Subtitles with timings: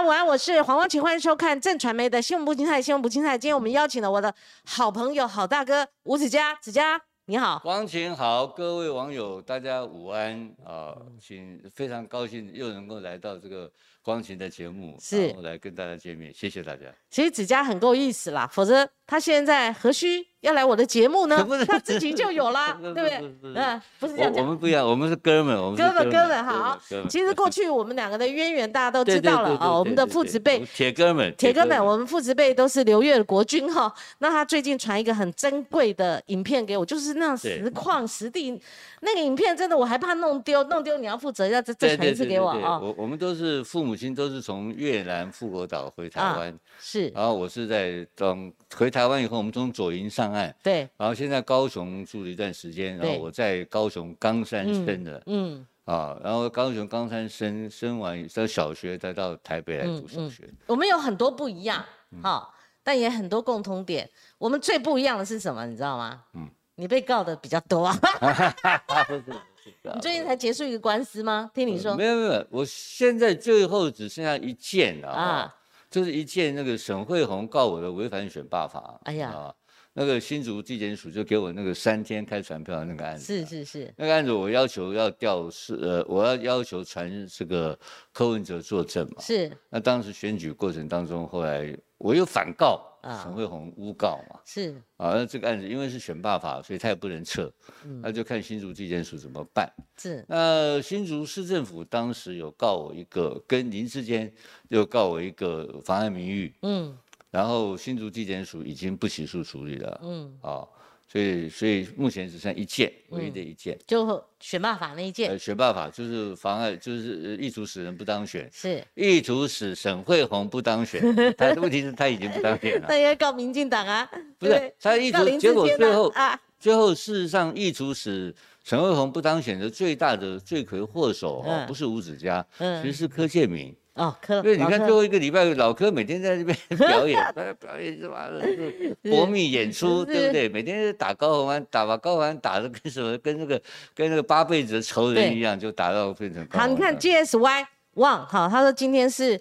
[0.00, 3.36] 午安，我是黄光芹，欢迎收看正传媒的新闻不精彩，新闻不精彩。
[3.36, 4.32] 今天我们邀请了我的
[4.64, 7.58] 好朋友、好大哥吴子嘉，子嘉你好。
[7.58, 13.70] 光琴好，各位网友大家午安啊，请非常高兴又能够来到这个
[14.08, 16.86] 光琴的节目，是来跟大家见面，谢谢大家。
[17.10, 21.46] 其实子嘉很够意思啦，否则他现在何须要来我的节目呢？
[21.68, 24.48] 他自己就有啦， 对不对嗯，不是这样讲我。
[24.48, 26.80] 们不一样，我们是哥们，我们是哥们，哥们们，好
[27.10, 33.92] 其实过 去我们两个的渊源大家都知道了啊，我们的父子辈铁哥们，铁哥们，我们父子辈都是刘月的国军哈。
[34.20, 38.58] 那他最近传一个很珍贵的影片给我，就是那种实况实地
[39.00, 42.78] 那个影片，真的我还怕弄丢，弄丢你要负责，要再再传一次给我啊。
[42.80, 55.20] 我我们都是父母亲都是从越南富国岛回台啊湾，是，然后我是在从回台湾以后，我们从左营上岸，对，然后现在高雄住了一段时间，然后我在高雄冈山生的。
[55.26, 60.48] 嗯，啊，然后高雄冈山生生完在小学，再到台北来读小学。
[60.66, 62.48] 我们有很多不一样，嗯哈，
[62.84, 64.08] 但也很多共通点。
[64.38, 65.66] 我们最不一样的是什么？
[65.66, 66.22] 你知道吗？
[66.34, 67.98] 嗯，你被告的比较多啊。
[69.82, 71.50] 你最近才结束一个官司吗？
[71.54, 75.54] 听你说没有没有，我现在最后只剩下一件了啊啊，
[75.90, 79.00] 就是一件那个沈惠宏告我的违反选罢法。
[79.04, 79.54] 哎呀啊，
[79.94, 83.24] 那个新竹地检署就给我那个三天开传票的那个案子。
[83.24, 87.78] 是是是，那个案子我要求要调是呃，我要要求传这个
[88.12, 89.20] 柯文哲作证嘛。
[89.20, 93.22] 是那当时选举过程当中，后来我又反告啊。
[93.22, 94.40] 沈惠红诬告嘛。
[94.44, 97.52] 是，啊，那这个案子因为是选罢法，所以他也不能撤，
[97.84, 98.00] 嗯。
[98.02, 99.72] 那就看新竹地检署怎么办。
[99.96, 100.24] 是。
[100.28, 104.32] 那新竹市政府当时有告我一个，跟林志坚
[104.68, 106.96] 又告我一个妨碍名誉，嗯。
[107.30, 110.66] 然后新竹地检署已经不起诉处理了，嗯，啊，
[111.10, 113.78] 所以所以目前只剩一件，唯一的一件。
[113.86, 121.00] 就选罢法那一件呃，选罢法就是妨碍，就是呃意图使人不当选，是，意图使沈惠宏不当选。
[121.36, 133.74] 他的问题是他已经不当选了 那，也要告民进党啊，不是他意图结果最后啊，最后事实上意图使沈惠宏不当选的最大的罪魁祸首哦嗯，不是吴子嘉，嗯其实是柯建明。
[133.98, 140.48] 哦，柯，因为你看最后一个礼拜，老柯每天在这边 表演，他表演什么是搏命演出，对不对？
[140.48, 143.60] 每天打高虹安，打把高虹安打的跟什么，跟那个
[143.94, 149.40] 跟那个八辈子的仇人一样，就打到变成好，你看 GSY 旺，好，他说今天是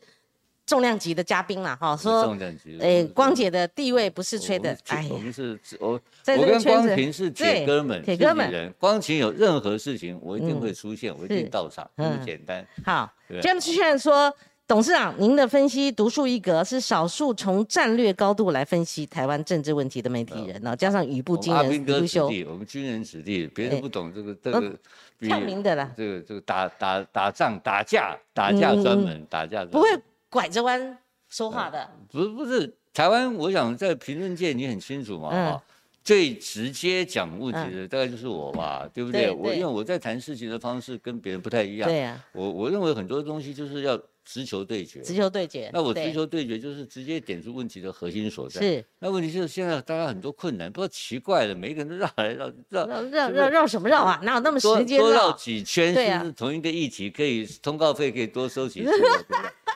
[0.65, 8.73] 重量级的嘉宾啦，哈，说重量级，诶，我光姐的地位不是吹的，哎我们，是我我跟光琴是铁哥们，铁哥们人。
[8.79, 12.65] 光琴有任何事情，我一定会出现，我一定到场，这么嗯简单。
[12.83, 14.33] 好对，James Chen 说。
[14.67, 24.77] 董事长，您的分析独树一格，是少数从战略高度来分析台湾政治问题的媒体人呢、加上语不惊人阿兵哥优秀，子弟，我们军人子弟，别哎人不懂这个这呃个，
[25.17, 29.87] 比呛名的啦，这个这个打打打仗打架打架专门打架不会
[30.29, 30.97] 拐着弯
[31.29, 31.89] 说话的。
[32.11, 35.63] 不是不是台湾，我想在评论界你很清楚嘛嗯啊。
[36.03, 39.27] 最直接讲问题的大概就是我吧，对不对？
[39.27, 44.99] 对对我因为我在谈事情的方式跟别人不太一样，对呀、我我认为很多东西就是要直球对决。
[44.99, 45.71] 直球对决。
[45.73, 48.59] 那我直球对决就是直接点出问题的核心所在。
[48.59, 54.19] 是那问题就是现在大家很多困难，不知道奇怪了，每一个人都绕来绕绕绕绕绕绕什么绕啊？
[54.23, 55.31] 哪有那么多时间多绕绕？
[55.37, 58.91] 几圈，对啊是不是同一个议题可以通告费可以多收几次？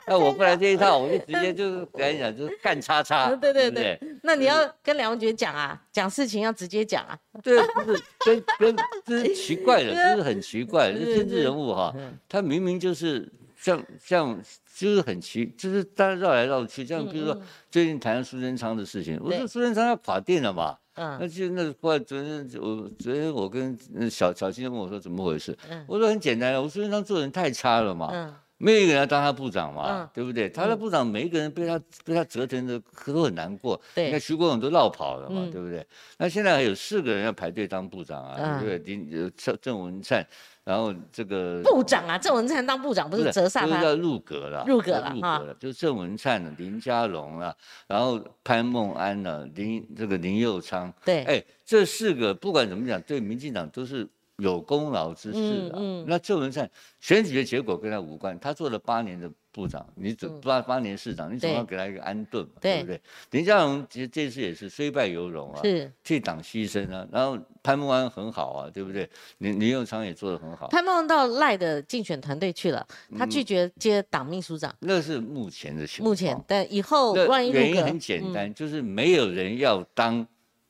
[0.08, 7.18] 那我不来这一套，我就直接 就是跟你讲，就是干叉叉，嗯对对对，那你要跟梁文杰讲啊，讲事情要直接讲啊。
[7.42, 8.76] 对，不是跟跟
[9.06, 11.96] 这是奇怪的， 这是很奇怪的，这政治人物哈，
[12.28, 13.32] 他明明就是
[13.62, 14.42] 像像
[14.76, 17.40] 就是很奇，就是大家绕来绕去，像比如说
[17.70, 20.78] 最近谈苏贞昌的事情，我说苏贞昌要垮定了嘛。
[20.94, 30.50] 那嗯，就那后来昨天我昨天我跟那小小青问我说怎么回事嗯，我说很简单啊，我苏贞昌做人太差了嘛，嗯，没有一个人要当他部长嘛，嗯对不对？
[30.50, 33.80] 他的部长每一个人被他被他折腾的都很难过。
[33.96, 35.86] 对你看徐国勇都绕跑了嘛，嗯对不对？
[36.18, 38.94] 那现在还有四个人要排队当部长啊，嗯对不对？
[38.96, 40.28] 林呃郑郑文灿，
[40.64, 43.68] 然后这个部长啊，郑文灿当部长不是折煞他？
[43.68, 47.56] 就是要入阁了，入阁了入哈阁了，就郑文灿了、林佳龙了，
[47.88, 54.08] 然后潘孟安了、林这个林佑昌，对，哎，这四个不管怎么讲，对民进党都是
[54.42, 55.38] 有功劳之士
[55.70, 55.78] 啊。
[55.78, 63.02] 嗯嗯那郑文灿选举的结果跟他无关，他做了八年的部长，你总八八年市长，你总对要给他一个安顿嘛，对对不对？
[63.32, 67.08] 林佳龙其实这次也是虽败犹荣啊，是替党牺牲啊。
[67.12, 69.08] 然后潘孟安很好啊，对不对？
[69.40, 70.68] 林林佑昌也做得很好。
[70.70, 72.86] 潘孟到赖的竞选团队去了，
[73.18, 74.74] 他拒绝接党秘书长。
[74.80, 76.10] 那是目前的情况。
[76.10, 80.26] 目前，但以后万一，原因很简嗯单，就是没有人要当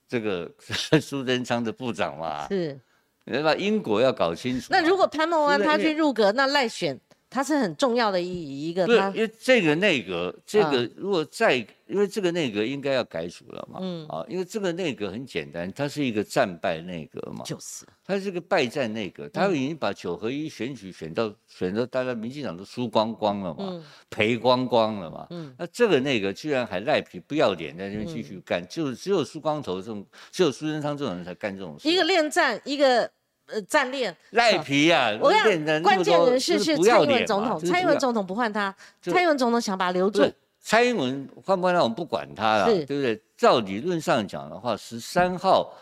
[0.07, 0.51] 这个
[0.99, 2.79] 苏贞昌的部长嘛，是。
[3.25, 4.79] 你把因果要搞清楚嘛。
[4.79, 6.99] 那如果潘孟安他去入阁，那赖选
[7.31, 8.85] 它是很重要的一一个。
[8.85, 11.55] 对，因为这个内阁，这个如果再，
[11.87, 14.05] 因为这个内阁应该要改组了嘛，嗯。
[14.07, 33.09] 啊，因为这个内阁很简单，它是一个战败内阁嘛，就是，它是个败战内阁，它已经把九合一选举选到选到大家民进党都输光光了嘛，赔光光了嘛，嗯，那这个内阁居然还赖皮不要脸在那边继续干，就只有苏光头这种，只有苏贞昌这种人才干这种事，一个恋战，一个。
[33.51, 35.11] 呃，战练赖皮啊！
[35.19, 40.31] 我讲关键人士是蔡英文总统，蔡英文总统不换他，蔡英文总统想把他留住。
[40.61, 43.19] 蔡英文换不换他，我们不管他了，对不对？
[43.35, 45.73] 照理论上讲的话，十三号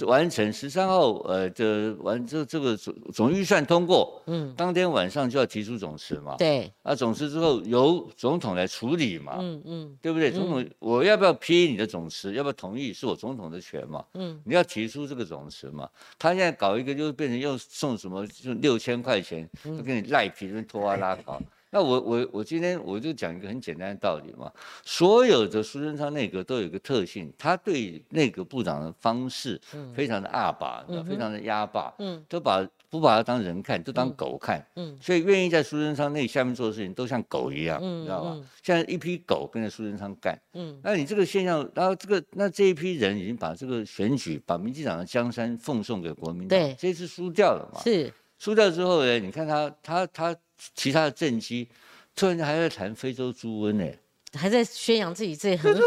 [0.00, 10.32] 完成，十三号呃这完这这个总总预算通过，嗯，当天晚上就要提出总辞嘛，对，啊总辞之后由总统来处理嘛，嗯嗯，对不对？
[10.32, 15.88] 总统我要不要批你的总辞，要不要同意，是我总统的权嘛，嗯，你要提出这个总辞嘛，
[16.18, 21.40] 他现在搞一个就变成又送什么就六千块钱，就给你赖皮，跟拖啊拉搞。
[21.74, 24.48] 那我我我今天我就讲一个很简单的道理嘛，
[24.84, 29.60] 所有的苏贞昌内阁都有一个特性，他对内阁部长的方式
[29.92, 38.40] 非常的阿爸，非常的压霸，嗯，都把不把他当人看，都当狗看，嗯，所以愿意在苏贞昌那下面做的事情都像狗一样，你知道吧？
[38.62, 50.36] 像一批狗跟着苏贞昌干，嗯，那你这个现象，然后这个那这一批人已经把这个选举，把民进党的江山奉送给国民党，对，这次输掉了嘛，是输掉之后呢，你看他他他。
[50.74, 51.68] 其他的政绩，
[52.14, 53.84] 突然间还在谈非洲猪瘟呢，
[54.32, 55.82] 还在宣扬自己这很狠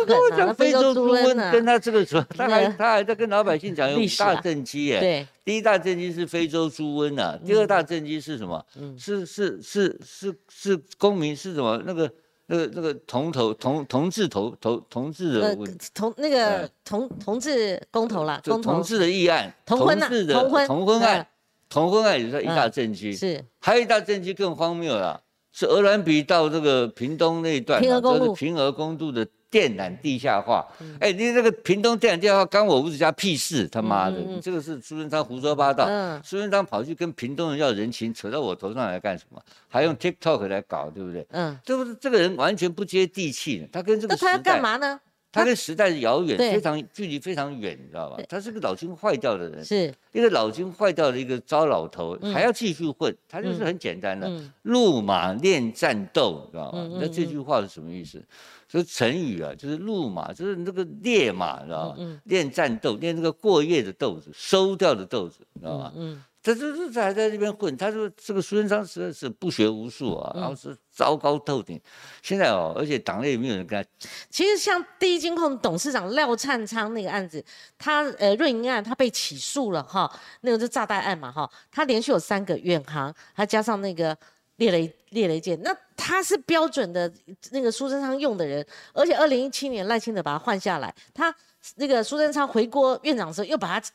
[0.47, 0.53] 啊！
[0.53, 4.99] 非洲猪瘟跟他这个说， 他还他还在跟老百姓讲有五大政绩耶。
[4.99, 8.65] 对，第一大政绩是非洲猪瘟啊，第二大政绩是什么？
[8.77, 11.81] 嗯，是是是是是公民是什么？
[11.85, 12.09] 那个
[12.45, 15.55] 那个那个同投同同志投投同志的
[15.93, 21.27] 同那个同同志公投啦，同志的议案，同婚的同婚同婚案。
[21.69, 25.21] 同婚案也是一大政绩，是，还有一大政绩更荒谬了，
[25.51, 30.65] 是鹅銮鼻到这个屏东那一段，平公路，平和公路的电缆地下化。
[30.99, 33.67] 哎，你那个屏东电缆地下化，干我吴子家屁事？
[33.67, 35.85] 他妈的，你这个是苏贞昌胡说八道。
[36.23, 39.41] 苏贞昌跑去跟屏东人要人情，扯到我头上来干什么？
[39.67, 41.25] 还用 TikTok 来搞，对不对？
[41.31, 44.99] 嗯，这不是这个人完全不接地气，他跟这个那他要干嘛呢？
[45.29, 48.17] 他跟时代遥远，非常距离非常远，你知道吧？
[48.27, 53.15] 他是个脑筋坏掉的人，是一个脑筋坏掉的一个糟老头，还要继续混。
[53.29, 54.27] 他就是很简单的，
[54.63, 56.97] 路马练战斗，你知道吗？
[56.99, 58.23] 那这句话是什么意思？
[58.67, 62.19] 说成语啊，就是路马，就是那个烈马，知道吗？
[62.23, 65.93] 练战斗，练那个过夜的豆子，收掉的豆子，知道吗？
[66.43, 71.77] 他这这还在这边混，他说这个苏贞昌实在是不学无术啊，然后是糟糕透顶。
[72.21, 73.89] 现在哦，而且党内也没有人跟他。
[74.29, 77.43] 其实像第一金控董事长廖灿昌那个案子，
[77.77, 80.06] 他呃润银案他被起诉了哈，
[80.41, 84.17] 那个是炸弹案嘛哈，他连续有三个远航，还加上那个
[84.57, 87.11] 猎雷猎雷舰，那他是标准的
[87.51, 91.33] 那个苏贞昌用的人，而且二零一七年赖清德把他换下来，他
[91.75, 93.87] 那个苏贞昌回国院长的时候又把他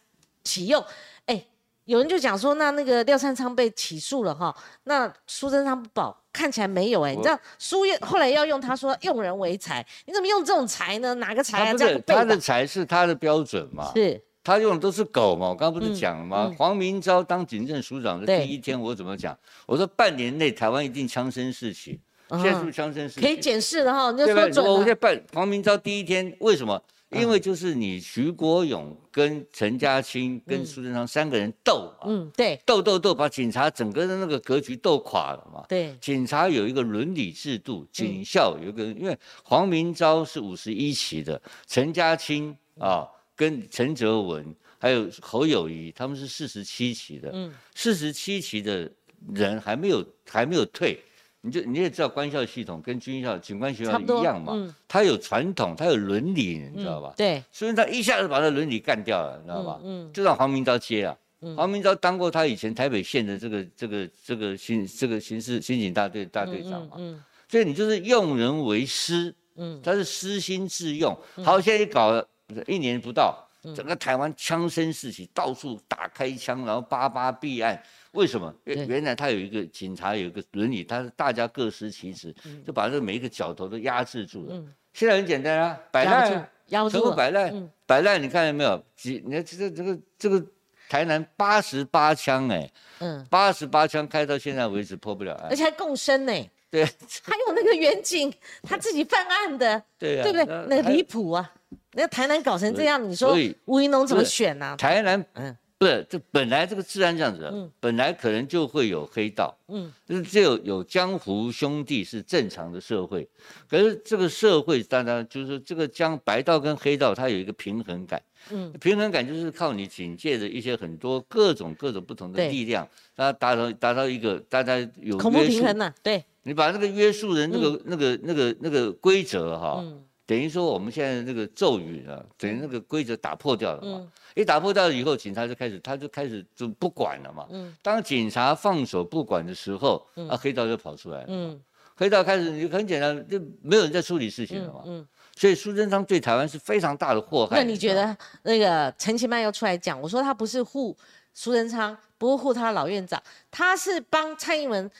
[0.43, 0.85] 启用，
[1.27, 1.47] 哎。
[1.87, 11.13] 有人就讲说，那那个廖灿昌被起诉了哈，那苏贞昌不保，看起来没有哎，你知道苏院后来要用他说用人为才，你怎么用这种才呢？
[11.15, 11.75] 哪个才啊？
[11.75, 13.91] 这他的才是他的标准嘛？
[13.97, 15.49] 是，他用的都是狗嘛？
[15.49, 16.53] 我刚刚不是讲了吗？
[16.59, 19.37] 黄明昭当警政署长的第一天，我怎么讲？
[19.67, 22.01] 我说半年内台湾一定枪声四起，
[22.31, 23.27] 现在是不是枪声四起？
[23.27, 24.73] 可以检视的哈，你就说准了。
[24.73, 26.83] 我在办黄明昭第一天为什么？
[27.11, 35.63] 因为就是你徐国勇跟陈家清跟苏贞昌三个人斗嘛，嗯，对，斗斗斗，把警察整个的那个格局斗垮了嘛。
[35.69, 43.07] 对，警察有一个伦理制度，警校有一个，因为黄明昭是五十一期的，陈家清啊
[43.43, 48.89] 跟陈泽文还有侯友谊他们是四十七期的，嗯，四十七期的
[49.35, 50.97] 人还没有还没有退。
[51.45, 57.13] 你就你也知道，官校系统跟军校、警官学校一样嘛，他有传统，他有伦理，你知道吧？
[57.17, 59.81] 对，所以他一下子把他伦理干掉了，你知道吧？
[59.83, 61.19] 嗯，就让黄明昭接啊。
[61.57, 66.93] 黄明昭当过他以前台北县的这个这个这个刑这个刑事刑警大队大队长嘛。
[66.99, 71.13] 嗯，所以你就是用人为师，嗯，他是私心自用。
[71.43, 72.25] 好，现在一搞了
[72.67, 77.81] 一年不到，整个台湾枪声四起，到处打开枪，然后八八毙案。
[78.13, 78.55] 为什么？
[78.65, 82.35] 原原来他有一个警察有一个伦理，他是大家各司其职，
[82.67, 84.63] 就把这每一个角头都压制住了。
[84.93, 88.23] 现在很简单啊，摆烂，全部摆烂，摆烂。
[88.23, 88.85] 你看见没有？
[88.95, 89.23] 几？
[89.25, 90.45] 你看这个这个这个
[90.91, 96.51] 台南八十八枪哎，嗯，八十八枪开到现在为止破不了案，而且还共生呢。
[96.71, 98.31] 对，还有那个远景
[98.63, 100.67] 他自己犯案的，对对不对？
[100.69, 101.51] 那离谱啊！
[101.95, 104.75] 那台南搞成这样，你说吴云龙怎么选呢？
[104.79, 105.57] 台南，嗯。
[105.79, 107.69] 不是，这本来这个治安这样子，嗯。
[107.81, 109.93] 本来可能就会有黑道，嗯。
[110.07, 113.29] 就是只有有江湖兄弟是正常的社会，
[113.69, 118.73] 可是这个社会当然就是这个江白道跟黑道它有一个平衡感，嗯。
[118.81, 133.99] 平衡感就是靠你警戒的一些很多各种各种不同的力量，它达到达到一个大家有恐怖平衡呐，对，你把那个约束的那个、那个那个那个规则哈，嗯等于说我们现在那个咒语啊，等于那个规则打破掉了嘛。
[133.99, 137.47] 嗯一打破掉了以后，警察就开始他就开始就不管了嘛。
[137.51, 141.27] 嗯当警察放手不管的时候，啊，黑道就跑出来了。
[141.29, 141.61] 嗯
[141.95, 144.83] 黑道开始你很简单，就没有人在处理事情了嘛。
[144.87, 145.07] 嗯。
[145.37, 147.59] 所以苏贞昌对台湾是非常大的祸害。
[147.59, 147.93] 那你觉？
[147.93, 150.97] 得那个陈其迈又出来讲，我说他不是护
[151.35, 154.91] 苏贞昌，不是护他老院长，他是帮蔡英文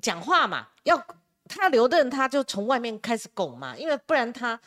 [0.00, 0.96] 讲话嘛，要
[1.54, 4.58] 他留任他就从外面开始拱嘛，因为不然他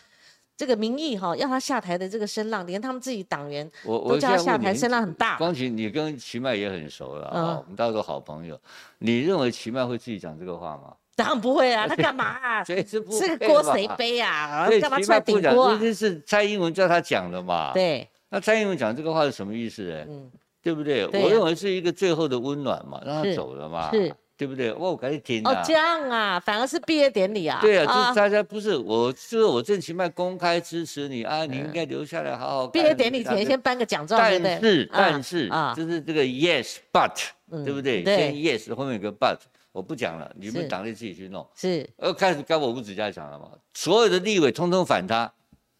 [0.55, 5.37] 这个民意哈要他下台的这个声浪，连他们自己党员我我都叫他下台，声浪很大。
[5.37, 8.59] 光启，你跟齐迈也很熟了啊、嗯我们大家都好朋友。
[8.99, 10.93] 你认为齐迈会自己讲这个话吗？
[11.17, 12.63] 当然不会啊， 他干嘛啊？
[12.63, 14.69] 这个锅谁背啊？
[14.81, 15.77] 干嘛出来顶锅啊？
[15.81, 17.73] 这是蔡英文叫他讲的嘛？。
[17.73, 20.05] 对，那蔡英文讲这个话是什么意思呢？
[20.07, 21.05] 嗯，对不对？
[21.05, 24.71] 我认为是一个最后的温暖嘛，让他走了嘛，是对不对？
[24.73, 25.53] 哇，我赶紧听啊，。
[25.53, 27.59] 哦这样啊，反而是毕业典礼啊。
[27.61, 32.71] 对啊，就是大家不是我，就是我郑奇迈公开支持你啊，你应嗯该留下来好好干。
[32.71, 34.59] 毕业典礼前先颁个奖状，对不对？
[34.59, 38.03] 但是啊但是啊，就是这个 yes but，嗯对不对？
[38.03, 39.37] 先 yes 后面有个 but，
[39.71, 41.47] 我不讲了，你是们党内自己去弄。
[41.55, 45.31] 是呃，开始该我吴子嘉讲了嘛，所有的立委通通反他，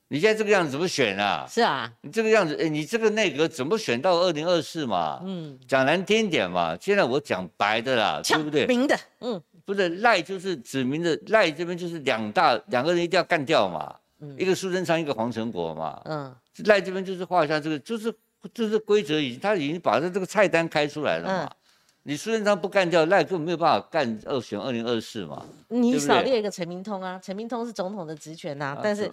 [0.07, 1.47] 你现在这个样子怎么选啊？
[1.49, 5.19] 是啊，你这个样子，哎，你这个内阁怎么选到二零二四嘛？
[5.25, 8.67] 嗯，讲难听点嘛，现在我讲白的啦，对不对？
[8.67, 15.99] 明的，嗯不是赖就是指明的赖这边就是两大两个人一定要干掉嘛，嗯一个苏贞昌，一个黄成国嘛。
[16.05, 16.35] 嗯
[16.65, 18.13] 赖这边就是画下这个，就是
[18.53, 21.43] 就是规则已经他已经把这这个菜单开出来了嘛。
[21.45, 21.55] 嗯
[22.07, 25.43] 你苏贞昌不干掉赖，根本没有办法干二选二零二四嘛。
[25.69, 29.11] 你少列一个陈明通啊，陈明通是总统的职权呐啊，但是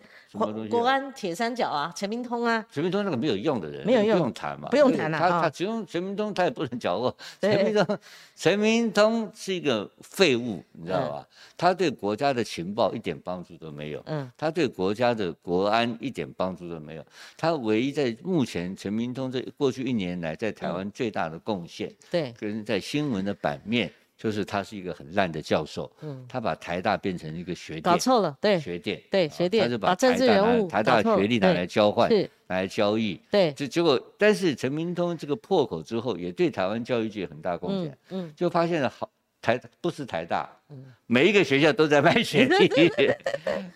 [0.68, 7.16] 国安铁三角啊，陈明通啊，陈明通那个没有用的人，没有用不用谈嘛，不用谈了啊他他只用陈明通，他也不能搅和。
[7.40, 7.98] 陈明通，
[8.36, 11.28] 陈明通是一个废物，你知道嗯吧？
[11.56, 14.02] 他对国家的情报一点帮助都没有。
[14.04, 17.04] 嗯他对国家的国安一点帮助都没有。
[17.38, 25.90] 他唯一在目前陈明通这过去一年来在台湾最大的贡献，对，跟在新闻的版面，就是他是一个很烂的教授。
[26.02, 32.10] 嗯，他把台大变成一个学搞店，错了，对学店，啊对学店他就把政台大拿治人物台大学历拿来交换，
[32.48, 33.18] 来交易。
[33.30, 39.08] 对，就结果，但是陈明通这个破口之后，也对台湾教育界很大贡嗯献，嗯，就发现了好
[39.42, 40.48] 台不是台大，
[41.08, 42.70] 每一个学校都在卖学历，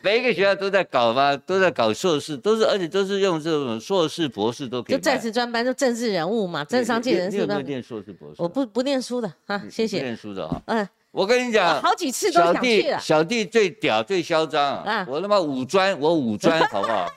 [0.00, 4.96] 每一个学校都在搞嘛，都在搞硕士，都是而且都是用这种硕士、博士都可以。
[4.96, 7.60] 就在职专班，就政治人物嘛，政商界人士有没有。
[7.62, 8.40] 念硕士、博士？
[8.40, 9.98] 我不不念书的啊，谢谢。
[9.98, 10.62] 不念书的哈。
[10.66, 17.12] 嗯，我跟你讲，好几次都小想去小弟最屌最嚣张啊我他妈五专，我五专 好不好？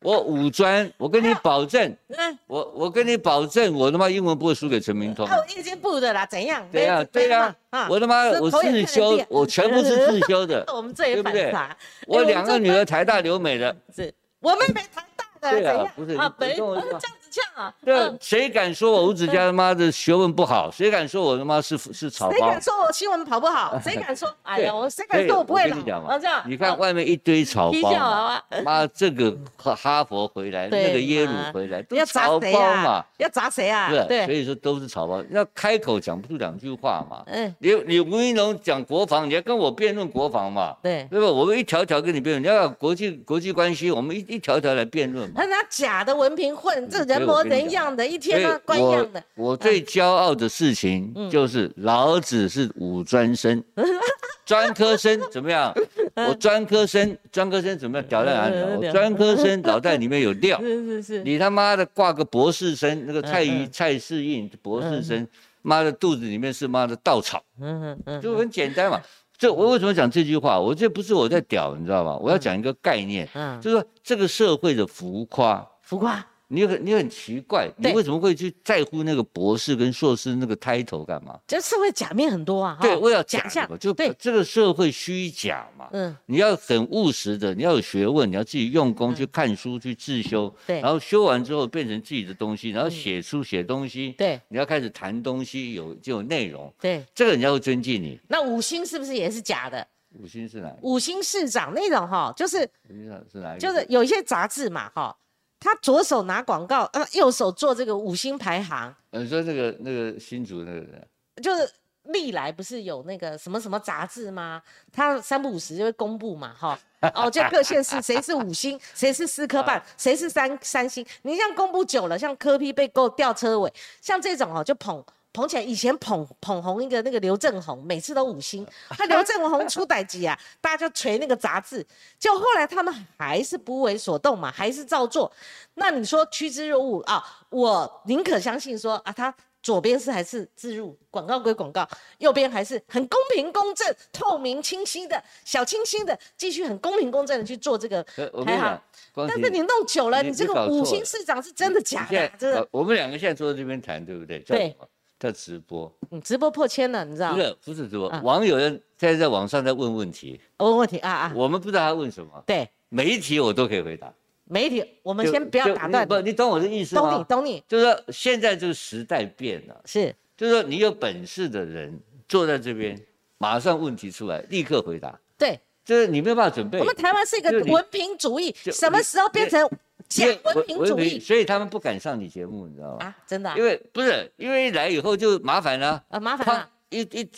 [0.00, 5.26] 我五专，我跟你保证， 嗯，我我跟你保证，我他妈英文不会输给陈明通。
[5.26, 6.64] 啊，我夜间部的啦，怎样？
[6.70, 10.64] 对呀、对呀、啊，我他妈我自修，我全部是自修的。
[10.72, 11.76] 我们这也对不对反差。
[12.06, 15.92] 我哎两个女儿台大留美的，是我妹妹台大的，对啊怎样啊？
[15.96, 17.74] 不是你本懂我意思吗这样子呛啊？
[17.84, 20.70] 对嗯，谁敢说我吴子嘉他妈的学问不好？
[20.70, 22.60] 谁敢说我他妈是是草包谁敢？
[22.60, 23.78] 说我新闻跑不好？
[23.82, 24.28] 谁敢说？
[24.42, 26.02] 哎呀，我谁敢说我不会讲？
[26.02, 33.06] 嘛啊，这样，你看啊外面一堆草踢包嘛， 妈这个哈哈佛回来，对那个耶鲁回来，都要是草包嘛啊，？
[33.18, 34.06] 要砸谁啊是，？
[34.26, 37.22] 所，以说都是草包，要开口讲不出两句话嘛。
[37.26, 40.74] 嗯，你你吴一龙讲国防，你要跟我辩论国防嘛？
[40.82, 41.06] 对。
[41.10, 41.26] 对吧？
[41.26, 45.34] 我们一条条跟你辩论，你要有国际国际关系，我们一一条条来辩论嘛。
[45.36, 49.22] 他拿假的文凭混，这人模我跟你讲人样的，一天呢官样的。
[49.34, 53.62] 我我最骄傲的事情嗯就是老子是五专生，
[54.44, 55.72] 专科生怎么样？
[56.16, 58.06] 我专科生，专科生怎么样？
[58.08, 58.56] 屌在哪里
[58.86, 65.26] 我专科生脑袋里面有料，是是是，你他妈的挂个博士生，那个蔡嗯蔡世应博士生，
[65.62, 69.00] 妈的肚子里面是妈的稻草，嗯嗯嗯，就很简单嘛。
[69.36, 70.58] 这我为什么讲这句话？
[70.58, 72.16] 我这不是我在屌，你知道吗？
[72.16, 75.64] 我要讲一个概念，嗯，就是说这个社会的浮夸。
[75.82, 81.38] 浮夸，你很你很奇怪，你为什么会去在乎那个博士跟硕士那个 title 干嘛？
[81.46, 82.78] 这社会假面很多啊。
[82.80, 85.88] 对，哈我要假假象就对这个社会虚假嘛。
[85.92, 97.04] 嗯，你要很务实的，你要有学问，你要自己用功去看书去自修，对然后修完之后变成自己的东西，然后写书写东西，对你要开始谈东西，有就有内容，对。
[97.14, 98.18] 这个人家会尊敬你。
[98.28, 99.86] 那五星是不是也是假的？
[100.18, 100.74] 五星是哪？
[100.80, 103.60] 五星市长那种哈，就是五星是哪一个？
[103.60, 105.14] 就是有一些杂志嘛哈，
[105.60, 111.08] 他左手拿广告，呃，右手做这个五星排行，呃，你说那个那个新竹那个人，
[111.42, 111.68] 就是
[112.04, 114.62] 历来不是有那个什么什么杂志吗？
[114.92, 116.78] 他三不五时就会公布嘛，哈，
[117.14, 121.04] 哦，就各县市谁是五星， 谁是四颗半，谁是三三星。
[121.22, 125.04] 你像公布久了，像科批被够吊车尾，像这种哦，就捧
[125.38, 125.62] 捧起来。
[125.62, 131.86] 以前捧捧红一个那个刘正宏，每次都五星， 他刘正宏出歹机啊，大家就捶那个杂志。
[132.18, 135.30] 就后来他们还是不为所动嘛，还是照做。
[135.74, 139.32] 那你说趋之若鹜啊，我宁可相信说啊，他。
[139.60, 141.86] 左边是还是自入广告归广告，
[142.18, 148.02] 右边还是很公平公正、透明清晰的小清新的，继续很公平公正的去做这个
[148.46, 148.80] 排行。
[149.14, 152.28] 但是你弄久了，你这个五星市长是真的假的？
[152.38, 152.66] 真的。
[152.70, 154.38] 我们两个现在坐在这边谈，对不对？
[154.38, 154.74] 对。
[155.18, 155.92] 叫直播。
[156.10, 158.08] 嗯，直播破千了，你知道不是，不是直播。
[158.22, 160.40] 网友在在在网上在问问题。
[160.58, 161.32] 问问题啊啊！
[161.34, 162.42] 我们不知道他问什么。
[162.46, 162.68] 对。
[162.88, 164.12] 每一题我都可以回答。
[164.44, 166.06] 每一题，我们先不要打断。
[166.08, 167.02] 不，你懂我的意思吗？
[167.02, 167.64] 懂你，懂你。
[167.68, 169.80] 就是说，现在这个时代变了。
[169.84, 170.14] 是。
[170.36, 172.98] 就是说，你有本事的人坐在这边，
[173.36, 175.18] 马上问题出来，立刻回答。
[175.36, 175.58] 对。
[175.84, 176.78] 就是你没有办法准备。
[176.78, 179.68] 我们台湾是一个文凭主义，什么时候变成
[180.08, 181.20] 假文凭主义？
[181.20, 183.06] 所以他们不敢上你节目，你知道吗？
[183.06, 183.56] 啊，真的。
[183.56, 186.02] 因为不是，因为一来以后就麻烦了。
[186.08, 186.68] 啊，麻烦了。
[186.90, 187.30] 一一。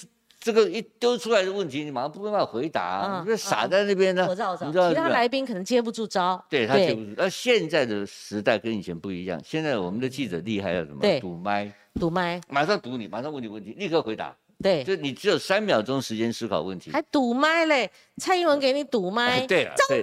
[0.42, 4.26] 这个一丢出来的问题，你马上不办法回答，你就傻在那边呢。
[4.26, 4.88] 我知道，我知道。
[4.88, 6.42] 其他来宾可能接不住招。
[6.48, 7.10] 对他接不住。
[7.14, 11.20] 那现在的时代跟以前不一样，现在我们的记者厉害了什么？
[11.20, 11.70] 堵麦。
[12.00, 12.40] 堵麦。
[12.48, 14.34] 马上堵你，马上问你问题，立刻回答。
[14.62, 14.82] 对。
[14.82, 16.90] 就你只有三秒钟时间思考问题。
[16.90, 17.90] 还堵麦嘞？
[18.16, 19.46] 蔡英文给你堵麦。
[19.46, 19.74] 对啊。
[19.76, 19.98] 总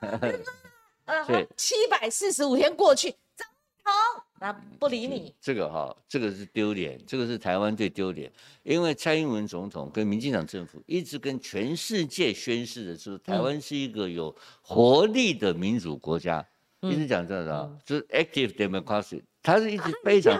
[1.06, 1.26] 统。
[1.26, 1.46] 对。
[1.56, 8.30] 七百四十五天过去，总不理你，这个哈，这个是丢脸，这个是台湾最丢脸，
[8.62, 16.46] 因为蔡英文总统跟民进党政府一直跟全世界宣示的是，台湾是一个有活力的民主国家，
[16.80, 20.38] 一直讲这样的，就是 active democracy，他是一直非常，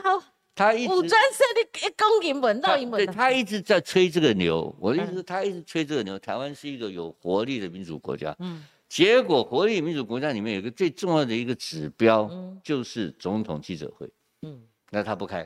[0.54, 8.66] 他一直武装势力攻英文到英文，对他一直在吹这个牛，我的意思是，他一直吹这个牛，台湾是一个有活力的民主国家，嗯。
[8.94, 12.30] 结果，活力民主国家里面有一个最重要的一个指标，
[12.62, 14.08] 就是总统记者会。
[14.42, 15.44] 嗯，那他不开，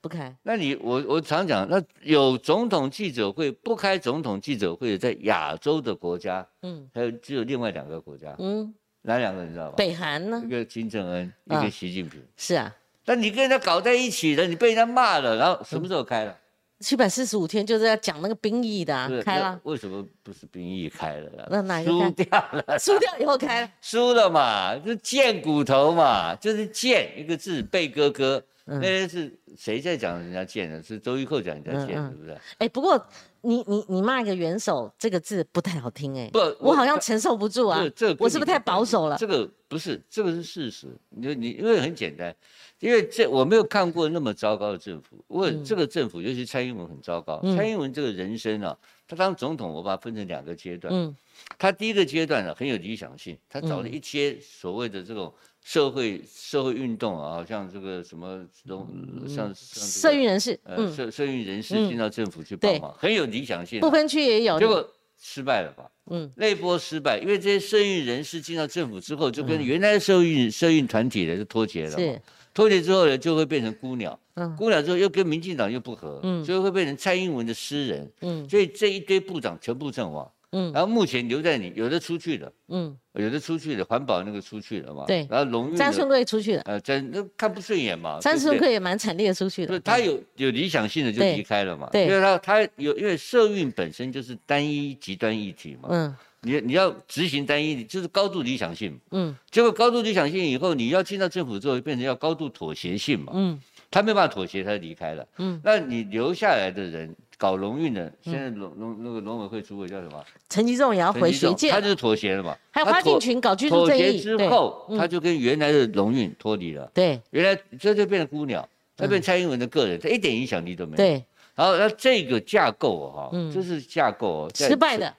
[0.00, 0.32] 不开。
[0.44, 9.74] 那你我我常讲，那有总统记者会不开总统记者会，在亚洲的国家，嗯，还有只有另外两个国家，嗯，哪两个你知道吗？
[9.76, 10.40] 北韩呢？
[10.46, 12.22] 一个金正恩，一个习近平。
[12.36, 12.72] 是啊。
[13.06, 16.38] 那你跟人家搞在一起了，你被人家骂了，然后什么时候开了？
[16.80, 19.58] 七百四十五天就是要讲那个兵役的，开了。
[19.62, 21.48] 为什么不是兵役开了？
[21.50, 22.78] 那哪一个输掉了？
[22.78, 23.70] 输掉以后开了。
[23.80, 28.42] 输了嘛，就贱骨头嘛，就是贱一个字，贝哥哥。
[28.66, 30.82] 那是谁在讲人家贱呢？
[30.82, 32.36] 是周玉蔻讲人家贱，是不是？
[32.58, 33.06] 哎，不过
[33.44, 36.28] 你你你骂一个元首这个字不太好听哎。
[36.32, 37.84] 不，我好像承受不住啊。
[37.94, 39.16] 这我是不是太保守了？
[39.18, 40.88] 这个不是，这个是事实。
[41.10, 42.34] 你你因为很简单。
[42.80, 47.40] 因为这我没有看过那么糟糕的政府，我这个政府尤其蔡英文很糟糕。
[47.56, 48.76] 蔡英文这个人生啊，
[49.08, 50.92] 他当总统，我把它分成两个阶段。
[50.92, 51.16] 嗯，
[51.56, 55.32] 他第一个阶段呢很有理想性，他找了一些所谓的这种
[55.64, 58.86] 社会社会运动啊，像这个什么像
[59.26, 63.80] 像社运人士，呃社社运人士进到政府去帮忙，很有理想性。
[63.80, 64.86] 不分区也有，结果
[65.18, 65.90] 失败了吧？
[66.10, 71.98] 嗯，那波失败，因为这些社运人士进到政府之后，就跟原来的社运社运团体的就脱节了。
[71.98, 72.20] 是。
[72.52, 74.16] 脱节之后呢，就会变成孤鸟。
[74.34, 78.12] 嗯，孤鸟之后又跟民进党又不合，嗯，所以会变成蔡英文的私人。
[78.20, 80.30] 嗯，所以这一堆部长全部阵亡。
[80.54, 82.52] 嗯，然后目前留在你，有的出去了。
[82.68, 85.04] 嗯，有的出去了，环保那个出去了嘛。
[85.06, 85.26] 对。
[85.28, 85.76] 然后荣誉。
[85.76, 86.62] 张顺贵出去了。
[86.64, 88.18] 呃，真那看不顺眼嘛。
[88.20, 89.80] 张顺贵也蛮惨烈的出去了。
[89.80, 91.88] 他有有理想性的就离开了嘛。
[91.90, 92.06] 对。
[92.06, 95.88] 因为他他有因为社运本身就是单一极端议题嘛。
[95.90, 96.16] 嗯。
[96.46, 103.58] 你你要执行单一，就是高度理想性，嗯，结果高度理想性以后，你要进到政府之后，变成要高度妥协性嘛，嗯，
[103.90, 110.24] 他没办法妥协，他就离开了，嗯，那你留下来的人搞农运的，现在农农那个农委会主委叫什么？
[110.48, 125.14] 陈吉仲也要回学界，他就是妥协了嘛，还有花敬群搞居住正义，之后，他就跟原来的农运脱离了，对，原来这就变成孤鸟，他变蔡英文的个人，他一点影响力都没有，对，然后那这个架构哈，这是架构失败的。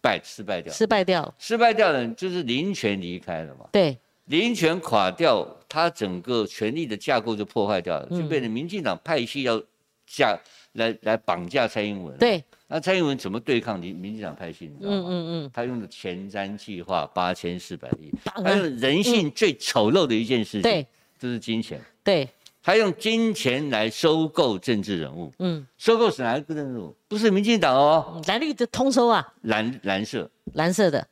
[0.00, 3.66] 败失败掉，失败掉，失败掉了就是林权离开了嘛？
[3.72, 9.60] 对，林权垮掉，他整个权力的架构就破坏掉了，就变成民进党派系要
[10.06, 10.38] 架
[10.78, 12.16] 来来绑架蔡英文。
[12.16, 14.70] 对，那蔡英文怎么对抗民民进党派系？
[14.72, 14.98] 你知道吗？
[14.98, 20.86] 嗯嗯嗯，他用的前瞻计划八千四百亿，他用人性最丑陋的一件事情，对，
[21.18, 21.80] 就是金钱。
[22.02, 22.28] 对。
[22.60, 26.94] 他用金钱来收购政治人物，嗯，收购是哪一个政治人物？
[27.06, 31.06] 不是民进党哦，蓝绿的通收啊，蓝蓝色，蓝色的，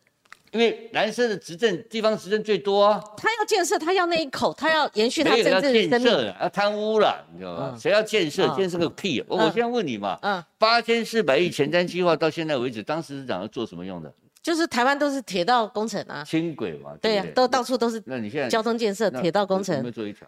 [0.52, 5.88] 因为蓝色的执政地方执政最多啊，他要建设，他要那一口，他要延续他政治。
[5.88, 7.70] 建设了，要贪污了，你知道吗？
[7.72, 8.46] 嗯谁要建设？
[8.46, 9.22] 嗯建设个屁！
[9.28, 14.12] 我现在问你嘛，嗯，八千四百亿前瞻计划到现在为止，当时是长要做什么用的？
[14.42, 17.26] 就是台湾都是铁道工程啊，轻轨嘛，对呀？
[17.34, 20.26] 都到处都是那你现在交通建设、铁道工程有没有，做一条？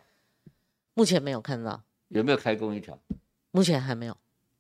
[0.95, 2.99] 目前没有看到，有没有开工一条？
[3.53, 4.17] 目前还没有。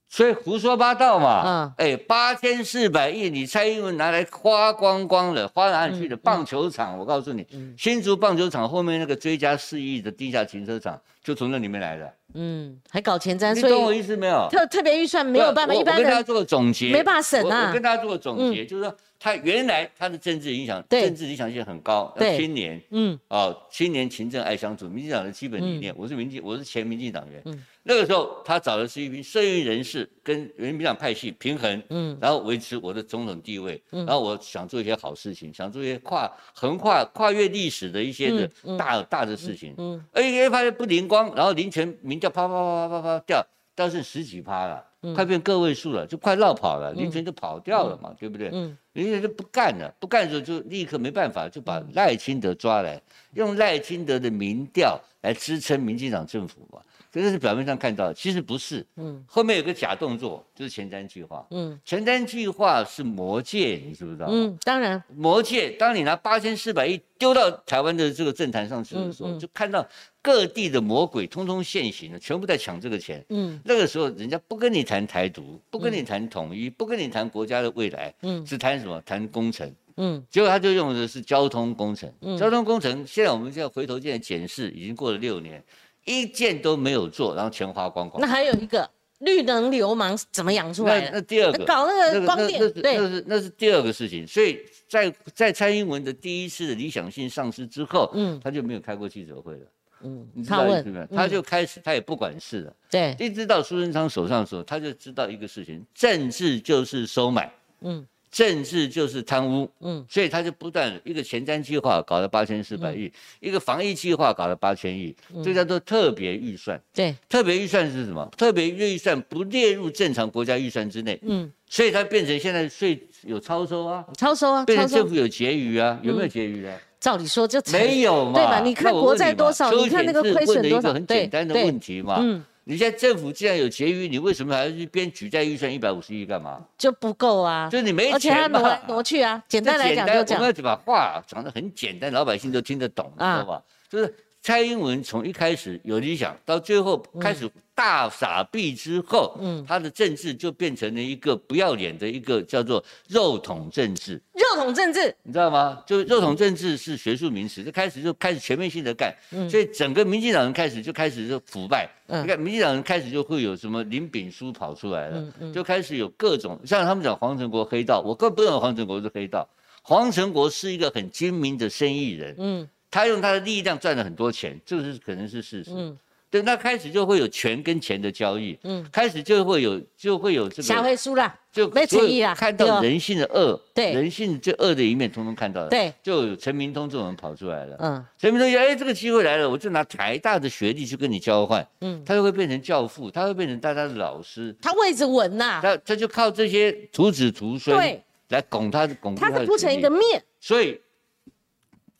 [0.08, 1.42] 所以胡说八道嘛。
[1.44, 6.16] 嗯哎，八千四百亿，你蔡英文拿来花光光了，花哪里去了？
[6.16, 12.12] 嗯棒球场，我告诉你，嗯新竹棒球场后面那个追加四亿的地下停车场，就从那里面来的。
[12.34, 14.48] 嗯，还搞前瞻，所你懂我意思没有？
[14.50, 22.80] 特特别预算没有办法，一般跟大家做个总结，没办法省啊我我跟大家做个总结，就是说他原来他的政治影响，政治影响性很高，对青年。
[22.90, 25.92] 嗯哦，青年勤政爱乡土，民进党的基本理念。
[25.96, 27.42] 我是民进，我是前民进党员。
[27.44, 33.82] 嗯那个时候，他找的是一批社运人士，跟人民进党派系平衡，嗯然后维持我的总统地位。
[33.92, 39.74] 嗯然后我想做一些好事情，想做一些跨横跨跨越历史的一些的嗯嗯大、大的事情。
[39.78, 43.46] 嗯而且发现不灵光，然后林权民调啪啪啪啪啪啪掉，
[43.78, 45.14] 掉剩十几趴了，嗯。
[45.14, 48.50] 快变个位数了，就快绕跑了，林权就跑掉了嘛，对不对？
[48.52, 48.76] 嗯。
[48.94, 53.00] 林权就不干了，不干的时候就立刻没办法，就把赖清德抓来，
[53.34, 56.80] 用赖清德的民调来支撑民进党政府嘛。
[57.18, 61.44] 这个是表面上看到的，其实不是，嗯后面有个假动作，就是前瞻计划。
[61.50, 64.26] 嗯前瞻计划是魔戒，你知不知道？
[64.30, 69.84] 嗯，当然，魔戒，当你拿八千四百亿丢到台湾的这个政坛上去的时候，嗯嗯就看到
[70.22, 73.24] 各地的魔鬼通通现形了，全部在抢这个钱。
[73.30, 79.00] 嗯那个时候，人家不跟你谈台独，不跟你谈统一，不跟你谈国家的未来，嗯只谈什么？
[79.04, 79.68] 谈工程。
[80.00, 82.08] 嗯结果他就用的是交通工程。
[82.20, 85.60] 嗯交通工程，现在我们现在回头现在检视，已经过了六年，
[86.08, 88.26] 一件都没有做，然后钱花光光那。
[88.26, 91.10] 还有一个绿能流氓怎么养出来那的？
[91.14, 94.26] 那第二个，搞那个光电，那那是对，那是那是第二个事情。
[94.26, 99.60] 所以在在蔡英文的第一次的理想性丧失之后，嗯他就没有开过记者会了。
[100.02, 102.72] 嗯你，知他问道意思没有？，他嗯就开始，他也不管事了。
[102.88, 108.06] 对，一直到苏贞昌手上的时候，他就知道一个事情：政治就是收买，嗯
[108.38, 109.68] 政治就是贪污。
[109.80, 110.04] 嗯。
[110.08, 115.42] 所以他就不断一个前瞻计划搞了八千四百亿，一个防疫计划搞了八千亿，嗯。
[115.42, 116.80] 这叫做特别预算。
[116.94, 118.28] 对，特别预算是什么？
[118.36, 126.76] 特别预算不列入正常国家预算之内，嗯，所以它变成现在税有超收啊，超收啊，变成政府，有结余啊，有没有结余啊？
[127.00, 128.60] 照理说就才没有嘛，对吧？
[128.60, 130.92] 你看国债多少你看那个亏损多少。
[130.92, 136.62] 很简单的对问题嘛，嗯你现在政府既然有结余，你为什么还要去编举债预算一百五十亿干嘛？
[136.76, 138.60] 就不够啊，就是你没而且还钱嘛。
[138.60, 143.62] 挪来挪去啊，简单来讲就这样，我们要把话讲得很简单，老百姓都听得懂，你知啊道吧？
[143.88, 149.64] 就是蔡英文从一开始有理想，到最后开始大傻逼之后，嗯。
[149.66, 155.82] 他的政治就变成了一个不要脸的一个叫做肉桶政治，肉桶政治，你知道吗？
[155.86, 159.50] 就肉桶政治是学术名词，就开始就开始全面性的干，嗯。
[159.50, 162.22] 所以整个民进党人开始就开始就腐败，嗯。
[162.22, 169.46] 你看民进党人开始就会有什么林炳书跑出来了，就开始有各种像他们讲黄成国黑道，我根本不认为黄成国是黑道，
[169.82, 175.70] 黄成国是一个很精明的生意人，嗯他用他的力量赚了很多钱，这个是可能是事实。
[175.74, 175.98] 嗯。
[176.30, 183.94] 对，那开始就会有权跟钱的交易，嗯，开始就会有就会有这下个，回输啦，就没诚意啦看到人性的恶，对。
[183.94, 185.70] 人性最恶的一面，通通看到了。
[185.70, 187.76] 对，就有陈明通这种人跑出来了。
[187.78, 188.04] 嗯。
[188.18, 199.88] 陈明通说：“哎，这个机会来了，我就拿台大的学历去跟你交换，嗯，他就会变成教父，他会变成大家的老师，他位置稳呐，他他就靠这些徒子徒孙对，来拱他拱他是铺成一个。
[199.88, 200.78] 面，所以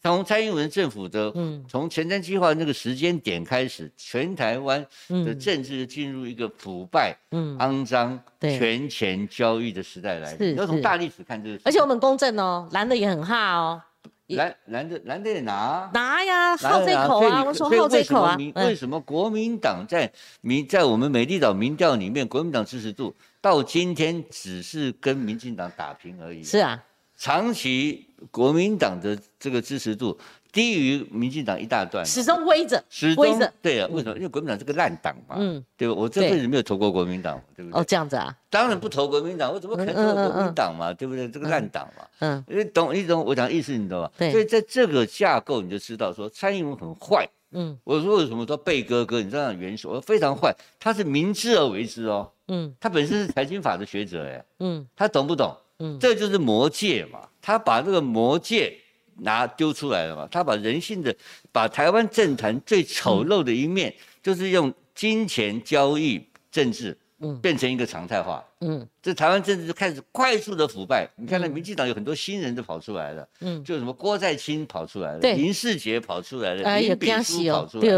[0.08, 10.56] 从蔡英文政府的嗯从前瞻计划那个时间点开始，全台湾的嗯政治进入一个腐败、嗯，肮脏、对权钱交易的时代来是临。
[10.56, 11.60] 要从大历史看这个。
[11.64, 13.82] 而且我们公正哦，蓝的也很哈哦，
[14.28, 15.90] 蓝蓝的蓝的也拿。
[15.92, 26.42] 拿呀，好这口啊，我说好这口啊为什么国民党在民在我们美丽岛民调里面，国民党支持度到今天只是跟民进党打平而已。
[26.42, 26.82] 是啊，
[27.18, 30.16] 长期国民党的这个支持度
[30.52, 34.16] 低于民进党一大段，始终威着，始终威着，对啊，为什么？
[34.16, 35.94] 因为国民党是个烂党嘛，嗯，对吧？
[35.94, 37.78] 我这辈子没有投过国民党，对不对？
[37.78, 40.92] 哦，这样子啊，当然不投国民党，我怎么可能投国民党嘛？
[40.94, 41.28] 对不对？
[41.28, 42.06] 这个烂党嘛。
[42.20, 44.10] 嗯你懂你懂我讲的意思，你懂吗？
[44.16, 47.28] 对所以在这个架构，你就知道说蔡英文很坏。
[47.50, 52.30] 嗯我说为什么说贝哥哥，你知道元首，我非常坏，他是明知而为之哦。
[52.48, 55.54] 嗯他本身是财经法的学者，哎，嗯他懂不懂？
[55.78, 58.76] 嗯，这就是魔戒嘛，他把这个魔戒
[59.20, 61.14] 拿丢出来了嘛，他把人性的，
[61.52, 71.08] 把台湾政坛最丑陋的一面，就是用金钱交易政治嗯，变成一个常态化，嗯，这台湾政治就开始快速的腐败。
[71.16, 77.96] 你看，那民进党有很多新人都跑出来了，嗯，就什么郭在清跑出来了，林世杰跑出来了，林炳书跑出来了，对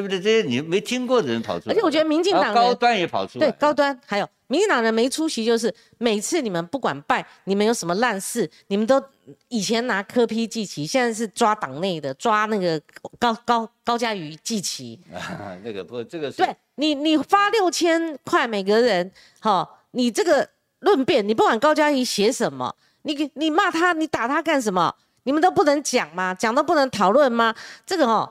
[0.00, 0.20] 不对？
[0.20, 4.28] 这些你没听过的人跑出来，而且我觉得民进党高端也跑出来，对，高端还有。
[4.46, 9.02] 民进党人没出息，就是每次你们不管拜，你们有什么烂事，你们都
[9.48, 12.78] 以前拿科批祭旗，现在是抓党内的，抓那个
[13.18, 15.00] 高高高嘉瑜祭旗。
[15.64, 20.46] 那个不，这个是对你，你发六千块每个人，好，你这个
[20.80, 24.94] 论辩，你不管高嘉瑜写什么，你你骂他，你打他干什么？
[25.22, 26.34] 你们都不能讲吗？
[26.34, 27.54] 讲都不能讨论吗？
[27.86, 28.30] 这个哦。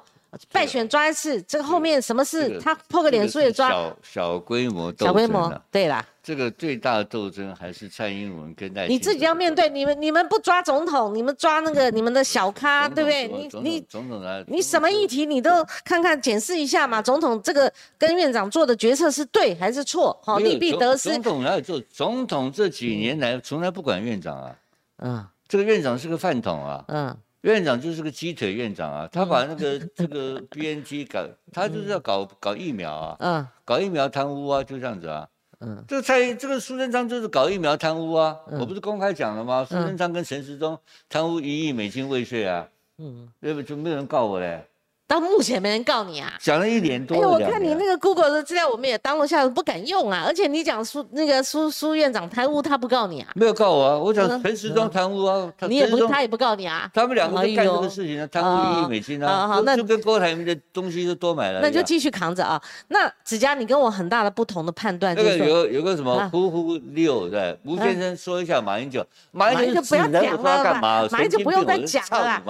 [0.52, 2.60] 败选抓一次，这个后面什么事？
[2.60, 3.70] 他破个脸书也抓。
[3.70, 5.08] 小小规模斗争。
[5.08, 6.06] 小规模，对啦。
[6.24, 8.88] 这个最大的斗争还是蔡英文跟赖。
[8.88, 13.28] 你自己要面对，你们你们不抓总统，你们抓那个你们的小咖，对不对？
[13.28, 15.50] 你你总统来，你什么议题你都
[15.84, 17.02] 看看检视一下嘛。
[17.02, 20.18] 总统这个跟院长做的决策是对还是错？
[20.24, 21.10] 好，利弊得失。
[21.16, 21.82] 总统哪有做？
[21.92, 24.56] 总统这几年来从来不管院长啊。
[25.00, 25.28] 嗯。
[25.46, 26.86] 这个院长是个饭桶啊。
[26.88, 27.18] 嗯。
[27.44, 35.28] 院长就是个鸡腿院长啊，他把那个 这个 B N G 搞，他就是要搞搞疫苗啊，嗯，搞疫苗贪污啊，就这样子啊，
[35.60, 39.66] 嗯，这个蔡这个苏贞昌就是搞疫苗贪污啊，我不是公开讲了吗？
[39.66, 40.80] 苏贞昌跟陈时中
[41.10, 44.66] 贪污一亿美金未遂啊，嗯，对不就没有人告我嘞？
[45.14, 46.34] 到目前没人告你啊？
[46.40, 47.16] 讲了一年多。
[47.16, 50.24] 哎，我看你那个 Google 的资料，我们也当了下，不敢用啊。
[50.26, 53.28] 而且你讲苏那个苏苏院长贪污，他不告你啊？
[53.36, 56.90] 没有告我啊，我讲陈时中贪污啊，你也不他也不告你啊？
[56.96, 61.62] 他们两个都干这个事情啊，贪污一亿美金啊，好，那就跟郭台铭的东西都多买了。
[61.62, 62.60] 那就继续扛着啊。
[62.88, 65.16] 那子佳，你跟我很大的不同的判断。
[65.16, 72.42] 那个有有个什么呼呼六对，吴先生说一下马英九，马英九不要讲了嘛，马英九不用再讲了。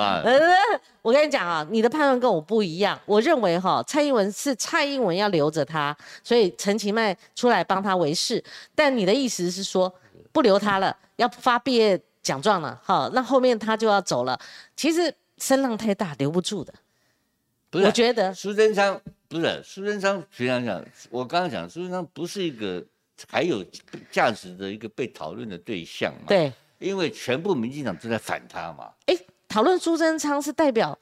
[1.02, 2.99] 我跟你讲啊，你的判断跟我不一样。
[3.05, 8.43] 我认为哈，蔡英文是蔡英文要留着他，所以陈其迈出来帮他维事。
[8.75, 9.91] 但你的意思是说，
[10.31, 14.39] 不留他了，要发毕业奖状了，哈，那后面他就要走了。
[14.75, 16.73] 其实声浪太大，留不住的。
[17.69, 20.21] 不是，我觉得苏贞昌不是苏贞昌。
[20.35, 22.83] 平常讲，我刚刚讲苏贞昌不是一个
[23.27, 23.65] 还有
[24.11, 26.25] 价值的一个被讨论的对象嘛？
[26.27, 28.91] 对，因为全部民进党都在反他嘛。
[29.07, 29.17] 哎。
[29.49, 30.97] 讨论苏贞昌是代表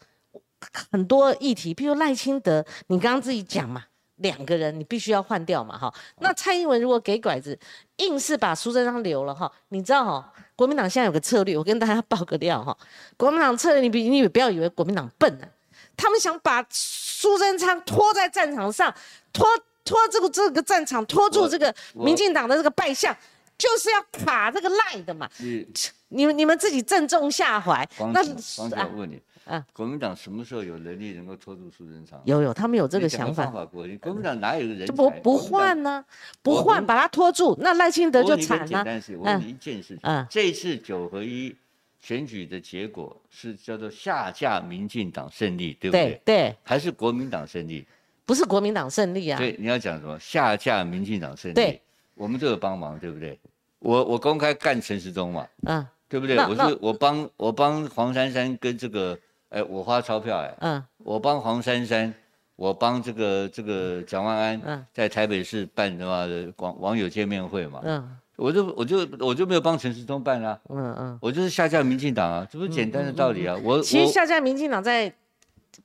[0.91, 3.83] 很多议题，譬如赖清德，你刚刚自己讲嘛，
[4.17, 5.93] 两个人你必须要换掉嘛，哈。
[6.19, 7.57] 那蔡英文如果给拐子，
[7.97, 12.77] 硬是把苏贞昌留了哈，你知道哈，国民党现在有个策略，我跟大家爆个料哈，
[13.17, 15.47] 国民党策略，你别你不要以为国民党笨啊，
[15.97, 18.93] 他们想把苏贞昌拖在战场上，
[19.33, 19.47] 拖
[19.83, 23.15] 拖这个这个战场，拖住这个民进党的这个败相。
[23.57, 25.67] 就是要卡这个赖的嘛，你
[26.07, 27.87] 你们你们自己正中下怀。
[28.11, 29.21] 那方姐问你，啊，
[29.73, 32.21] 国民党什么时候有能力能够拖住苏贞昌？
[32.25, 33.45] 有有，他们有这个想法。
[33.65, 36.03] 国民党哪有人就不不换呢？
[36.41, 38.83] 不换把他拖住，那赖清德就惨了。
[38.85, 41.55] 但是我问你一件事情，这次九合一
[41.99, 46.21] 选举的结果是叫做下架民进党胜利，对不对？
[46.25, 47.85] 对，还是国民党胜利？
[48.25, 49.37] 不是国民党胜利啊。
[49.37, 50.19] 对，你要讲什么？
[50.19, 51.55] 下架民进党胜利。
[51.55, 51.81] 对，
[52.15, 53.37] 我们都有帮忙，对不对？
[53.79, 56.37] 我我公开干陈时中嘛，嗯，对不对？
[56.37, 59.17] 我是我帮我帮黄珊珊跟这个，
[59.51, 62.13] 哎，我花钞票哎，嗯，我帮黄珊珊，
[62.55, 75.13] 我帮这个这个蒋万安，在台北市办什么的网网友见面会嘛，嗯，我就我就我就没有帮陈时中办啊，嗯嗯，我就是下架民进党啊，这不是简单的道理啊，我其实下架民进党在，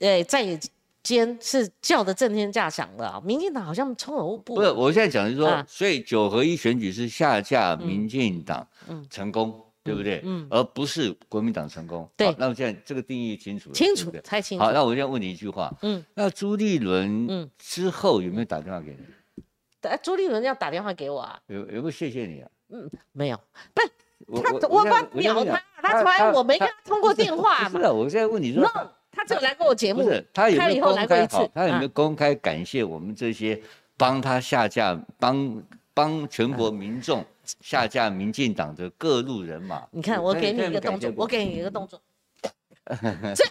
[0.00, 0.58] 哎在。
[1.06, 8.66] 间是叫的震天价响的，民进党好像充耳不不是，我现在讲的是说，所以九合一选举是下架民进党
[9.08, 9.54] 成功，
[9.86, 10.20] 对不对？
[10.24, 12.06] 嗯，而不是国民党成功。
[12.16, 14.64] 对，那我现在这个定义清楚了，清楚，太清楚。
[14.64, 19.44] 好，那我现在问你一句话，嗯，那朱立伦嗯之后有没有打电话给你？
[19.88, 21.38] 哎，朱立伦要打电话给我啊？
[21.46, 22.50] 有有没有谢谢你啊？
[22.68, 23.40] 嗯，没有，
[23.72, 27.70] 不是他，我把秒他，他从来我没跟他通过电话嘛。
[27.70, 28.68] 是啊，我现在问你说。
[29.18, 31.48] 他只有来过我节目，他有没有公开好？
[31.54, 33.58] 他有没有公开感谢我们这些
[33.96, 35.62] 帮他下架、帮
[35.94, 37.24] 帮全国民众
[37.60, 39.86] 下架民进党的各路人马？
[39.90, 42.00] 你看，我给你一个动作，我给你一个动作，
[43.34, 43.44] 这。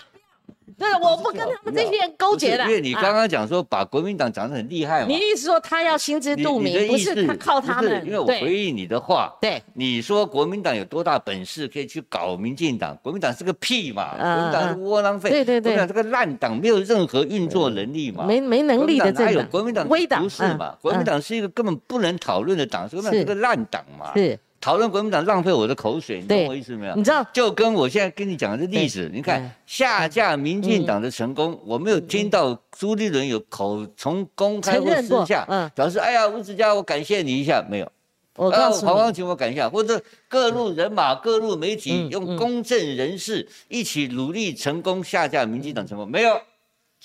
[0.78, 2.64] 对，我不跟他们这些人勾结的。
[2.66, 8.06] 因为你刚刚讲说把国民党讲得很厉害嘛，你意思说他要心知肚明，不是他靠他们。
[8.06, 12.98] 因为我回应你的话，对，你说国民党有多大本事可以去搞民进党？
[13.02, 19.48] 国民党是个屁嘛，国民党是窝囊废，对对对，国民党这个烂党没有任何运作能力嘛，没没能力的政党。
[19.50, 20.76] 国民党不是嘛？
[20.82, 24.12] 国民党是一个根本不能讨论的党，国民党是个烂党嘛。
[24.16, 24.38] 是。
[24.62, 27.04] 讨论国民党浪费我的口水，你懂我意思没有你？
[27.04, 37.86] 知道就跟我现在跟你讲的这例子，你看下架民进党的成功，我没有听到朱立伦有口从公开或私下嗯表示，哎呀，吴子嘉，我感谢你一下，没有。
[37.86, 37.92] 啊
[38.38, 46.42] 我告诉你，黄光琴，我感谢啊，或者各路人马、各路媒体嗯用公正人士一起努力成功下架民进党成功，没有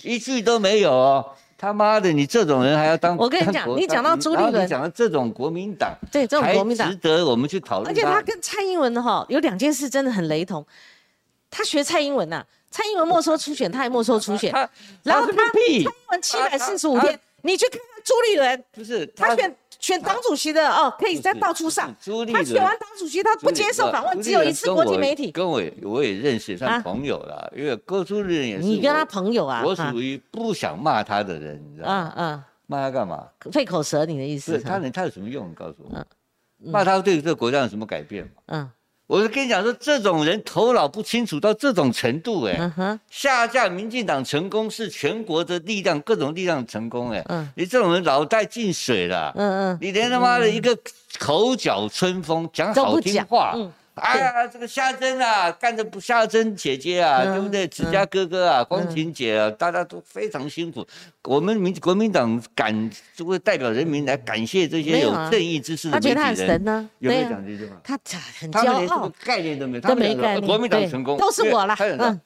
[0.03, 1.25] 一句都没有哦。
[1.61, 3.15] 他妈的，你这种人还要当？
[3.19, 10.65] 我跟你讲你讲到朱立伦你讲到这种国民党，对这种国民党值，得我们去讨论而且他跟蔡英文的哈有两件事真的很雷同，
[11.51, 14.51] 他学蔡英文呐、蔡英文没收初选，他也没收初选，
[15.03, 21.89] 然后他蔡，英文七百四十五天，你去看看朱立伦，不是他选选党主席的哦，可以在到处上。
[21.89, 25.31] 他朱立伦选完党主席，他不接受访问，只有一次国际媒体。
[25.31, 29.63] 跟我我也认识，啊算朋友啦，因为郭朱立伦也是你跟他朋友啊？
[29.65, 32.13] 我哈属于不想骂他的人，你知道吗？
[32.17, 33.27] 嗯嗯，骂他干嘛？
[33.53, 34.61] 费口舌，你的意思是？
[34.61, 35.51] 他能他有什么用？
[35.51, 36.05] 你告诉我嗯，
[36.59, 38.31] 骂他对这个国家有什么改变吗？
[38.47, 38.71] 嗯
[39.11, 43.01] 我是跟你讲说，这种人头脑不清楚到这种程度，哎，嗯哼。
[43.11, 47.49] 下架民进党成功是全国的力量，各种力量成功，哎，嗯。
[47.57, 50.79] 你这种人脑袋进水了，嗯嗯，你连他妈的一个
[51.19, 53.55] 口角春风，讲好听话。
[53.57, 57.67] 嗯哎呀，这个夏珍啊，干的不夏珍姐姐啊，嗯对不对？
[57.69, 60.87] 子佳哥哥啊，光晴姐啊，大家都非常辛苦。
[61.25, 66.49] 我们民国民党感就会代表人民来感谢这些有正义之士的他觉得他很媒体人。
[66.49, 67.81] 神呢，有没有讲这句话？
[67.85, 67.99] 他
[68.41, 69.03] 很他们连骄傲。
[69.03, 70.35] 这个，概念都没有，他们没概念。
[70.35, 72.21] 呃国民党成功都是我了他有嗯。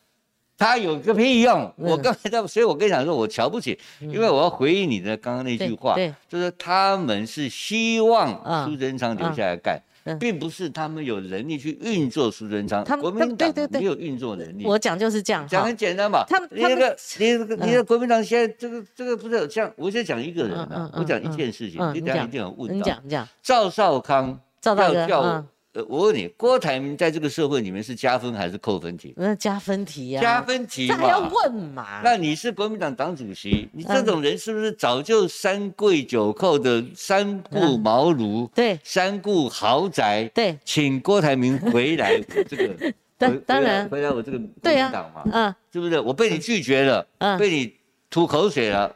[0.56, 1.74] 他有个屁用！
[1.76, 5.96] 我嗯刚才在，所以我跟你讲说，我瞧不起，因为我要回应你的刚刚那句话
[6.28, 8.64] 就是他们是希望嗯。
[8.64, 9.82] 苏贞昌留下来干嗯，
[10.18, 12.82] 并不是他们有能力去运作苏贞昌。
[12.82, 14.64] 他们国民党没有运作能力。
[14.64, 15.74] 我讲就是这样讲很。
[15.74, 22.74] 简单嘛，他们你那个你那个嗯你的国民党现在这个这个不是像我先讲一个人嗯啊嗯，我讲一件事情，嗯你等下一定要问到。
[22.74, 29.12] 你讲你讲，赵少康赵大哥要叫嗯呃，我问你，郭台铭在这个社会里面是加分还是扣分题？
[29.16, 31.28] 那加分题呀，加分题这还要。
[31.28, 32.00] 问嘛？
[32.04, 45.98] 那你是国民党党主席，你这嗯种人是不是早就三跪九叩的三顾茅庐、对三顾豪宅，对请郭台铭回来我这个 当当然回来我这个国民党嘛，嗯是不是？
[45.98, 47.74] 我被你拒绝了，嗯被你
[48.10, 48.94] 吐口水了，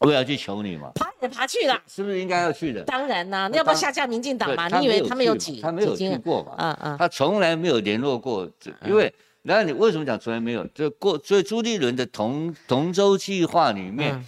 [0.00, 1.80] 我也要去求你嘛，爬也爬去了。
[1.86, 2.82] 是不是应该要去的？
[2.84, 4.68] 当然啦，那要不要下架民进党嘛？
[4.68, 5.96] 你以为他们有去几他没有？
[5.96, 6.54] 去过嘛？
[6.58, 10.66] 嗯嗯他从来没有联络过这，因为然后你为什么讲从来没有？
[10.74, 14.24] 就过，所以朱立伦的同同舟计划里面嗯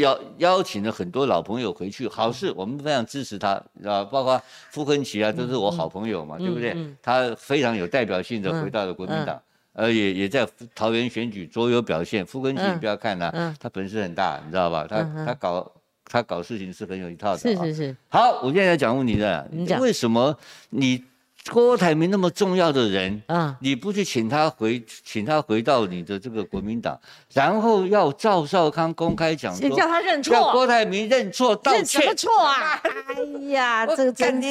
[0.00, 6.76] 邀邀请了很多老朋友回去，好事，我们非常支持他，啊，包括傅昆萁啊，都是我好朋友嘛，对不对？
[7.02, 9.42] 他非常有代表性的回到了国民党。
[9.72, 12.26] 呃，也也在桃园选举卓有表现。
[12.26, 14.86] 傅昆萁，嗯你不要看他，嗯他本事很大，你知道吧？
[14.88, 15.72] 他他搞
[16.04, 17.56] 他搞事情是很有一套的。
[17.56, 20.36] 啊是是是，好，我现在要讲问题的你讲，为什么
[20.70, 21.04] 你
[21.50, 27.00] 郭台铭那么重要的人，嗯你不去请他回，请他回到你的这个国民党，
[27.32, 32.16] 然后要赵少康公开讲说，叫他认叫错，郭台铭认错道认什么歉。
[32.16, 32.82] 错啊？
[33.10, 34.48] 哎呀，这个真是！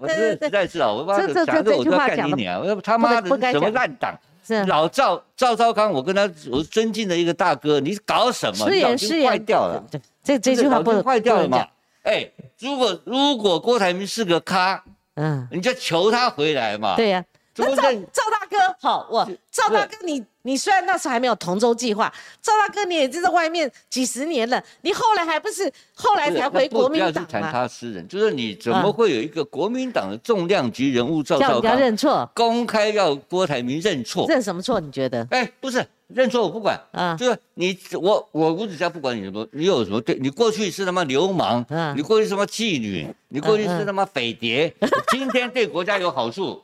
[0.00, 2.58] 我真实在是啊，我把这这这讲这我就要这句话讲得干你脸啊！
[2.58, 4.14] 我要他妈的什么烂党！
[4.46, 8.68] 是老赵赵昭康，我跟他我尊敬的一个大哥，你搞什么？
[8.68, 9.84] 失你脑筋言失言坏掉了。
[10.22, 11.70] 这这句话不是坏掉了嘛不能讲？
[12.02, 14.82] 哎，如果如果郭台铭是个咖，
[15.14, 16.96] 嗯，你就求他回来嘛。
[16.96, 17.24] 对呀。
[17.56, 17.82] 那赵
[18.12, 22.10] 赵大哥，好，我赵大哥你，你虽然那时候还没有同舟计划，
[22.40, 27.42] 赵大哥你也是在外面几十年了，你后来还不是后来才回国民党要去谈？
[27.52, 34.26] 他私人，就是你怎么嗯会有一个国民党的重量级人物赵叫人家少康认错，公开要郭台铭认错？
[34.28, 34.80] 认什么错？
[34.80, 35.26] 你觉得？
[35.30, 44.72] 哎，不是认错我不管，啊，就是你我我吴子嘉不管你什么，你有什么对，你过去是他妈流氓，嗯你过去是他妈妓女，你过去是他妈匪谍，
[45.10, 46.62] 今天对国家有好处，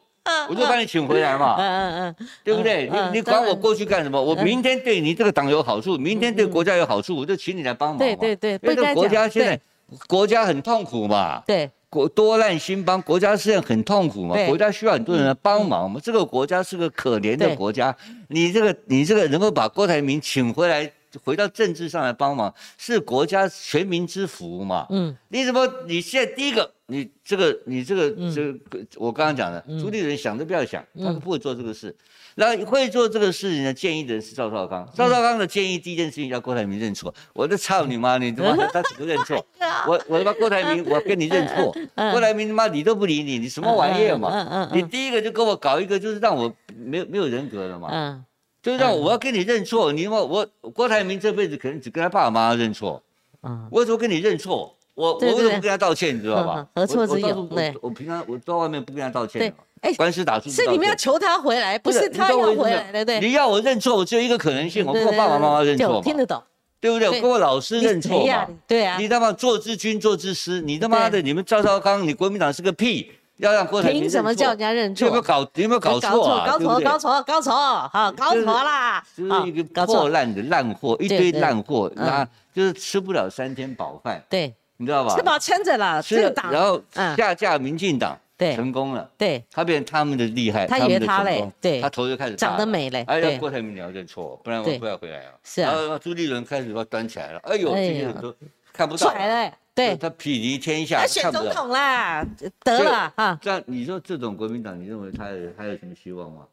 [0.48, 1.56] 我就把你请回来嘛。
[1.58, 2.88] 嗯嗯嗯，对不对？
[2.92, 4.20] 嗯你你管我过去干什么？
[4.20, 7.98] 我明天对你这个党有好处，明天对国家有好处，我就请你来帮忙嘛。
[7.98, 9.60] 对对对因为这个国家现在
[10.06, 16.00] 国家很痛苦嘛，对，国多难兴邦，国家现在很痛苦嘛，国家需要很多人来帮忙嘛。
[16.02, 17.94] 这个国家是个可怜的国家，
[18.28, 20.90] 你这个你这个能够把郭台铭请回来，
[21.24, 24.86] 回到政治上来帮忙，是国家全民之福嘛。
[24.90, 25.66] 嗯你怎么？
[25.86, 31.94] 你现在第一个，你这个，你这个，嗯这个，我刚刚讲的，嗯朱立伦想都不要想，他嗯不会做这个事。
[32.38, 37.12] 那会做这个事情的建议的人是赵少嗯康，赵少康的建议第一件事情叫郭台铭认错。
[37.32, 38.18] 我就操你妈！
[38.20, 39.44] 你他妈的他怎么认错？
[39.88, 41.74] 我我他妈郭台铭，我跟你认错。
[41.96, 44.28] 嗯郭台铭他妈理都不理你，你什么玩意儿嘛？
[44.30, 48.22] 嗯嗯嗯你第一个就跟我搞一个，就是让我没有没有人格了嘛。
[48.66, 53.00] 嗯就是让我要跟你认错，你我我郭台铭这辈子可能只跟他爸爸妈妈认错，
[53.42, 53.68] 嗯。
[53.70, 54.74] 我怎么跟你认错？
[54.94, 56.54] 我我为什么不跟他道歉，你知道吧？
[56.56, 56.66] 嗯？
[56.74, 57.72] 何错之有对。
[57.80, 59.52] 我平常我到外面不跟他道歉对，
[59.82, 63.20] 哎官司打出去是你们要求他回来，不是他要回来，的对？
[63.20, 66.42] 你要我认错，我只有一个可能性，我跟我爸爸妈妈认错嘛，听得懂。
[66.78, 67.08] 对不对？
[67.08, 68.46] 我跟我老师你认错嘛。
[68.66, 71.22] 对啊，你他妈做之君，做之师，你他妈的，对。
[71.22, 75.06] 你们赵少康，你国民党是个屁，要让郭台铭凭什么叫人家认错？
[75.06, 76.46] 有没有搞有没有搞错啊？
[76.46, 77.52] 搞错，搞错，搞错，
[77.92, 79.04] 好，搞错啦！
[79.16, 82.06] 就是一个，破烂的烂货，一堆烂货，嗯。
[82.06, 85.14] 那就是吃不了三天饱饭，对，你知道吧？
[85.14, 87.14] 吃饱撑着了，这个党，然后嗯。
[87.16, 88.56] 下架民进党，对。
[88.56, 91.82] 成功了，对，他变成他们的厉害，他以为他嘞对。
[91.82, 95.32] 他头就开始长得美嘞，哎呀，郭台铭你要认错，不然我不要回来啊。
[95.44, 95.72] 是啊。
[95.74, 98.34] 然后朱立伦开始把他端起来了，哎呦，这些人都
[98.72, 101.30] 看不到，拽了，对，他睥睨天下，他选。
[101.30, 102.26] 总统啦，
[102.64, 106.46] 得了哈，这样你说这种国民党，你认为他有还有什么希望吗？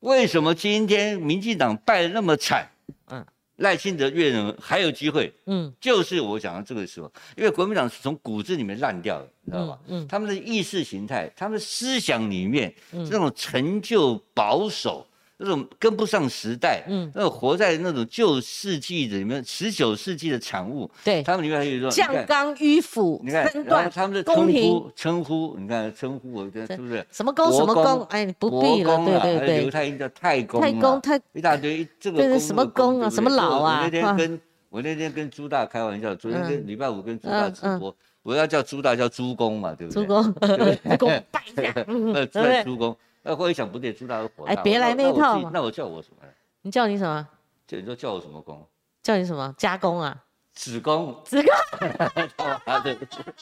[0.00, 2.64] 为什么今天民进党败得那么惨？
[3.08, 3.26] 嗯嗯，
[3.56, 9.78] 赖清德越人还有机会，嗯就是我讲的这个时候，因为国民党是从骨子里面烂掉的，你知道吧？
[9.88, 15.04] 嗯嗯他们的意识形态，他们的思想里面，嗯这种陈旧保守，
[15.38, 17.10] 那种跟不上时代，嗯。
[17.14, 27.06] 那种活在那种旧世纪里面，十九世纪的产物，对，他们里面还有一种，你看酱缸迂腐，你看，分然后，他们的称呼称呼，你看称呼，我觉得是不是？
[27.10, 36.66] 什么公什么国公，哎，你不必了，对对对，犹太人叫太公啊，太公太一大堆，这个什么那个公公啊什么老啊我那天啊跟我那天跟朱大开玩笑，昨天跟嗯。
[36.66, 40.02] 礼拜五跟朱大直播，我要叫朱大叫朱公嘛，对不对？
[40.02, 40.34] 朱公，
[40.98, 42.64] 朱公拜一下，嗯呃， 对不对？
[42.64, 42.96] 朱公，
[43.28, 46.26] 那后来想不对，朱大哥火大，哎别来那一套那我叫我什么？
[46.62, 47.28] 你叫你什么？
[47.66, 48.66] 就你说叫我什么工？
[49.02, 49.54] 叫你什么？
[49.58, 50.24] 加工啊？
[50.54, 53.06] 子宫，子宫，啊对不对？
[53.06, 53.34] 对不对？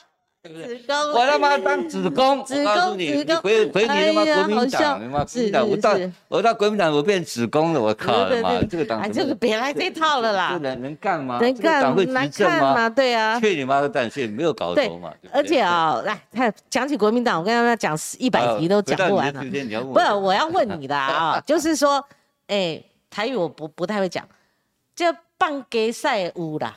[1.15, 6.03] 我他妈当子宫，子我告诉你，子公你回回你他妈国民党，你妈国是民党，我到是。
[6.03, 11.39] 是我到国民党，我变子宫了，我靠这个党哎，怎么这个别来这套了这啦，能能干吗？
[11.41, 11.83] 能干
[12.13, 12.89] 难执政吗？
[12.89, 15.13] 对啊，去你妈的蛋，所以没有搞对头嘛。
[15.21, 19.41] 对而且，啊，来，看讲起国民党，我跟他们讲一百集都讲不完了。
[19.41, 22.05] 不是，我我要问你的啊， 就是说，
[22.49, 24.27] 哎，台语我不不太会讲，
[24.95, 26.77] 这半给赛有啦，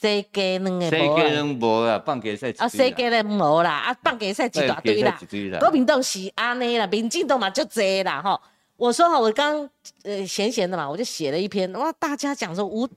[0.00, 2.02] 谁给两个无啦谁给人无啦？
[2.04, 5.18] 放给赛啊，谁给人无啦，啊，放给赛一大堆啦。
[5.58, 8.40] 国民党是安尼啦，民进党嘛就这啦哈。
[8.76, 9.68] 我说哈，我刚
[10.04, 12.88] 呃闲闲的嘛，我就写了一篇，哇，大家讲说吴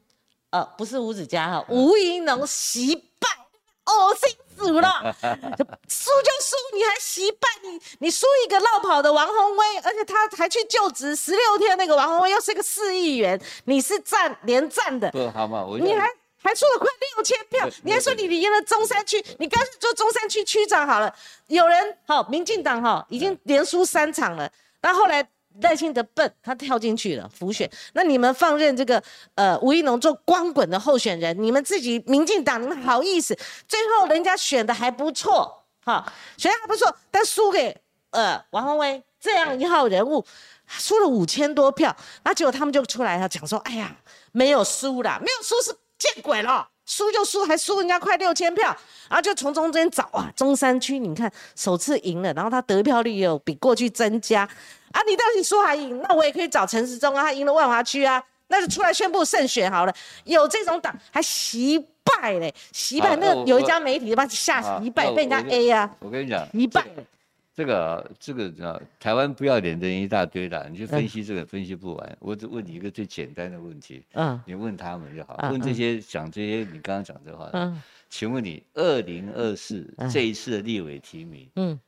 [0.52, 3.28] 呃不是吴子嘉哈，吴怡农惜败，
[3.86, 5.16] 恶心死了，
[5.90, 16.08] 输就输，你还惜败，你你输一个落跑的王宏威，而且他还去就职十六天，那个王宏威又是个四亿元，你是站连战的，不好嘛，我你还
[16.44, 21.14] 还出了快六千票，你还说你赢了中山区，你干脆做中山区区长好了。
[21.48, 25.28] 有人好，民进党哈已经连输三场了，那后来
[25.62, 27.70] 赖清德笨，他跳进去了浮选。
[27.94, 29.02] 那你们放任这个
[29.36, 33.38] 呃吴一农做光棍的候选人，你们自己民进党你们好意思？
[33.68, 37.78] 最后人家选的还不错，哈，选的还不错，但输给
[38.12, 40.26] 呃王宏威这样一号人物。
[40.78, 43.94] 输了五千多票，那结果他们就出来了讲说，哎呀，
[44.32, 48.76] 没有输啦，没有输是见鬼了，输就输，还输人家快六千票，
[49.08, 54.42] 然后就从中间找啊，中山区你看首次赢了，然后他得票率又比过去增加
[54.92, 56.02] 啊，你到底输还赢？
[56.02, 59.94] 那我也可以找陈时中啊，他赢了万华区啊，那就出来宣布胜选好了，
[60.24, 66.84] 有这种党还惜败嘞，惜败那有一家媒体把吓好惜败，被人家 A 啊，我跟你讲，惜败，
[67.54, 72.18] 这个啊这个啊，台湾不要脸的人一大堆的，你去嗯分析这个分析不完。
[72.20, 75.36] 我只问你一个最简单的问题，嗯你问他们就好。
[75.40, 81.80] 嗯问这些讲这些你刚刚讲这话的，嗯请问你二零二四嗯这一次的立委提名，嗯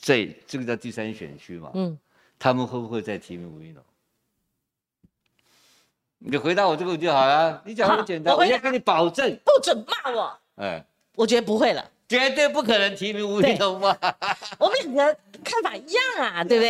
[0.00, 1.70] 这这个叫第三选区嘛？
[1.74, 1.98] 嗯，
[2.38, 3.82] 他们会不会再提名吴一农？
[6.18, 7.62] 你回答我这个问题就好了。
[7.66, 10.84] 你讲好很简单，我要跟你保证，不准骂我，哎，
[11.16, 11.90] 我觉得不会了。
[12.08, 13.96] 绝对不可能提名吴一农嘛。
[14.58, 16.62] 我们两个看法一样啊，对不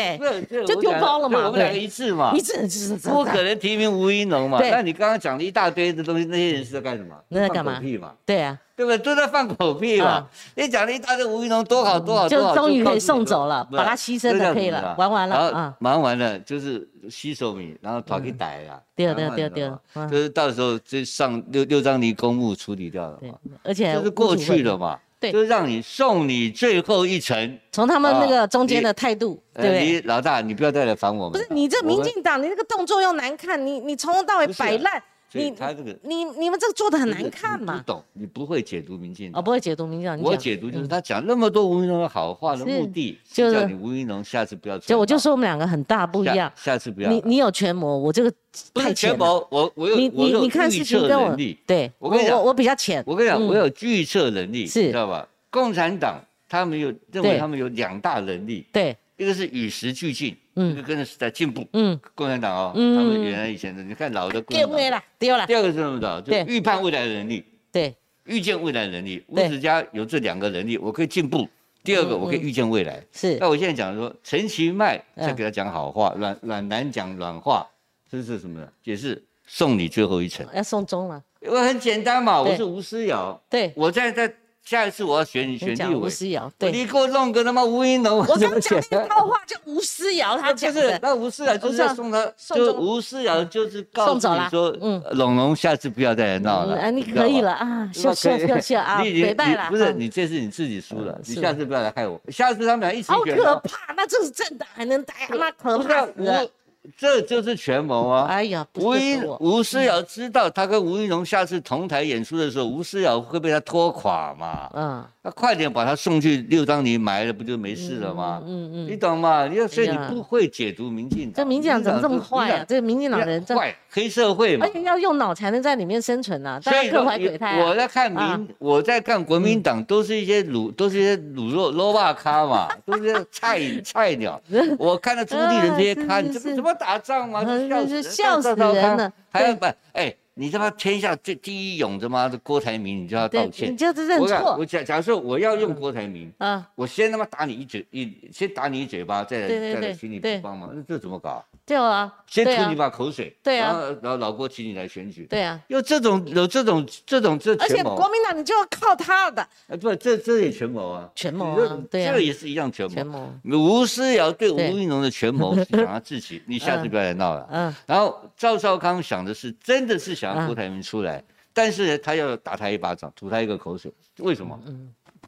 [0.48, 0.64] 对？
[0.66, 4.58] 就丢包了嘛对对我们两个一致嘛一致就是不可能提名吴一农嘛？
[4.58, 7.14] 对那你刚刚讲了一大堆的东西，那些人是在干什么？
[7.28, 8.12] 那在干嘛放狗屁嘛？
[8.24, 8.98] 对啊，对不对？
[8.98, 10.30] 都在放狗屁嘛啊！
[10.56, 18.80] 你讲了一大堆吴一农多好多好就终于可以送走了把他牺牲就可以了玩完了啊忙完了就是洗手米，然后跑去逮了。
[18.96, 24.98] 对然后对对对你知道吗嗯就是到时候这上六六张离公墓处理掉了嘛，，而且就是过去了，嘛。
[25.30, 27.58] 对就是让你送你最后一程。
[27.72, 29.84] 从他们那个啊中间的态度，呃对不对？
[29.86, 31.32] 你老大，你不要再来烦我们。
[31.32, 35.02] 不是你这民进党，你这个动作又难看，你你从头到尾摆烂，
[35.40, 37.86] 你他这个你你们这个做的很难看嘛你不。
[37.86, 39.44] 懂，你不会解读民进哦，党。
[39.44, 44.78] 不会解读民进党，我解读就是嗯他讲那么多吴一龙的好话的目的，就叫你吴云龙下次不要。
[44.78, 46.36] 就我就说我们两个很大不一样。
[46.56, 47.10] 下下次不要。
[47.10, 48.32] 你你有权谋，我这个
[48.72, 51.36] 不太权谋，我我有你你你看事情跟我。
[51.66, 53.02] 对，我跟你讲我我比较浅。
[53.06, 55.26] 我跟你讲，嗯我有预测能力，是你知道吧？
[55.50, 61.66] 共产党他们有认为他们有两大能力，对，一个是与时俱进，嗯一个跟着时代进步。
[61.72, 65.54] 嗯，共产党哦，嗯他们原来以前的，你看老的共了，丢了第。
[65.54, 66.22] 二个是什么的？
[66.22, 67.94] 就预判未来的能力，对，
[68.24, 69.24] 预见未来的能力。
[69.28, 71.48] 吴对子嘉有这两个能力，我可以进步。
[71.82, 73.02] 第二个，嗯我可以预见未来。
[73.12, 77.66] 是那我现在讲说，陈其迈嗯在给他讲好话，阮阮南讲软话，
[78.10, 78.68] 这是什么呢？
[78.84, 80.46] 也是送你最后一程。
[80.54, 81.22] 要送终了。
[81.40, 84.34] 因为很简单嘛，我是吴思瑶，对，我在在
[84.64, 88.50] 下一次我要选你选立你吴委，思瑶，对，你给我弄个他妈吴一农，我刚讲
[88.90, 95.02] 那个套 话叫吴思瑶他讲就是的，那吴思瑶就是要送他，送就吴思瑶就是告诉你说，嗯。
[95.04, 97.52] 嗯，龙龙下次不要再来闹了，嗯啊，你可以了。
[97.52, 102.18] 啊，秀那秀可以秀秀啊，你已经了，你不是啊你这次你自己输了你下次不要来害我。
[102.28, 106.48] 下次他们俩一起好，可怕，那这是政党还能待，那可怕死了。
[106.84, 108.26] 吴，这就是权谋啊。
[108.26, 114.70] 哎呀，吴一，吴思瑶知道他跟吴一龙下次同台演出的时候，吴思瑶会被他拖垮嘛？
[114.74, 118.42] 嗯那快点把他送去六张泥埋了，不就没事了吗？
[118.44, 119.46] 嗯嗯你懂吗？
[119.46, 122.64] 你要所以你不会解读民进党，这民进党怎么这么坏啊？
[122.68, 124.72] 这个民进党人真，坏黑社会嘛而。
[124.72, 127.64] 且要用脑才能在里面生存呐，大所以家各怀鬼胎啊。
[127.64, 134.40] 我在看啊民，我在看国民党，都是一些卤，都是一些卤肉 low 霸咖嘛，都是菜 菜鸟。
[134.78, 137.44] 我看到朱立伦这些 咖，怎么怎么打仗嘛？
[137.44, 143.76] 笑死人笑死人了还要把哎，你他妈天下最第一勇他妈的郭台铭，你就要道，歉你。
[143.76, 151.44] 就是认错我假假设我要用郭台铭，啊，我先他妈打你一嘴一，先打你一嘴巴，再再来请你对帮忙，那这怎么搞？
[151.66, 153.72] 对啊，先吐你把口水，对啊。
[153.72, 159.40] 然后然后老郭请你来选举，对啊，有这种有这种这种这而且国民党你就要靠他的。
[159.42, 162.12] 啊，不，这这也权谋啊，权谋啊对啊。
[162.12, 163.32] 这个也是一样权权谋。
[163.44, 164.72] 吴思瑶对吴对。
[164.72, 167.48] 一农的权谋 是想要自己，你下次不要来闹了。
[167.50, 170.40] 嗯，然后赵少康想的是，真的是想嗯。
[170.40, 174.60] 要郭台铭出来，但是呢，他要打他一巴掌，吐他一个口水，为什么？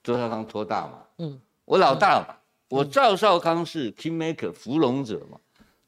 [0.04, 1.40] 周少康托大嘛，嗯。
[1.64, 2.36] 我老大嘛，
[2.68, 5.38] 我赵少康是 king maker 芙蓉者嘛，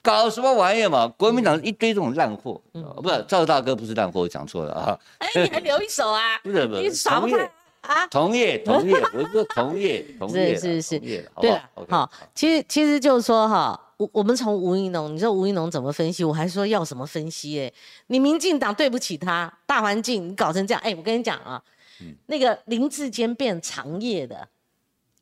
[0.03, 1.07] 搞什么玩意嘛？
[1.18, 2.61] 国民党一堆这种烂货，
[3.03, 6.38] 不是赵大哥不是烂货，我讲错了啊，哎，你还留一手啊？
[6.44, 7.51] 不是不是，你耍不开
[7.82, 8.07] 啊？
[8.07, 10.99] 同业同业，我是说同业 同业是，是是
[11.40, 12.11] 对了好，？
[12.34, 16.24] 其实其实就是说哈，我我们从吴一农，你说吴一农怎么分析？
[16.24, 17.61] 我还说要什么分析？
[17.61, 17.72] 哎，
[18.07, 21.62] 你民进党对不起他，大环境你搞成这样，哎，我跟你讲啊，
[22.01, 24.49] 嗯那个林志坚变长业的，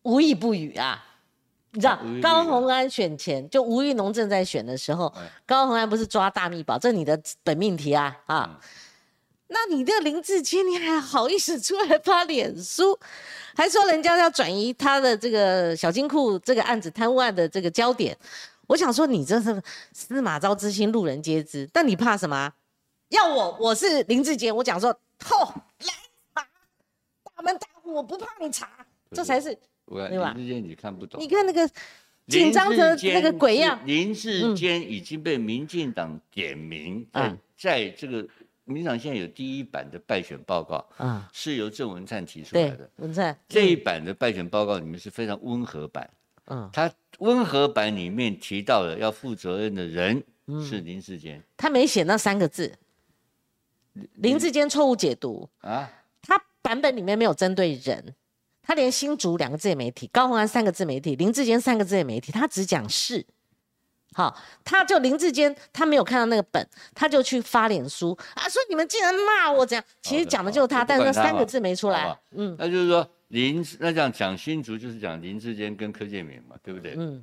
[0.03, 1.03] 无意不语啊。
[1.77, 8.51] 你知道高鸿安选前，就吴育农正在选的时候哎，高鸿安不是抓大密宝，这你的本命题啊啊！
[8.51, 8.69] 嗯
[9.49, 12.99] 那你这个林志坚，你还好意思出来发脸书，
[13.55, 18.19] 还说人家要转移他的这个小金库这个案子贪污案的这个焦点？
[18.67, 19.63] 我想说，你这是
[19.93, 21.65] 司马昭之心，路人皆知。
[21.73, 22.53] 但你怕什么啊？
[23.11, 24.93] 要我，我是林志坚，我讲说，
[25.25, 25.95] 吼，来
[26.35, 26.45] 查，
[27.23, 28.69] 大门大户，我不怕你查，
[29.13, 29.57] 这才是
[29.87, 31.69] 我林志坚你看不懂，你看那个
[32.27, 33.81] 紧张的那个鬼样。
[33.87, 37.39] 林志坚已经被民进党点名，在嗯。
[37.57, 38.27] 在这个
[38.65, 46.11] 民进党现在有第一版的败选报告，啊，是由郑文灿提出来的。，文灿，这一版的败选报告里面是非常温和版，
[46.47, 50.63] 嗯，他温和版里面提到了要负责任的人嗯。
[50.63, 51.43] 是林志坚。
[51.57, 52.77] 他没写那三个字，
[54.17, 55.89] 林志坚错误解读，啊，
[56.21, 58.15] 他版本里面没有针对人，
[58.67, 63.25] 他连新竹两个字也没提，高鸿安三个字没提，林志坚三个字也没提，他只讲是。
[64.13, 72.19] 好，他就林志坚，他没有看到那个本，他就去发脸书啊，说你们竟然骂我这样，其实讲的就是他，好但是那三个字没出来。
[72.31, 72.57] 嗯。
[72.59, 76.95] 那就是说林那这样讲新竹就是讲林志坚跟柯建铭嘛，对不对？
[76.97, 77.23] 嗯。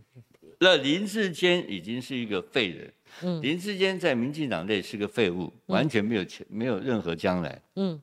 [0.60, 3.42] 那林志坚已经是一个废人，嗯。
[3.42, 8.00] 林志坚在民进党内是个废物，完全没有前没有任何将来，嗯，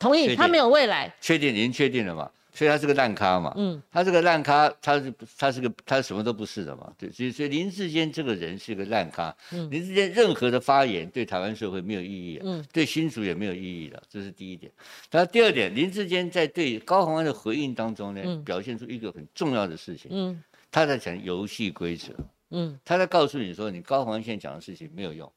[0.00, 1.14] 同意，他没有未来。
[1.20, 3.82] 确定已经确定了嘛，所以他是个烂咖嘛，嗯。
[3.90, 9.70] 他这个烂咖，他是他是个他什么都不是的嘛，对，所以所以林志坚这个人是个烂咖，嗯。
[9.70, 12.64] 林志坚任何的发言对台湾社会没有意义、啊，嗯。
[12.72, 14.70] 对新竹也没有意义的，这是第一点。
[15.10, 18.44] 然后第二点，林志坚在对高鸿安的回应当中呢，嗯。
[18.44, 20.42] 表现出一个很重要的事情，嗯。
[20.70, 22.14] 他在讲游戏规则，
[22.50, 25.30] 嗯，他在告诉你说，你高鸿安现在讲的事情没有用。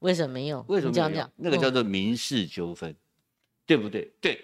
[0.00, 0.62] 为什么没有？
[0.68, 2.94] 为什么没有那个叫做民事纠纷，
[3.64, 4.12] 对不对？
[4.20, 4.38] 对，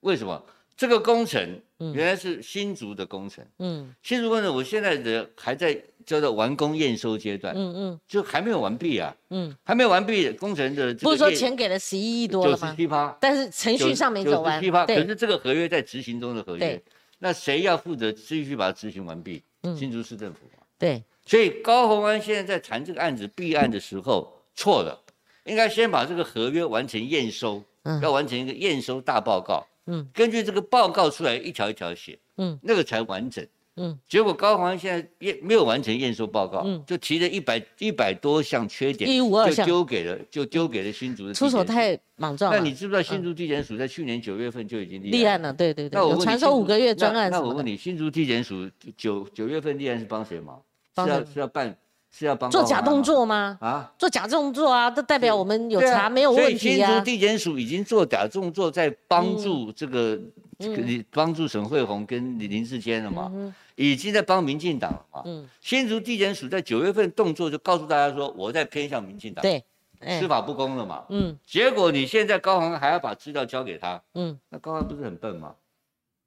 [0.00, 0.44] 为什么
[0.76, 1.92] 这个工程嗯。
[1.94, 3.44] 原来是新竹的工程？
[3.58, 3.94] 嗯。
[4.02, 8.00] 新竹工程，我现在的还在叫做完工验收阶段，嗯嗯。
[8.06, 12.74] 就还没有完毕啊，嗯，还没有完毕，工程的不是说钱给了十一亿多九十了吗？
[12.76, 14.60] 七趴，但是程序上没走完。
[14.60, 16.82] 七趴，，可是这个合约在执行中的合约对，
[17.18, 19.42] 那谁要负责继续把它执行完毕？
[19.62, 19.76] 嗯。
[19.76, 20.62] 新竹市政府嘛。
[20.78, 25.02] 对，所以高鸿安现在在谈这个案子弊案的时候错了，
[25.44, 28.00] 应该先把这个合约完成验收，嗯。
[28.02, 33.46] 要完成一个验收大报告，嗯根据这个报告出来一条一条写，嗯那个才完整。
[33.78, 42.58] 嗯结果高鸿安现在验没有完成验收报告，嗯就提了一百一百多项缺点，就一五二项丢给了就丢给了新竹的出手太莽撞了。
[42.58, 48.66] 那你知不知道新竹地检署在去年九月份就已经立案了，对对对，那我问你有传说五个月专那案那我问你，新竹地检署
[48.96, 50.58] 九九月份立案是帮谁忙？
[50.96, 51.76] 是要是要办
[52.18, 53.58] 是要帮做假动作吗？
[53.60, 53.92] 啊？
[53.98, 57.04] 做假动作啊，这代表我们有查没有问题啊所以新竹。
[57.04, 60.18] 地检署已经做假动作，在帮助这个
[60.58, 65.22] 这个你帮助沈惠宏跟林林志坚了嘛，嗯已经在帮民进党了嘛。
[65.26, 69.62] 嗯，新竹地检署在九月份动作就告诉大家说，我在偏向民进党，对，
[70.00, 71.04] 哎司法不公了嘛。
[71.10, 75.54] 嗯结果你现在高鸿安还要把资料交给他，嗯，那高鸿安不是很笨吗？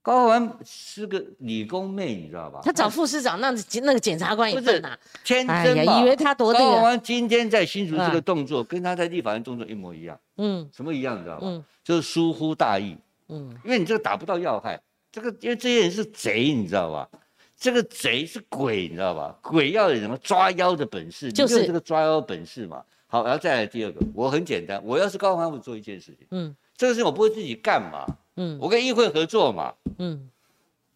[0.10, 2.62] 高文安是个理工妹，你知道吧？
[2.64, 3.52] 他找副市长，那
[3.84, 4.98] 那个检察官也不是笨呐。
[5.24, 11.42] 天哎真以为他多那个，高文安今天在新竹这个嗯动作，跟他在立法院动作一模一样，嗯什么一样，你知道吧？
[11.44, 12.98] 嗯就是疏忽大意，
[13.28, 14.82] 嗯因为你这个打不到要害，
[15.12, 17.08] 这个因为这些人是贼，你知道吧？
[17.56, 19.38] 这个贼是鬼，你知道吧？
[19.44, 22.82] 鬼要有什么抓妖的本事，就是你没有这个抓妖本事嘛。
[23.06, 28.06] 好，然后再来第二个，我很简单，我要是高文安，我做一件事情，嗯这个事情我不会自己干嘛，
[28.40, 28.58] 嗯。
[28.60, 30.30] 我跟议会合作嘛，嗯。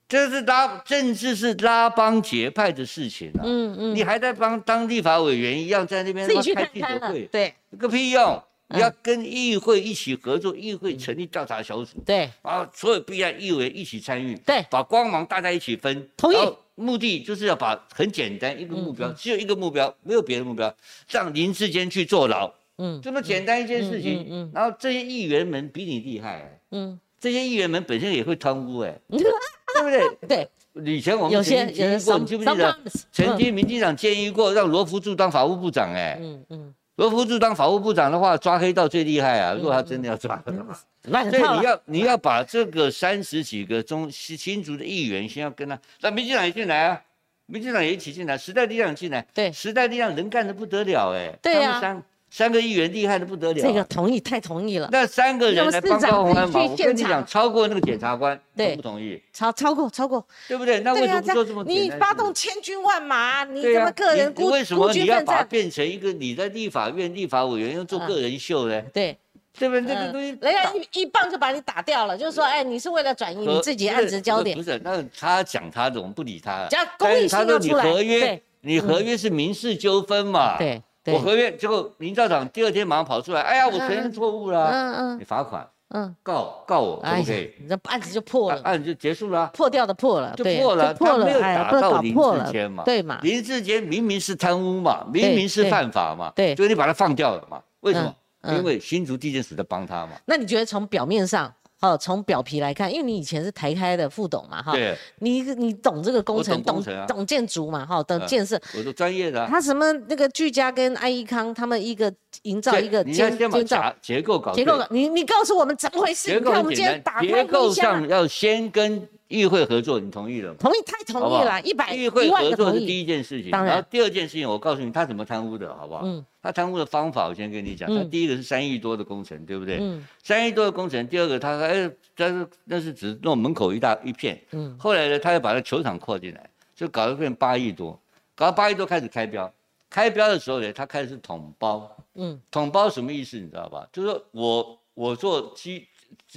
[0.07, 3.41] 这是拉政治是拉帮结派的事情啊。
[3.43, 7.53] 嗯嗯，你还在帮当立法委员一样，在那边自己去记者会，对。
[7.79, 8.41] 个屁用！
[8.67, 8.77] 嗯。
[8.77, 12.29] 你要跟议会一起合作，议会成立调查小组，对。
[12.43, 16.07] 啊，所有必要议员一起参与，对，把光芒大家一起分。
[16.17, 16.37] 同意。
[16.75, 20.75] 目的就是要把很简单一个目标，只有一个目标，没有别的目标，
[21.07, 22.99] 让林志坚去坐牢，嗯。
[23.01, 24.25] 这么简单一件事情。
[24.29, 24.51] 嗯。
[24.53, 29.89] 然后这些议员们比你厉害、嗯这些议员们本身也会贪污、哎， 对不
[30.27, 30.49] 对？
[30.75, 32.77] 对，以前我们有些曾经有提议过，你记不记得？
[33.13, 39.53] 曾经民进党建议过让罗福柱当法务部长、哎，嗯嗯，罗福柱当法务部长的话，抓黑道最厉害啊！
[39.53, 47.01] 如果他真的要抓的话，所以你要你要把这个三十几个中新新竹的议员，先要跟他，那民进党也进来啊，
[47.45, 52.03] 民进党也一起进来，时代力量也进来，对时代力量能干的不得了哎，对啊他们
[52.33, 59.21] 三三个议员厉害的不得了啊，这个同意太同意了，那三个人来帮高鸿安忙，我跟你讲，超过那个检察官，对同不同意？
[59.31, 60.79] 超超过超过，对不对？
[60.79, 61.63] 那为什么不做这么？
[61.63, 65.43] 你发动千军万马，你怎么个人孤你为什么你要把它？
[65.43, 68.81] 变成一个你在立法院立法委员要做个人秀呢？
[68.91, 69.15] 对，
[69.59, 69.81] 对不对？
[69.83, 76.67] 这个嗯东西人家一一棒就把你打掉了，就是说，哎，你是为了转移你自己案子焦点不，是，那他讲他的，我们不理他。
[76.67, 80.57] 只要公益性但是他说你要出来合约，你合约是民事纠纷嘛？。
[80.57, 89.51] 对对我，合约结果林校长第二天马上跑出来，哎呀，我承认错误了，嗯嗯你罚款嗯，告告我可不可以？，你这案子就破了，案子就结束了啊。
[89.53, 93.19] 破掉的破了，就破了破了，他没有打到林志坚嘛，对嘛？
[93.21, 97.61] 林志坚明明是贪污嘛，明明是犯法嘛，对所以你把他放掉了嘛？
[97.81, 98.15] 为什么？
[98.45, 100.13] 因为新竹地检署在帮他嘛。
[100.25, 101.53] 那你觉得从表面上，
[101.83, 108.57] 哦，从表皮来看，因为你以前是台开的副董嘛，哈，对，你你懂这个工程，懂懂建筑嘛，哈，懂嗯建设。
[108.77, 109.47] 我是专业的啊。
[109.49, 112.11] 他什么那个居家跟爱益康他们一个
[112.43, 116.29] 营造一个你要监先把监造结构搞结构的，你你告诉我们怎么回事？
[116.29, 120.57] 结你看我们今天打单，开结构冰箱啊上，要先跟议会合作，你同意了吗？
[120.59, 122.79] 同意太同意了，一百议会合作是。
[122.79, 126.01] 第一件事情，当然然后第二件事情，我告诉你他怎么贪污的，好不好？
[126.05, 127.89] 嗯他贪污的方法，我先跟你讲。
[127.89, 129.77] 嗯他第一个是三亿多的工程，对不对？
[129.79, 137.97] 嗯三亿多的工程，第二个他哎，但是那是只弄门口一大一片，嗯后来呢，他又把那球场扩进来，就搞得变八亿多，
[138.35, 139.51] 搞到八亿多开始开标，
[139.89, 143.37] 开标的时候呢，他开始是统包，嗯统包什么意思？
[143.37, 143.87] 你知道吧？
[143.93, 145.87] 就是说我我做基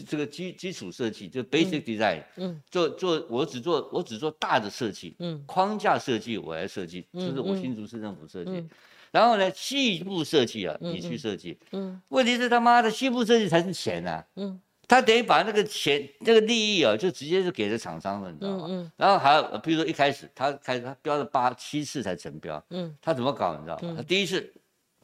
[0.06, 8.50] 这个基基础设计，就 basic design，嗯做做我只做我只做大的设计，嗯框架设计我来设计，嗯就是我嗯新竹市政府设计。
[8.50, 8.70] 嗯
[9.12, 11.58] 然后呢，细部设计啊，嗯你去设计。
[11.72, 18.66] 嗯问题是他妈的细部设计才是钱呐、嗯他等于把那个钱那个利益啊，就直接就给了厂商了，你知道吗？
[18.68, 23.80] 嗯嗯然后还有，呃比如说一开始他开始他标了八七次才成标，嗯他怎么搞你知道吗？
[23.82, 24.52] 嗯他第一次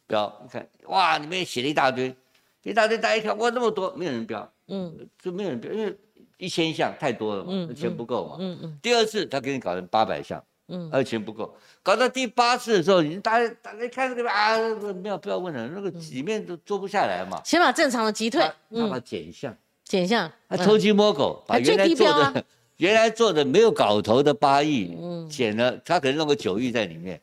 [0.07, 2.15] 标，你看哇，里面写了一大堆，
[2.63, 5.09] 一大堆，大家一看哇那么多，没有人标，嗯。
[5.23, 5.97] 就没有人标，因为
[6.39, 8.37] 一千项太多了嘛，钱不够嘛。
[8.41, 10.89] 嗯嗯第二次他给你搞成八百项，嗯。
[10.93, 14.57] 而钱不够，搞到第八次的时候，你大家大家看这个啊，
[15.03, 17.41] 没有不要问了，那个里面都做不下来嘛。
[17.45, 18.41] 先把正常的击退。
[18.43, 20.59] 他，他把嗯，减项，减项，嗯。
[20.59, 22.45] 他偷鸡摸狗，把原来做的
[22.79, 25.29] 原来做的没有搞头的八亿，嗯。
[25.29, 27.21] 减了，他可能弄个九亿在里面，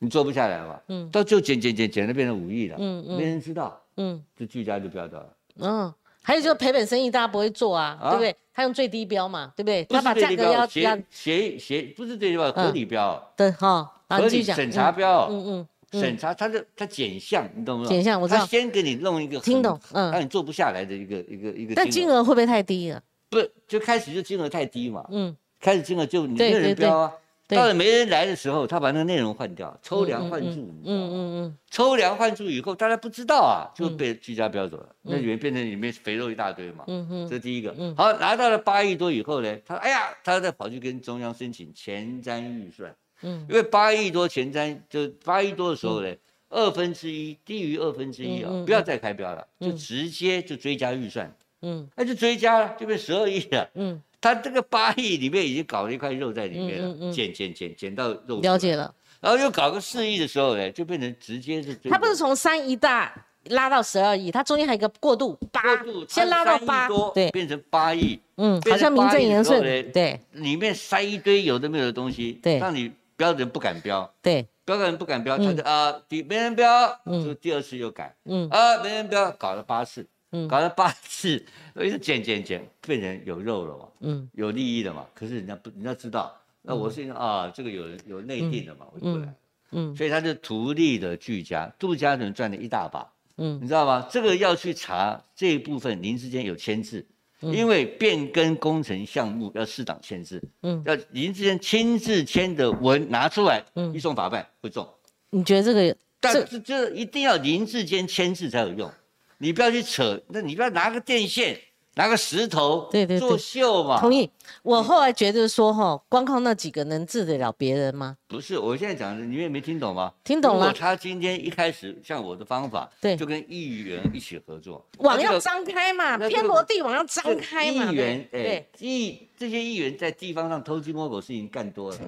[0.00, 5.94] 你做不下来嘛，嗯，到最后减减减减，到变成五亿了，嗯嗯，没人知道，嗯，这巨家就飙到了，嗯，
[6.28, 8.36] 还有就是赔本生意大家不会做啊，对不对？
[8.52, 9.82] 他用最低标嘛，对不对？
[9.84, 15.68] 他把价格要协协协不是最低标，合理标，对哈，合理审查标，嗯嗯。
[15.98, 17.90] 审查他的他减项，你懂不懂？
[17.90, 18.40] 减项我知道。
[18.40, 21.74] 他先给你弄一个听懂，嗯，让你做不下来的一个一个一个。
[21.74, 23.02] 但金额会不会太低了？
[23.30, 25.02] 不，就开始就金额太低嘛。
[25.10, 25.34] 嗯。
[25.58, 27.12] 开始金额就你没人标啊，
[27.48, 30.60] 到了没人来的时候，他把那个内容换掉，抽梁换柱。
[30.84, 31.58] 嗯嗯嗯。
[31.70, 36.84] 抽梁换柱以后，大家不知道啊，就被居家标走了，那里面变成里面肥肉一大堆嘛。
[36.86, 37.28] 嗯嗯。
[37.28, 37.74] 这是第一个。
[37.78, 37.94] 嗯。
[37.96, 42.94] 好，拿到了八亿多以后呢，他哎呀，他再跑去跟中央申请前瞻预算。
[43.22, 43.46] 嗯。
[43.48, 46.14] 因为八亿多前瞻，就八亿多的时候呢。
[46.50, 51.30] 二分之一低于二分之一啊，不要再开标了，就直接就追加预算，
[51.60, 63.12] 嗯，那就追加了，就变十二亿了，嗯，他这个八亿里面已经搞了一块肉在里面了，减减减减到肉，了解了，然后又搞个四亿的时候呢，就变成直接是，他不是从三亿大
[63.44, 65.62] 拉到十二亿，他中间还有一个过渡，八，
[66.08, 69.60] 先拉到八，对，变成八亿，嗯，好像名正言顺，
[69.92, 74.46] 对，里面塞一堆有的没有的东西，对，让你标准不敢标，对。
[74.68, 78.46] 标个人不敢标，他就啊，第没人标，就第二次又改，嗯。
[78.50, 80.06] 啊，没人标，搞了八次，
[80.48, 81.44] 搞了八次，
[81.80, 85.06] 一直减减减，变成有肉了嘛，嗯，有利益了嘛。
[85.14, 89.34] 可是人家不，人家知道，那我是啊，这个有有内定的嘛，我就不来，
[89.72, 94.06] 嗯，所以他就图利的俱家，杜家人赚了一大把，嗯，你知道吗？
[94.10, 97.06] 这个要去查这一部分，林之间有签字。
[97.40, 104.84] 因为变更工程项目要适当签字，嗯，要林志坚亲自签的文拿出来，嗯，移送法办会中。
[105.30, 105.96] 你觉得这个？
[106.18, 108.90] 但是这一定要林志坚签字才有用，
[109.38, 111.58] 你不要去扯，那你不要拿个电线。
[111.94, 113.98] 拿个石头，对对作秀嘛。
[113.98, 114.30] 同意。
[114.62, 118.16] 我后来觉得说，哈，光靠那几个能治得了别人吗？
[118.28, 120.12] 不是，我现在讲的，你也没听懂吗？
[120.22, 120.72] 听懂了。
[120.72, 127.90] 他今天一开始像我的方法，对，就跟议员一起合作，网要张开嘛，天罗地网要张开嘛。
[127.90, 131.98] 议员，哎，议这些议员在地方上偷鸡摸狗事情干多了，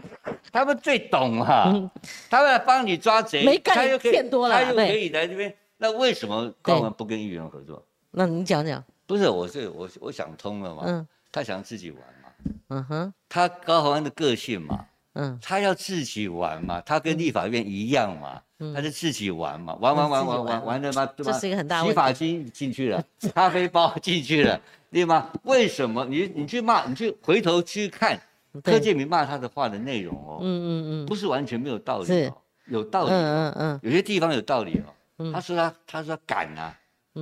[0.53, 1.91] 他们最懂哈，
[2.31, 5.53] 他们帮你抓贼，没干又骗多了，他又可以来这边，
[5.83, 7.83] 那为什么高文不跟议员合作？
[8.11, 8.85] 那你讲讲。
[9.07, 10.83] 不是，我是我我想通了嘛。
[10.85, 11.09] 嗯。
[11.33, 12.29] 他想自己玩嘛。
[12.69, 13.15] 嗯哼。
[13.31, 14.85] 他高宏安的个性嘛。
[15.15, 15.39] 嗯。
[15.41, 18.43] 他要自己玩嘛，他跟立法院一样嘛。
[18.59, 18.75] 嗯。
[18.75, 21.33] 他就自己玩嘛，玩玩玩玩玩玩的嘛，对吧？
[21.33, 23.03] 这是一个很大洗发精进去了，
[23.35, 24.61] 咖啡包进去了，
[24.93, 25.31] 对吗？
[25.45, 28.21] 为什么你你去骂，你去回头去看
[28.63, 30.41] 柯建明骂他的话的内容哦。
[30.43, 30.69] 嗯嗯
[31.05, 31.07] 嗯。
[31.07, 33.11] 不是完全没有道理哦，有道理。
[33.13, 33.81] 嗯嗯嗯。
[33.83, 34.93] 有些地方有道理哦。
[35.33, 36.77] 他说他他说敢啊。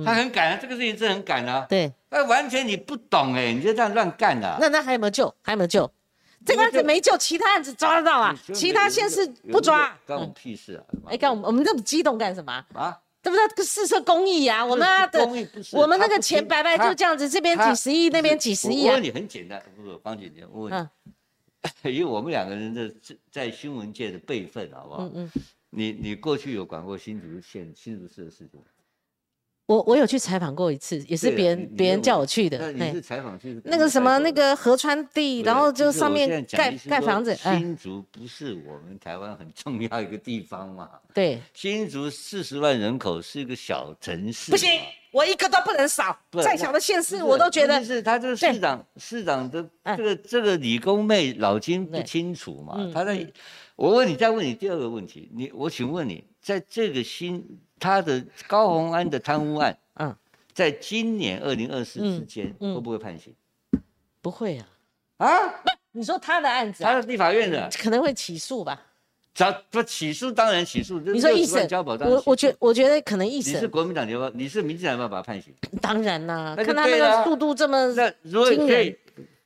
[0.05, 1.65] 他很敢啊，这个事情是很敢啊。
[1.67, 4.55] 对，那完全你不懂哎，你就这样乱干的。
[4.61, 5.33] 那那还有没有救？
[5.41, 5.91] 还有没有救？
[6.45, 8.33] 这个案子没救，其他案子抓得到啊？
[8.53, 10.83] 其他县市不抓，关我们屁事啊！
[11.07, 12.99] 哎，干我们我们这么激动干什么啊？
[13.23, 13.65] 对不对？
[13.65, 15.27] 试射公益啊，我们的
[15.73, 18.89] 我们那个钱白白就这样子，这边几十亿，那边几十亿啊。
[18.89, 20.89] 我问你很简单，不是方姐姐，我问
[21.83, 22.93] 你， 因为我们两个人的
[23.31, 24.99] 在新闻界的辈分，好不好？
[25.01, 25.31] 嗯嗯。
[25.69, 28.59] 你你过去有管过新竹县新竹市的事情？
[29.67, 32.57] 我我有去采访过一次，也是别人别人叫我去的。
[32.71, 37.35] 那你是采访去那个什么那个河川地，然后就上面盖盖房子。
[37.35, 40.89] 新竹不是我们台湾很重要一个地方嘛？
[41.13, 41.39] 对。
[41.53, 44.49] 新竹四十万人口是一个小城市。
[44.49, 44.67] 不行，
[45.11, 46.17] 我一个都不能少。
[46.43, 47.83] 再小的县市我都觉得。
[47.83, 52.89] 是他这个市长市长的这个这个理工妹脑筋不清楚嘛？
[52.93, 53.25] 他在，
[53.75, 57.59] 我问你再问你第二个问题，你我请问你在这个新。
[57.81, 60.13] 他的高鸿安的贪污案，嗯，
[60.53, 63.33] 在今年二零二四之间会不会判刑？
[64.19, 64.67] 不会啊，
[65.19, 65.63] 啊？
[65.93, 68.81] 你说他的案子，他的立法院的可能会起诉吧？
[69.39, 70.99] 找不起诉，当然起诉。
[70.99, 73.53] 你说一审交保，我我觉我觉得可能一审。
[73.53, 75.53] 你是国民党你要，你是民进党要不要把他判刑？
[75.81, 78.97] 当然啦，看他那个速度这么惊人，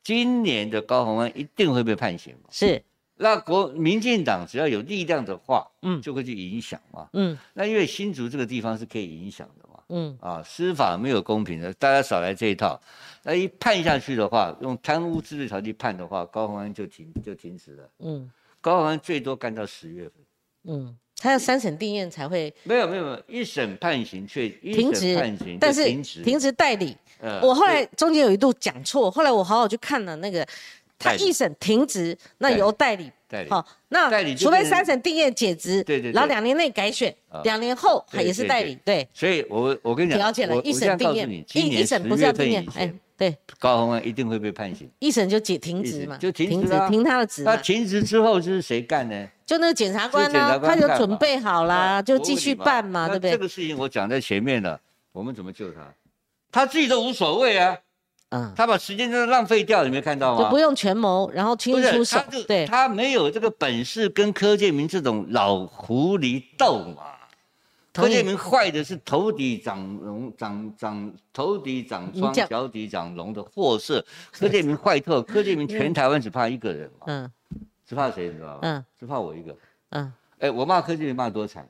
[0.04, 2.82] 今年的高鸿安一定会被判刑是。
[3.18, 12.82] 那国民进党只要有力量的话，嗯，就会去影响嘛，嗯，那因为新竹这个地方是可以影响的嘛，嗯，啊，司法没有公平的，大家少来这一套。
[13.22, 18.30] 那一判下去的话，用贪污治罪条例判的话，高鸿安就停就停止了，嗯，
[18.64, 20.14] 高鸿安最多干到十月份，
[20.64, 25.84] 嗯，他要三审定验才会，没有没有没有，一审判刑却停职判刑，但是
[26.24, 26.95] 停止代理。
[27.41, 30.47] 我后来中间有一度讲错，后来我好好去看了那个。
[31.04, 31.26] 代理。
[31.26, 33.12] 一审停职，那由代理。
[33.28, 33.49] 代理。
[33.49, 36.12] 好，那除非三审定验解职，对对对。
[36.12, 44.89] 然后两年内改选啊，两年后对也是代理，对，所以我我跟你讲，了解了，我一审定验，一一审不是要定验哎，，对，高鸿安一定会被判刑。
[44.99, 46.88] 一审就解停职嘛，就停停职啊。
[46.88, 49.28] 停他的职嘛，那停职之后是谁干呢？
[49.45, 53.32] 就那个检察官呢，他就准备好啦，就继续办嘛，对不对？
[53.32, 54.80] 这个事情我讲在前面了，
[55.12, 55.91] 我们怎么救他？
[56.51, 57.76] 他自己都无所谓啊，
[58.36, 60.44] 嗯，他把时间真的浪费掉，你没看到吗？
[60.44, 67.04] 就不用权谋，然后轻易出手他，对，他没有这个本事跟柯建明这种老狐狸斗嘛。
[67.94, 74.04] 柯建明坏的是头底长龙长长头底长疮，脚底长龙的货色。
[74.32, 77.32] 柯建明坏透， 柯建明全台湾只怕一个人嘛，嗯
[77.86, 78.60] 只怕谁你知道吗？
[78.64, 79.56] 嗯只怕我一个。
[79.90, 81.70] 嗯，哎，我骂柯建明骂多惨，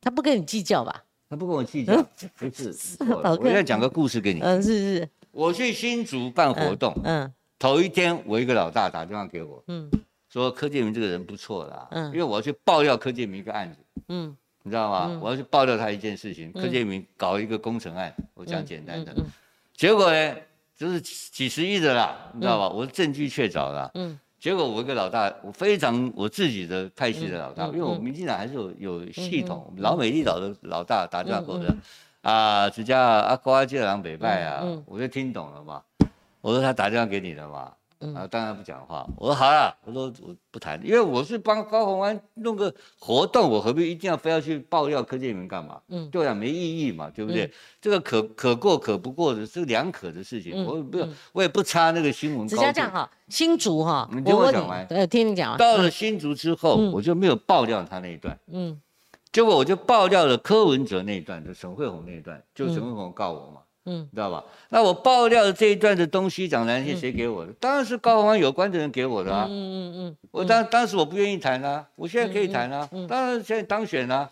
[0.00, 1.02] 他不跟你计较吧？
[1.28, 2.00] 他不跟我计较，
[2.38, 2.72] 不是
[3.10, 4.40] 我现在讲个故事给你。
[4.42, 7.32] 嗯，是是，我去新竹办活动，嗯。
[7.58, 9.90] 头一天我一个老大打电话给我，嗯。
[10.30, 12.06] 说柯建明这个人不错啦，嗯。
[12.06, 13.78] 因为我要去爆料柯建明一个案子，
[14.08, 14.36] 嗯。
[14.62, 15.06] 你知道吗？
[15.10, 15.20] 嗯。
[15.20, 16.62] 我要去爆料他一件事情，嗯。
[16.62, 19.24] 柯建明搞一个工程案，我讲嗯，简单的，嗯
[19.76, 20.36] 结果呢，
[20.76, 22.68] 就是几十亿的啦，你知道吧？
[22.68, 23.90] 我的证据确凿啦。
[23.94, 24.18] 嗯。
[24.38, 31.58] 结果我一个老大，我非常我自己的派系的老大，嗯嗯因为我嗯民进党还是有有系统，老美丽岛的老大打电话给我
[32.24, 35.82] 啊，直接啊，国阿接郎北拜啊嗯嗯，我就听懂了嘛。
[36.40, 38.14] 我说他打电话给你了嘛，嗯。
[38.14, 39.06] 啊，当然不讲话。
[39.16, 45.80] 我说好了，我说我不谈，因为我是帮高鸿安弄个活动，我何必一定要非要去爆料柯建明干嘛？
[45.88, 46.08] 嗯。
[46.10, 47.44] 对啊，没意义嘛，对不对？
[47.44, 47.50] 嗯。
[47.80, 50.52] 这个可可过可不过的，是两可的事情。
[50.54, 52.66] 嗯我不有嗯，我也不差那个新闻只高度。
[52.66, 54.86] 加这样哈，新竹哈你，听我讲完。
[54.88, 56.90] 呃，听你讲完，到了新竹之后，嗯。
[56.92, 58.80] 我就没有爆料他那一段，嗯
[59.34, 64.44] 结果我就爆料了柯文哲那一段，就沈慧红那一段，就沈慧红告我嘛，嗯你知道吧？
[64.68, 67.52] 那我爆料的这一段的东西讲南线，谁给我的？
[67.54, 69.46] 当然是高鸿安有关的人给我的啊。
[69.50, 74.30] 嗯嗯嗯我当当时我不愿意谈啊，我现在可以谈啊，当然现在当选啊。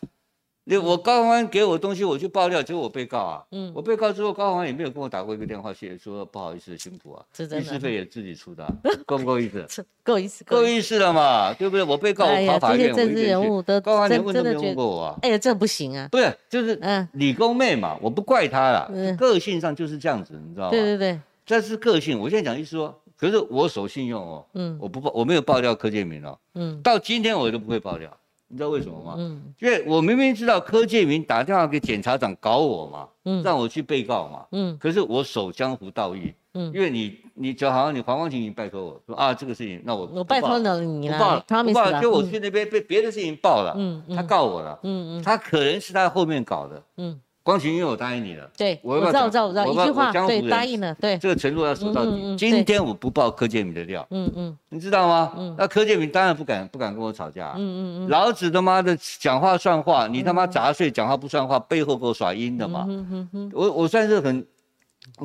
[0.65, 3.43] 那我高宏安给我东西，我去爆料，结果我被告啊。
[3.51, 8.73] 嗯我被告之后，高宏安也没有跟我打过一个电话，谢说不好意思，辛苦啊，律师费也自己出的啊，
[9.05, 9.67] 够不够意思？
[9.79, 10.99] 嗯，够意思，够意思。
[11.01, 11.83] 了嘛，对不对？
[11.83, 15.19] 我被告，我跑法院，我一个人高宏安连问都没有问过我啊。
[15.23, 20.71] 哎呀，这不行啊，不是，就是嗯，理工妹嘛，我不怪她啦，嗯个性上就是这样子，你知道吗？
[20.71, 22.17] 对对对，这是个性。
[22.21, 28.17] 我现在讲意思说，可是我守信用哦，嗯我不爆，我没有爆料柯建明哦，嗯到今天我都不会爆料，
[28.53, 29.15] 你知道为什么吗？
[29.17, 29.43] 嗯。
[29.61, 33.43] 因为我明明知道柯建明打电话给检察长搞我嘛，嗯。
[33.43, 34.77] 让我去被告嘛，嗯。
[34.79, 42.31] 可是我守江湖道义，嗯，因为你你就好像你黄光琴，你拜托我说啊这个事情，那我我拜托了，了你不报了，不报了，就我嗯。
[42.31, 44.15] 去那边被别的事情报了，嗯嗯。
[44.17, 45.23] 他告我了，嗯嗯。
[45.23, 52.37] 他可能是他后面搞的，嗯，光晴因为我答应你了，对，我知道我知道我知道，一句话对答应了，对，这个承诺要守到底。
[52.37, 54.57] 今天我不报柯建明的料，嗯嗯。
[54.69, 55.33] 你知道吗？
[55.37, 55.55] 嗯。
[55.59, 62.87] 那柯建明当然不敢不敢跟我吵架啊、嗯嗯嗯，老子他妈的讲话算话，你他妈杂碎讲话不算话，背后给我耍阴的嘛。
[62.89, 64.47] 嗯嗯嗯我我算是很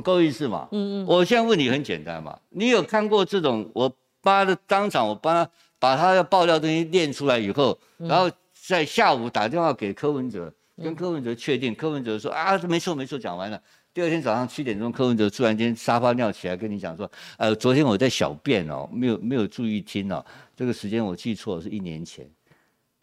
[0.03, 0.67] 够意思嘛。
[0.71, 1.05] 嗯嗯。
[1.07, 3.91] 我现在问你很简单嘛，你有看过这种我
[4.23, 8.07] 妈的当场我帮他把他的爆料东西练出来以后，嗯。
[8.07, 8.29] 然后
[8.67, 10.51] 在下午打电话给柯文哲，
[10.81, 13.61] 跟柯文哲确定，柯文哲说啊没错没错讲完了。
[13.93, 20.23] 第二天早上七点钟，柯文哲突然间沙发尿起来跟你讲说，呃，昨天我在小便哦，没有没有注意听哦，
[20.55, 22.29] 这个时间我记错了，是一年前。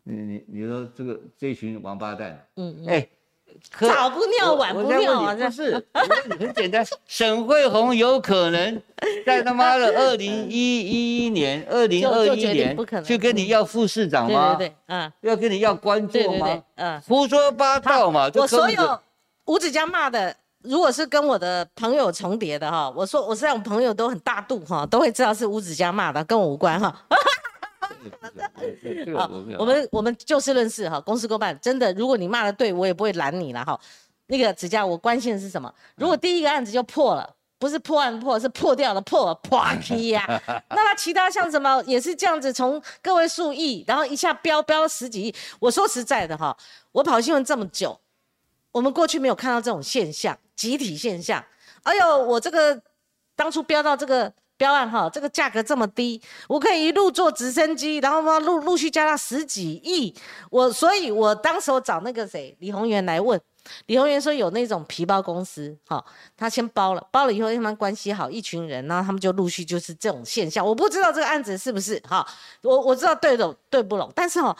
[0.05, 3.09] 你你你说这个这群王八蛋，嗯嗯，哎，柯
[3.81, 5.85] 早不尿晚不尿啊，这是，
[6.39, 8.83] 很简单， 沈惠红有可能
[9.27, 14.55] 在他妈的二零一一年、二零二一年不可能去跟你要副市长吗？
[14.55, 17.01] 对对对，嗯，要跟你要官对对对做吗？，嗯。
[17.09, 18.31] 胡说八道嘛！
[18.31, 18.99] 就我所有
[19.47, 26.95] 吴子江骂的，如果是跟我的朋友重叠的哈，我说我是让我朋友都很大度哈，都会知道是吴子江骂的，跟我无关哈。
[29.05, 31.59] 这个好我没有，我们我们就事论事哈，公事公办。
[31.61, 33.79] 真的，如果你骂的对，我也不会拦你了哈。
[34.27, 35.73] 那个子佳，我关心的是什么？
[35.97, 37.35] 如果第一个案子就破了。
[37.57, 40.27] 不是破案破，是破掉了破，破批呀。
[40.69, 45.35] 那他其他像什么也是这样子，从个位数亿，然后一下飙飙十几亿。
[45.59, 46.55] 我说实在的哈，
[46.93, 47.99] 我跑新闻这么久，
[48.71, 51.43] 我们过去没有看到这种现象，集体现象。
[51.85, 52.79] 哎呦，我这个
[53.35, 60.15] 当初飙到这个标案哈，这个价格这么低，我可以一路坐直升机，然后陆陆续加到十几亿。
[60.51, 63.41] 我所以，我当时我找那个谁李宏源来问，
[63.87, 66.05] 李宏源说有那种皮包公司，哈，
[66.37, 70.65] 他先包了，包了以后他们关系好，一群人，然后他们就陆续就是这种现象。
[70.65, 72.27] 我不知道这个案子是不是哈，
[72.63, 74.57] 我我知道对拢对不拢，但是哈。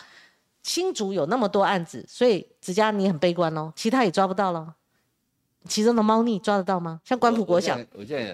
[0.65, 4.75] 新竹有那么多案子，所以子佳你很悲观哦，其他也抓不到了。
[5.69, 7.01] 其中的猫腻抓得到吗？
[7.05, 7.79] 像关埔国小，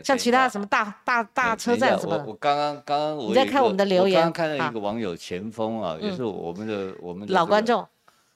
[0.05, 2.25] 像其他什么大大大车站什么的。
[2.25, 7.87] 我刚刚刚刚你在看我们的留言，刚刚看到一个网友前锋啊，也是我们的我们的老观众。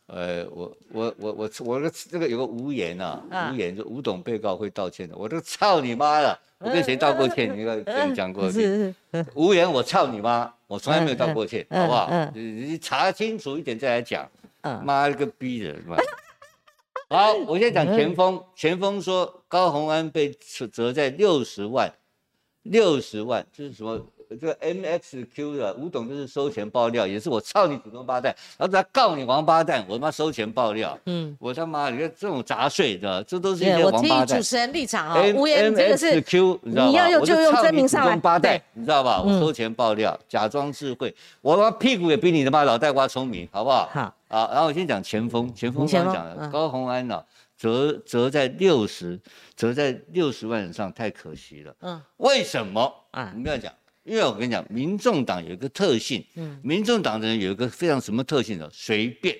[0.06, 6.38] 呃，我我我我我的这个有个无言啊，无言就吴董被告会道歉的，我都操你妈了！
[6.58, 7.50] 我跟谁道过歉？
[7.58, 8.50] 你跟你讲过？
[8.50, 8.94] 是
[9.34, 10.52] 无言，我操你妈！
[10.66, 12.10] 我从来没有道过歉，好不好？
[12.34, 14.28] 你你查清楚一点再来讲。
[14.82, 15.74] 妈了个逼的！
[17.14, 18.44] 好，我先讲前锋。
[18.56, 20.32] 前锋说高鸿安被
[20.72, 21.94] 折在六十万，
[22.62, 24.04] 六十万这是什么？
[24.36, 34.38] 这个 MXQ 的吴董就是收钱爆料，也是我操你祖宗八代，然后他告你王八蛋，我他妈收钱爆料，嗯，我他妈你看这种杂碎的，这都是一些王八蛋。
[34.38, 36.90] 主持人立场啊，无言这个是 Q，你知道吗？
[36.90, 38.16] 你要用就用真名上来。
[38.16, 39.20] 八代，你知道吧？
[39.20, 43.88] 我收钱爆料，假装智慧，我他妈屁股也比你他妈脑袋瓜聪明，好不好？
[43.92, 44.14] 好。
[44.28, 47.22] 啊，然后我先讲前锋，前锋刚讲的高洪安呢，
[47.56, 49.20] 折折在六十，
[49.54, 51.74] 折在六十万以上，太可惜了。
[51.80, 52.00] 嗯。
[52.16, 52.92] 为什么？
[53.12, 53.72] 啊，你不要讲。
[54.04, 58.68] 因为我跟你讲，民众党有一个特性，嗯，民众党的人有一个非常什么特性呢？
[58.70, 59.34] 随便，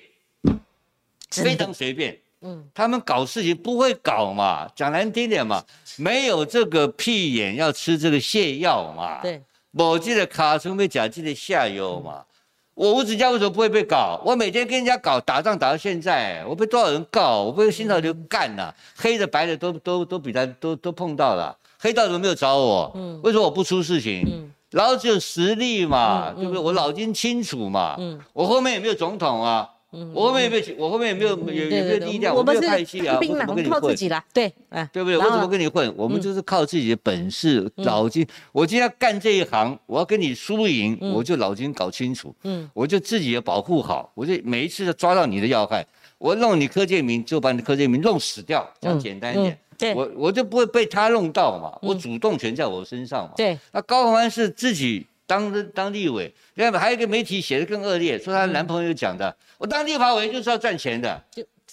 [1.29, 5.63] 非常随便，嗯，他们搞事情不会搞嘛，讲难听点嘛，
[5.97, 9.41] 没有这个屁眼要吃这个泻药嘛，对，
[9.71, 12.25] 我记得卡村被假记的下游嘛，
[12.73, 14.19] 我吴子嘉为什么不会被搞？
[14.25, 17.43] 我每天跟人家搞打仗打到现在，我被多少人告？
[17.43, 22.91] 我被新潮流干了，黑的白的都都都比他都都碰到了，黑道怎么没有找我？
[22.95, 24.23] 嗯，为什么我不出事情？
[24.25, 24.51] 嗯。
[24.71, 26.59] 然后只有实力嘛，对不对？
[26.59, 27.95] 我脑筋清楚嘛，
[28.33, 29.69] 我后面也没有总统啊，
[30.13, 33.95] 我后面也没有，我后面也没有有有没有力量，我没有派系啊，我怎么跟你混？
[34.33, 34.53] 对，
[34.91, 35.17] 对不对？
[35.17, 35.93] 我怎么跟你混？
[35.95, 38.27] 我们就是靠自己的本事、脑筋。
[38.51, 42.35] 我今天要干这一行，我要跟你输赢，我就脑筋搞清楚，
[42.73, 45.85] 我就自己要保护好，我就每一次都抓到你的要害，
[46.17, 49.57] 我弄你柯建明，就把你柯建明弄死掉，讲简单一点。
[49.95, 53.31] 我我就不会被他弄到嘛，我主动权在我身上嘛。
[53.35, 61.21] 对，那高鸿安是自己当当立委，另外还有一个媒体写的更恶劣，说她男朋友讲的，我当立法委员就是要赚钱的。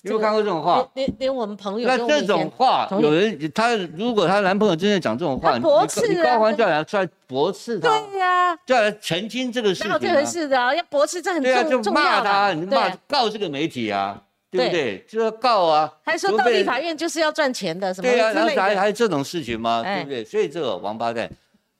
[0.04, 0.84] 就有没有看过这种话？
[0.94, 7.88] 连连我们朋友那这种话，有人她如果她男朋友真的讲这种话，你高鸿安叫人出来驳斥他。
[7.88, 9.86] 对呀，叫来澄清这个事情。
[9.86, 11.62] 没有这回事的，要驳斥这很重要。
[11.62, 14.20] 对啊，就骂他，你骂告这个媒体啊。
[14.52, 15.04] 对不对？
[15.08, 15.90] 就要告啊！
[16.04, 19.82] 还说到立法院就是要赚钱的，什么对啊，然后还还有这种事情吗？
[19.82, 20.22] 对不对？
[20.22, 21.30] 所以这个王八蛋，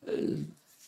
[0.06, 0.12] 呃，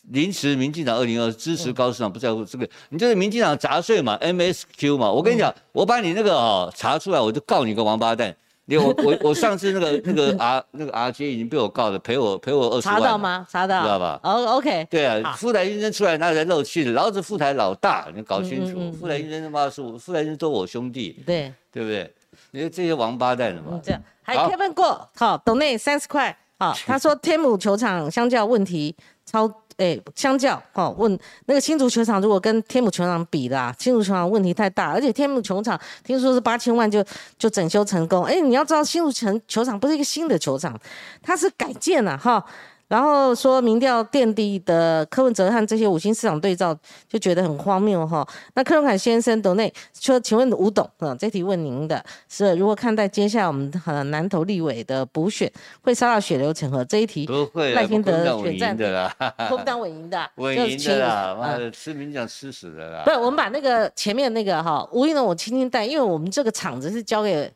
[0.09, 5.11] 临时民进党二零二支持高市长不在乎这个，你就是民进党杂碎嘛，MSQ 嘛。
[5.11, 8.35] 我跟你讲，我把你那个啊查出来，我就告你个王八蛋。
[8.65, 12.97] 你我我我上次那个那个 R 那个 R J 已经被我告了，赔我赔我二十万。
[12.97, 13.47] 查到吗？
[13.49, 14.19] 查到，知道吧？
[14.23, 14.85] 哦，OK。
[14.89, 16.91] 对啊，富台医生出来哪里在漏气的？
[16.91, 18.91] 老子富台老大，你搞清楚。
[18.91, 21.21] 富台医生他妈是我富台医生都我兄弟。
[21.25, 21.53] 对。
[21.71, 22.11] 对不对？
[22.51, 23.79] 你说这些王八蛋的嘛？
[23.83, 26.35] 这样还 Kevin 过好，董内三十块。
[26.57, 28.95] 好，他说天母球场相较问题
[29.25, 29.45] 超，
[29.77, 37.03] 哎，相较哦问那个新足球场如果跟天母球场比的，新足球场问题太大，而且天母球场听说是八千万就
[37.37, 38.23] 就整修成功。
[38.23, 40.79] 哎，你要知道新竹城球场不是一个新的球场，
[41.21, 42.43] 它是改建了哈。
[42.87, 46.77] 然后说民调垫底的柯文哲和这些五星市长对照，
[47.09, 48.25] 就觉得很荒谬哈。
[48.53, 56.85] 那柯文凯先生董内说，请问吴董啊，这题问您的是如何看待接下来我们呃南投立委的补选会烧到血流成河？
[56.85, 59.15] 这一题不会，赖清德选战的啦，
[59.49, 63.01] 不当稳赢的，稳赢的啦， 妈的吃民讲吃死的啦。
[63.03, 67.51] 不是，我们把那个前面那个哈吴英龙我轻轻带，因为我们这个场子是交给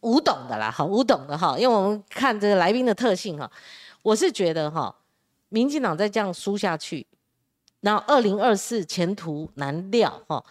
[0.00, 3.50] 吴董的啦，哈吴董的哈，因为我们看这个来宾的特性哈。
[4.04, 4.94] 我是觉得哈，
[5.48, 7.06] 民进党再这样输下去，
[7.80, 10.44] 然后二零二四前途难料哈。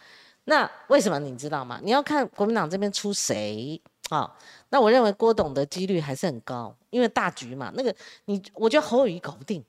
[0.45, 1.79] 那为什么你知道吗？
[1.83, 3.79] 你要看国民党这边出谁
[4.09, 4.35] 啊？
[4.69, 7.71] 那我认为郭董的几率还是很高，因为大局嘛。
[7.75, 7.95] 那个
[8.25, 9.63] 你，我觉得侯友谊搞不定。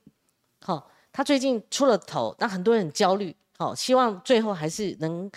[0.63, 3.37] 好，他最近出了头，那很多人很焦虑。
[3.59, 5.31] 好，希望最后还是能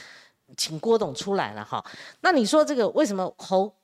[0.55, 1.83] 请郭董出来了哈。
[2.21, 3.75] 那你说这个为什么侯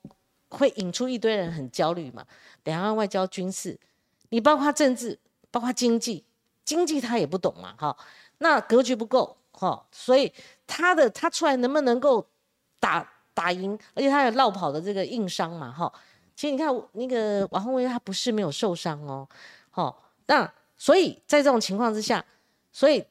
[0.48, 2.24] 会引出一堆人很焦虑嘛？
[2.64, 3.78] 两岸外交、军事。
[4.34, 5.16] 你包括政治，
[5.52, 6.24] 包括经济，
[6.64, 7.96] 经济他也不懂嘛，哈，
[8.38, 10.32] 那格局不够，哈，所以
[10.66, 12.26] 他的他出来能不能够
[12.80, 15.92] 打打赢，而且他有绕跑的这个硬伤嘛，哈，
[16.34, 19.24] 其实你看那个王宏威他不是没有受伤哦，
[19.70, 22.24] 哈，那所以在这种情况之下，
[22.72, 23.04] 所以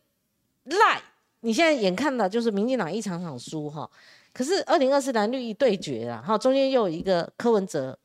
[0.65, 1.01] 赖
[1.39, 3.89] 你现在眼看到就是民进党一场场输哈，
[4.33, 7.97] 可是二零二四蓝绿一对决啊，哈，中间又有一个柯文哲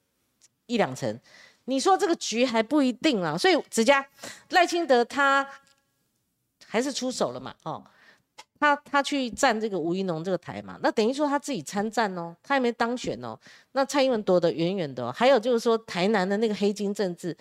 [0.66, 1.18] 一两层。
[1.68, 4.04] 你说这个局还不一定啊，所以子佳
[4.48, 5.46] 赖清德他
[6.66, 7.54] 还是出手了嘛？
[7.62, 7.84] 哦，
[8.58, 13.38] 他他去站这个吴怡农这个台嘛，那等于说他自己参战哦，他还没当选哦。
[13.72, 15.12] 那蔡英文躲得远远的哦。
[15.14, 17.36] 还有就是说台南的那个黑金政治，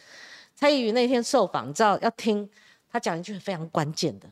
[0.53, 2.49] 蔡英文那天受访，你知道要听
[2.91, 4.29] 他讲一句非常关键的，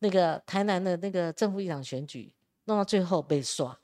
[0.00, 2.30] 那个台南的那个正副议长选举
[2.66, 3.74] 弄到最后被刷，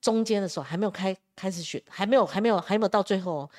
[0.00, 3.50] 中间的时候还没有开开始选，还没有还没有还没有到最后哦，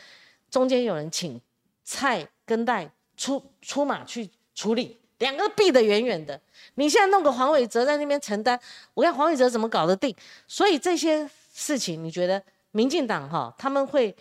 [0.50, 1.40] 中间有人请
[1.84, 5.00] 蔡跟戴出出马去处理。
[5.20, 6.40] 两个避得远远的，
[6.76, 8.60] 你现在弄个黄伟哲在那边承担，
[8.94, 10.16] 我看黄伟哲怎么搞得定？
[10.48, 12.40] 所以这些事情，你觉得
[12.70, 14.16] 民进党哈他们会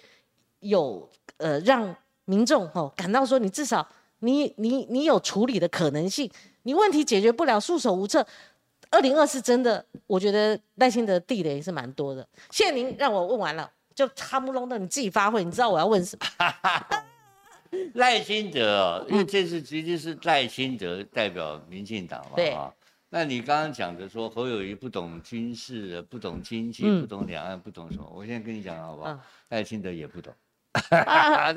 [0.60, 1.06] 有
[1.36, 3.86] 呃让民众哈感到说，你至少
[4.20, 6.30] 你你你有处理的可能性，
[6.62, 8.26] 你问题解决不了，束手无策。
[8.88, 12.26] 二零二四真的，我觉得赖清德地雷是蛮多的。
[12.50, 16.26] 谢谢您让我问完了，就差不隆的你自己发挥，你知道我要问什么？
[17.94, 22.72] 赖清德，哦因为这次直接是赖清德代表民进党嘛，啊，
[23.08, 28.06] 那你刚刚讲的说侯友谊不懂军事，不懂经济，不懂两岸，不懂什么？
[28.14, 29.18] 我现在跟你讲好不好？
[29.48, 30.32] 赖清德也不懂。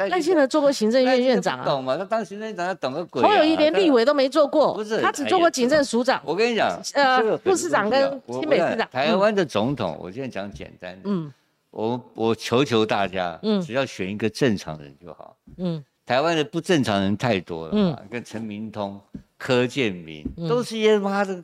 [0.09, 1.65] 赖清德做过行政院院长啊？
[1.65, 1.97] 懂吗？
[1.97, 3.21] 他当行政院长他懂个鬼？
[3.21, 5.01] 侯友谊连立委都没做过，不是？
[5.01, 6.21] 他只做过警政署长。
[6.23, 8.89] 我跟你讲，呃，副市长跟新北市长。
[8.89, 11.31] 台湾的总统，我现在讲简单的，嗯，
[11.71, 15.83] 我我求求大家，嗯，只要选一个正常人就好，嗯。
[16.05, 18.99] 台湾的不正常人太多了，嗯，跟陈明通、
[19.37, 21.43] 柯建明都是些妈的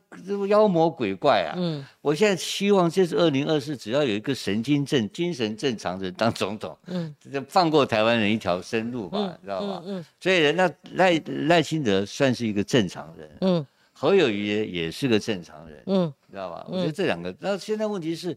[0.50, 9.84] 妖魔鬼怪啊，嗯，我现在希望这次二零二四，只要有一个神经症、精神正常人当总统，嗯，就放过台湾人一条生路吧，知道吧？
[9.86, 13.64] 嗯，所以人家赖赖清德算是一个正常人，嗯，
[13.94, 16.66] 何友谊也是个正常人，嗯，知道吧？
[16.68, 18.36] 我觉得这两个，那现在问题是，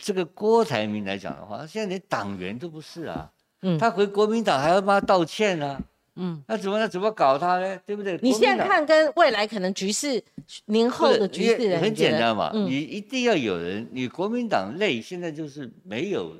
[0.00, 3.30] 这个郭台铭来讲的话，他现在连党员都不是啊。
[3.62, 5.78] 嗯，他回国民党还要帮他道歉呢。
[6.16, 7.80] 嗯，那怎么那怎么搞他呢？
[7.86, 8.18] 对不对？
[8.22, 10.22] 你现在看跟未来可能局势
[10.66, 12.50] 年后的局势很简单嘛。
[12.52, 16.34] 你一定要有人，你国民党内现在就是没有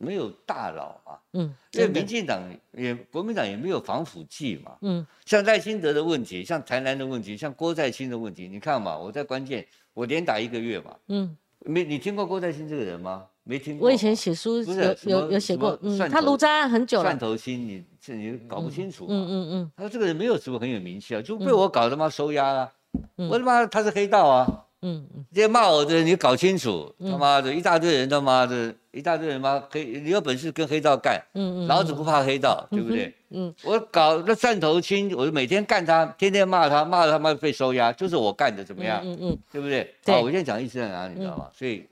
[0.00, 1.18] 没有大佬啊。
[1.34, 2.40] 嗯，因为民进党
[2.72, 4.76] 也国民党也没有防腐剂嘛。
[4.80, 10.96] 嗯，像赖清德的问题，像台南的问题，像郭在清的问题，你看嘛，我在关键我连打一个月嘛。
[11.08, 13.24] 嗯，没你听过郭在清这个人吗？
[13.44, 17.04] 没听过，我以前写书有有有写过，嗯，他卢渣案很久了。
[17.04, 19.06] 蒜头心，你这你搞不清楚。
[19.08, 19.70] 嗯嗯嗯。
[19.76, 22.70] 他说这个人没有什么很有名气啊，就被我搞他妈收押了。
[23.16, 24.66] 我他妈他是黑道啊。
[24.82, 25.24] 嗯嗯。
[25.32, 31.20] 这些骂我的人你搞清楚，他妈的一大堆人他妈的一大堆人妈黑，你有本事跟黑道干。
[31.34, 31.66] 嗯嗯。
[31.66, 33.12] 老子不怕黑道，对不对？
[33.34, 33.54] 嗯。
[33.62, 39.00] 我搞那汕头青，我就每天干他，天天骂他，骂他妈被收押，就是我干的，怎么样？
[39.04, 39.38] 嗯嗯。
[39.50, 39.94] 对不对？
[40.06, 41.50] 好，我现在讲意思在哪里，你知道吗？
[41.54, 41.86] 所以。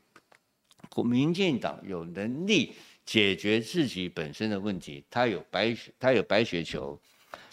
[1.03, 2.75] 民进党有能力
[3.07, 6.99] 解决自己本身的问题，他有白血，他有白血球，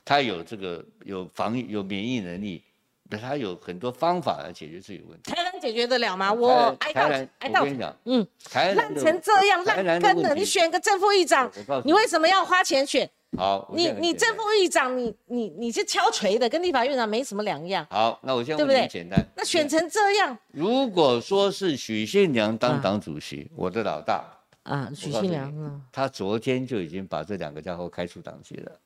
[0.04, 2.62] 他有这个有防有免疫能力，
[3.10, 5.32] 他有很多方法来解决自己问题。
[5.32, 6.34] 台南解决得了吗？
[6.34, 7.04] 我挨到
[7.40, 7.66] 挨到，
[8.04, 11.50] 嗯，烂成这样烂根的，你选个正副议长，
[11.86, 13.10] 你为什么要花钱选？
[13.36, 17.86] 好，你你正副议长，你你你是敲锤的，跟立法院长没什么两样。
[17.90, 24.24] 好，那我现在问你简单，那选成这样，如果说是许信良当党主席，我的老大
[24.64, 28.80] 啊，许信良，他昨天就已经把这两个家伙开除党籍了。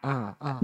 [0.00, 0.60] 啊 啊。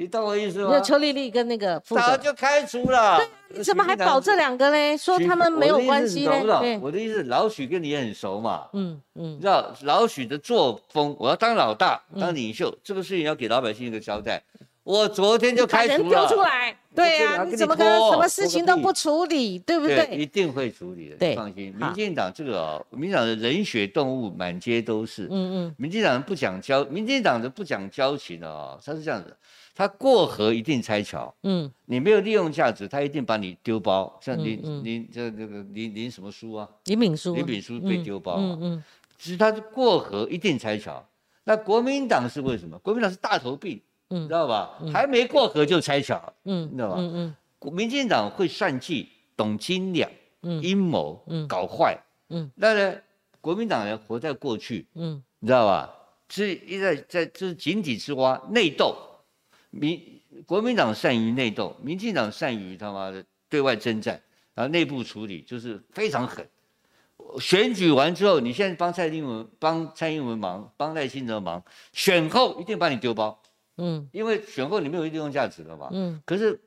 [0.00, 0.70] 你懂我意思吗？
[0.72, 4.96] 那邱丽丽跟那个早就开除了，你怎么还保这两个嘞？
[4.96, 6.78] 说他们没有关系嘞？
[6.80, 8.66] 我的意思，老许跟你也很熟嘛。
[8.72, 14.42] 嗯嗯，你知道老许的作风，我要当老大，当领袖，这个事情要给老百姓一个交代。
[14.84, 15.98] 我昨天就开除了。
[15.98, 20.08] 人丢出来，对呀，你怎么可能什么事情都不处理，对不对？
[20.16, 21.74] 一定会处理的，你放心。
[21.78, 25.28] 民进党这个，民进党的人血动物满街都是。
[25.30, 29.36] 嗯嗯，民进党不讲交，民进党的不讲交情的啊，他是这样子。
[29.80, 34.14] 他过河一定拆桥，嗯，你没有利用价值，他一定把你丢包。
[34.20, 36.68] 像林林这这个林林什么书啊？
[36.84, 38.84] 林炳书，林炳书被丢包嗯嗯，
[39.16, 41.02] 其实他是过河一定拆桥。
[41.44, 42.78] 那国民党是为什么？
[42.80, 44.78] 国民党是大头病，嗯，知道吧？
[44.92, 46.96] 还没过河就拆桥，嗯，知道吧？
[46.98, 50.10] 嗯嗯，民进党会算计，懂斤两，
[50.42, 52.94] 嗯，阴谋，嗯，搞坏，嗯，那呢？
[53.40, 55.90] 国民党人活在过去，嗯，你知道吧？
[56.28, 58.94] 是一在在这是井底之蛙，内斗。
[59.70, 64.20] 民国民党善于内斗，民进党善于他妈的对外征战，
[64.54, 66.48] 然后内部处理就是非常狠。
[67.38, 71.62] 选举完之后，你现在帮蔡英文帮蔡英文忙，帮赖清德忙，
[71.92, 73.40] 选后一定把你丢包。
[73.76, 75.88] 嗯，因为选后你没有利用价值了嘛。
[75.92, 76.60] 嗯，可是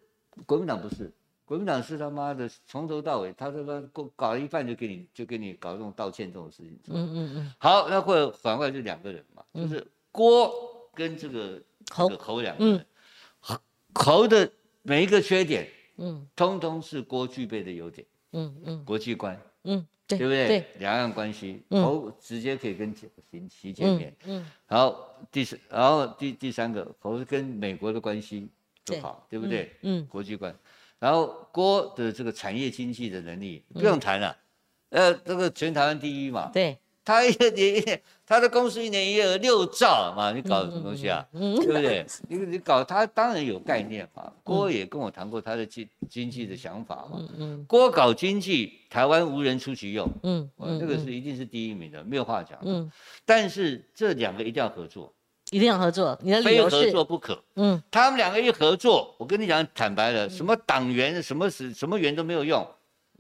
[0.46, 1.12] 国民党不是，
[1.44, 6.80] 国民党是他妈的从头到尾，他他妈搞搞一半就给你就给你搞这种道歉这种事情。
[6.88, 7.54] 嗯嗯嗯。
[7.58, 10.50] 好，那或者反过来就两个人嘛，就是郭
[10.94, 11.62] 跟这个
[11.92, 12.86] 侯侯两个人。
[13.94, 14.52] 侯的
[14.82, 15.68] 每一个缺点
[15.98, 20.48] 嗯，通通是郭具备的优点，嗯嗯，国际观，嗯，对，对不对？
[20.48, 23.08] 对，两岸关系，侯直接可以跟习
[23.50, 24.98] 习见面，嗯，然后
[25.32, 28.50] 第四，然后第第三个，侯跟美国的关系
[28.84, 29.72] 就好，对不对？
[29.82, 30.56] 嗯，国际观，
[31.00, 34.36] 然后郭的这个产业经济的能力不用谈了，
[34.90, 36.78] 呃，这个全台湾第一嘛，对。
[37.06, 41.26] 他一年，他的公司一年营业额六兆嘛，你搞什么东西啊？
[41.32, 42.06] 对不对？
[42.30, 44.32] 你你搞他当然有概念嘛。
[44.44, 47.28] 郭也跟我谈过他的经经济的想法嘛。
[47.38, 50.08] 嗯郭搞经济，台湾无人出其右。
[50.24, 50.50] 嗯，
[50.80, 52.58] 这个是一定是第一名的，没有话讲。
[52.62, 52.90] 嗯，
[53.26, 55.14] 但是这两个一定要合作，
[55.52, 56.18] 一定要合作。
[56.22, 57.44] 你的非合作不可。
[57.56, 62.66] 嗯，他们两个一合作，我跟你讲坦白了，什么党员、什么什什么员都没有用。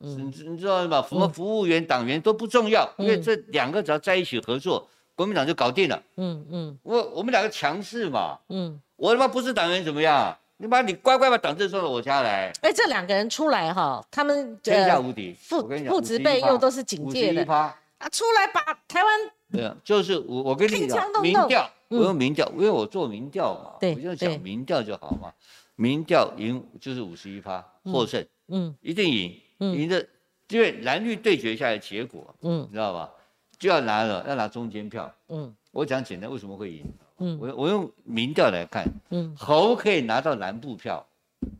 [0.04, 1.06] 你你知道吗？
[1.08, 6.04] 什么服务员、党员都不重要，因为这两个只要在一起合作，国民党就搞定了。
[6.18, 8.38] 嗯嗯，我我们两个强势嘛。
[8.50, 10.38] 嗯，我他妈不是党员怎么样？
[10.58, 12.52] 你把你乖乖把党证送到我家来。
[12.62, 15.36] 哎，这两个人出来哈，他们天下无敌。
[15.40, 17.52] 父父子辈又都是警戒的。
[17.52, 17.76] 啊，
[18.12, 19.12] 出来把台湾。
[19.52, 25.32] 对啊，就是我我跟你讲，民调，我用民调，因为我做民调嘛，我就讲民调就好嘛。
[25.76, 29.36] 民调赢就是五十一趴获胜，嗯，一定赢。
[29.72, 30.06] 你的
[30.49, 33.10] 因为蓝绿对决下来结果，嗯，你知道吧？
[33.57, 35.14] 就要拿了，要拿中间票。
[35.30, 36.85] 嗯，我讲简单，为什么会赢？
[37.19, 41.06] 嗯，我我用民调来看，嗯，侯可以拿到南部票。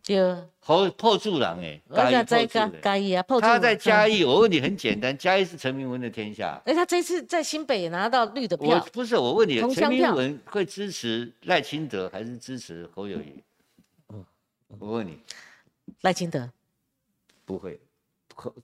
[0.04, 0.36] 对。
[0.60, 6.62] 侯破助狼哎，嘉义破助嘉义啊，他在嘉义，我问你很简单，嘉义是陈明文的天下。
[6.66, 8.80] 哎，他这次在新北也拿到绿的票。
[8.94, 13.44] 不是，我问你，陈明文会支持赖清德还是支持侯友谊？
[14.10, 14.24] 嗯，
[14.80, 15.18] 我问你，
[16.02, 16.50] 赖清德
[17.46, 17.80] 不会。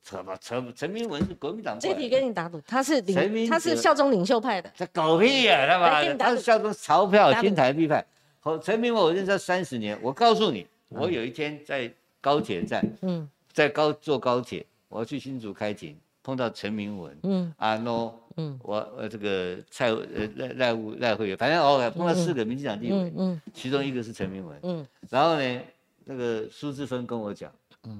[0.03, 4.71] 陈陈陈明文是国民党，这题跟你打赌，他是领，他是效忠领袖派的。
[4.77, 8.05] 他狗屁呀，他妈的，他是效忠钞票金台币派。
[8.39, 11.91] 好，陈明文我认识他三十年，我告诉你，我有一天在
[12.21, 25.61] 高铁站，嗯，在高坐高铁，我要去新竹开庭，碰到陈明文，嗯，阿诺，嗯，我呃这个蔡呃赖赖务赖会员，反正哦碰到四个民进党地委，嗯，其中一个是陈明文，嗯，然后呢，
[26.05, 27.51] 那个苏志芬跟我讲。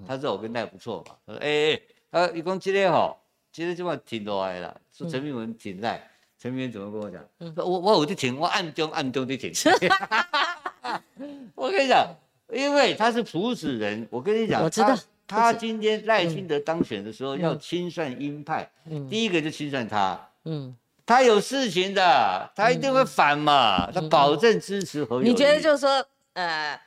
[0.07, 1.81] 他知道我跟赖不错嘛，他说哎哎，
[2.11, 6.01] 他一共今天好，今天就嘛挺多来啦，说陈明文挺赖，
[6.37, 7.23] 陈明文怎么跟我讲？
[7.55, 9.51] 说我我我就挺，我暗中暗中的挺。
[11.55, 12.13] 我跟你讲，
[12.51, 14.97] 因为他是朴子人，我跟你讲，我知道
[15.27, 18.69] 他今天赖清德当选的时候要清算鹰派，
[19.09, 20.75] 第一个就清算他，嗯，
[21.05, 26.79] 他有事情的，他一定会反嘛，他保证支持侯友你觉得就是说，呃。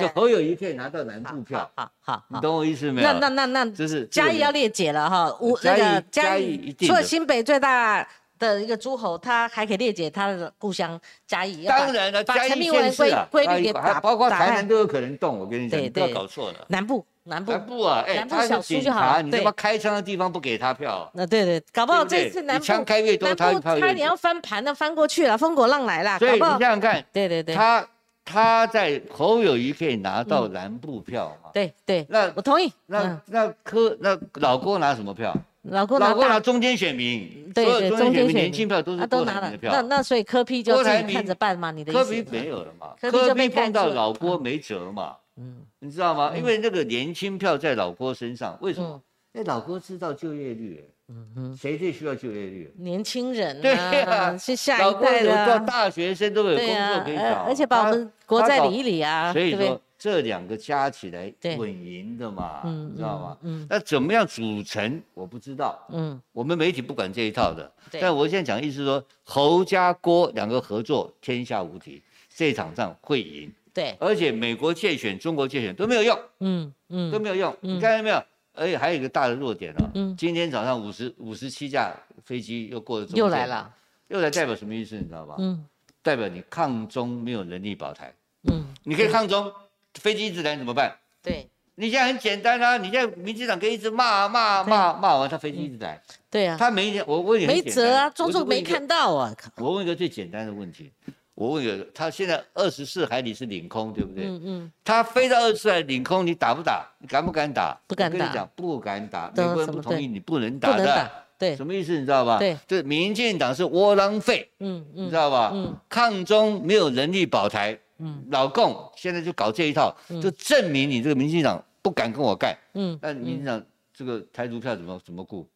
[0.00, 3.12] 就侯友谊可以拿到南部票，好好，你懂我意思没有？
[3.12, 8.06] 那那那那，就是嘉义要列解了哈，五那个嘉义除了新北最大
[8.38, 11.64] 的一个诸侯，他还可以列解他的故乡嘉义。
[11.66, 15.38] 当然了，把陈明文归归给打，包括台南都有可能动。
[15.38, 16.66] 我跟你讲，不要搞错了。
[16.68, 21.10] 南部南部南部啊，哎，他是警察，你他妈开枪的地方不给他票？
[21.14, 26.18] 那对对，搞不好这次南部枪开越多，他他差点要翻盘了，翻过去了，风果浪来了。
[26.18, 27.86] 所以你想想看，对对对，他。
[28.24, 31.50] 他在侯友谊可以拿到南部票嘛？
[31.52, 32.72] 对对，那我同意。
[32.86, 35.36] 那那柯那老郭拿什么票？
[35.62, 39.72] 老郭老郭拿中间选民，对对，中间选民年轻票都是都拿了票。
[39.72, 41.70] 那那所以柯批就看着办嘛？
[41.70, 42.94] 你的柯批没有了嘛？
[43.00, 45.16] 柯批碰到老郭没辙嘛？
[45.36, 46.32] 嗯，你知道吗？
[46.36, 49.00] 因为那个年轻票在老郭身上，为什么？
[49.32, 50.84] 因为老郭知道就业率。
[51.08, 52.72] 嗯哼，谁最需要就业率？
[52.78, 59.30] 年轻人，对呀，是下一代的，大学生都有工作可以找，而且把我们国在理一理啊。
[59.30, 63.36] 所以说这两个加起来稳赢的嘛，你知道吗？
[63.42, 65.02] 嗯，那怎么样组成？
[65.12, 65.78] 我不知道。
[65.90, 67.70] 嗯，我们媒体不管这一套的。
[68.00, 72.02] 但我现在讲意思是说，侯家郭两个合作天下无敌，
[72.34, 73.52] 这场仗会赢。
[73.74, 76.18] 对，而且美国借选、中国借选都没有用。
[76.40, 77.54] 嗯嗯，都没有用。
[77.60, 78.22] 你看到没有？
[78.54, 81.92] 而且还有一个大的弱点啊，嗯，今天早上五十五十七架
[82.24, 83.70] 飞机又过了中又来了，
[84.08, 84.96] 又来代表什么意思？
[84.96, 85.34] 你知道吧？
[85.38, 85.66] 嗯，
[86.02, 88.14] 代表你抗中没有能力保台。
[88.50, 89.52] 嗯，你可以抗中，
[89.94, 90.96] 飞机一直来怎么办？
[91.22, 96.00] 对，你现在很简单啊，你现在民进党可以一直骂骂骂骂完，他飞机一直来。
[96.30, 99.34] 对啊，他没我问你没辙啊，装作没看到啊。
[99.56, 100.92] 我问一个最简单的问题。
[101.34, 104.24] 我问个，他现在二十四海里是领空，对不对？
[104.26, 104.72] 嗯嗯。
[104.84, 106.86] 他飞到二十四海领空，你打不打？
[106.98, 107.78] 你敢不敢打？
[107.88, 108.18] 不敢打。
[108.18, 109.32] 跟你讲，不敢打。
[109.36, 111.10] 美国人不同意，你不能打的。
[111.36, 111.56] 对。
[111.56, 111.98] 什么意思？
[111.98, 112.38] 你知道吧？
[112.38, 112.56] 对。
[112.68, 114.48] 这民进党是窝囊废。
[114.60, 115.06] 嗯嗯。
[115.06, 115.50] 你知道吧？
[115.52, 115.76] 嗯。
[115.88, 117.76] 抗中没有能力保台。
[117.98, 118.24] 嗯。
[118.30, 119.92] 老共现在就搞这一套，
[120.22, 122.56] 就证明你这个民进党不敢跟我干。
[122.74, 122.96] 嗯。
[123.02, 123.60] 那民进党
[123.92, 125.48] 这个台独票怎么怎么顾？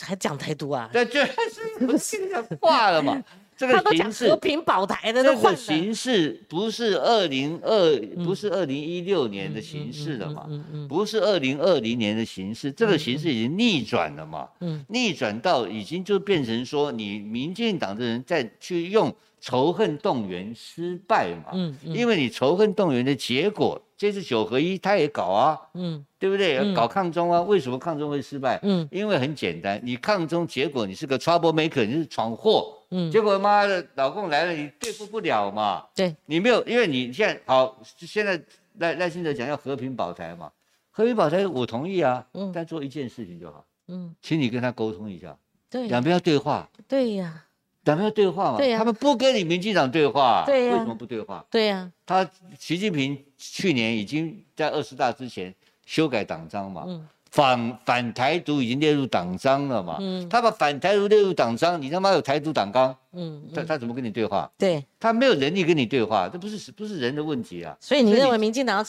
[0.00, 0.88] 还讲台独啊？
[0.92, 3.20] 对，就是不是讲挂了嘛？
[3.68, 10.46] 这个形势，和平保台的这个形式不是二零二，不是二零一六年的形式了嘛？
[10.88, 14.48] 不是二零二零年的形式，这个形式已经逆转了嘛？
[14.60, 21.52] 嗯逆转到已经就变成说，你民进党的人在去用仇恨动员失败嘛？
[21.82, 26.58] 因为你仇恨动员的结果，这次九合一他也搞啊，嗯对不对？
[26.58, 28.60] 嗯搞抗中啊，为什么抗中会失败？
[28.62, 35.86] 嗯因为很简单，你抗中结果你是个 trouble maker，你是闯祸，嗯，结果妈的老公来了，你对付不了嘛。
[35.94, 38.38] 对，你没有，因为你现在好，现在
[38.78, 40.52] 赖赖清德讲要和平保台嘛，
[40.90, 42.52] 和平保台我同意啊，嗯。
[42.54, 44.14] 但做一件事情就好，嗯。
[44.20, 45.34] 请你跟他沟通一下，
[45.70, 45.88] 对。
[45.88, 47.44] 两边要对话，对呀。
[47.84, 48.58] 两边要对话嘛。
[48.58, 48.78] 对呀。
[48.78, 50.72] 他们不跟你民进党对话，对呀。
[50.74, 51.44] 为什么不对话？
[51.50, 52.28] 对呀，他
[52.58, 55.52] 习近平去年已经在二十大之前
[55.86, 60.28] 修改党章嘛，嗯反反台独已经列入党章了嘛，嗯。
[60.28, 64.50] 他把反台独列入党章，你他妈有台独党纲，嗯嗯，他他怎么跟你对话？
[64.58, 67.74] 对，他没有能力跟你对话，这不是不是人的问题啊。
[67.80, 68.84] 所以你认为民进党要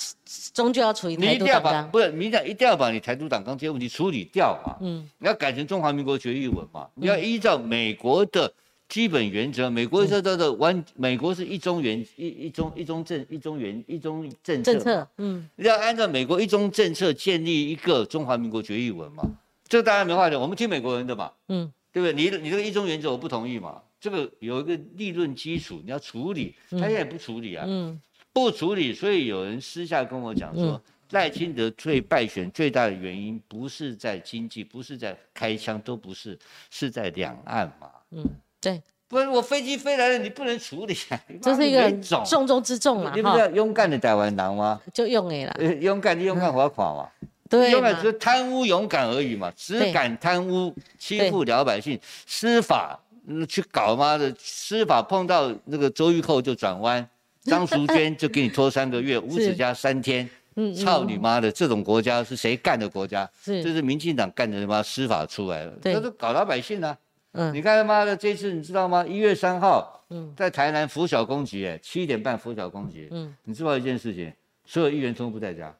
[0.53, 1.91] 终究要处理你台一定要把独党纲？
[1.91, 5.09] 不是民进党一定要把你台独党纲这些问题处理掉啊，嗯。
[5.19, 8.51] 你要改成中华民国决议文嘛，你要依照美国的
[8.89, 15.49] 基本原则，美国叫做的完，美国是一中原一一中一中政一中原一中政策，政策，嗯。
[15.55, 19.23] 你要按照美国一中政策建立一个中华民国决议文嘛，
[19.67, 21.71] 这个当然没话讲，我们听美国人的嘛，嗯。
[21.91, 22.13] 对不对？
[22.13, 28.01] 你你这个一中原则我不同意嘛，这个有一个立论基础，你要处理，他现在也不处理啊，嗯。
[28.33, 30.81] 不处理，所以有人私下跟我讲说嗯，
[31.11, 36.35] 赖清德最败选最大的原因不是在经济，不是在开枪，都不是，
[36.71, 37.91] 是在两岸嘛。
[38.09, 38.25] 嗯，
[38.63, 41.19] 对，不是我飞机飞来了，你不能处理啊！
[41.41, 41.91] 这是一个
[42.23, 44.81] 重中之重嘛你不是勇敢的台湾人吗？
[44.93, 47.09] 就用你啦，呃，勇敢的勇敢划垮嘛，
[47.49, 57.05] 对勇敢只是贪污勇敢而已嘛，只敢贪污欺负老百姓，司法嗯去搞妈的司法碰到那个周玉蔻就转弯，
[57.43, 60.25] 张淑娟就给你拖三个月，吴子嘉三天。
[60.25, 61.51] 嗯嗯操你妈的！
[61.51, 63.27] 这种国家是谁干的国家？
[63.43, 66.95] 这是是民进党干的他妈司法出来了，对他都搞老百姓啊！
[67.33, 69.05] 嗯你看他妈的这次你知道吗？
[69.05, 74.33] 一月三号嗯在台南拂晓攻击，哎，七点半拂晓攻击，嗯，你知道一件事情？
[74.65, 75.75] 所有议员通不在家，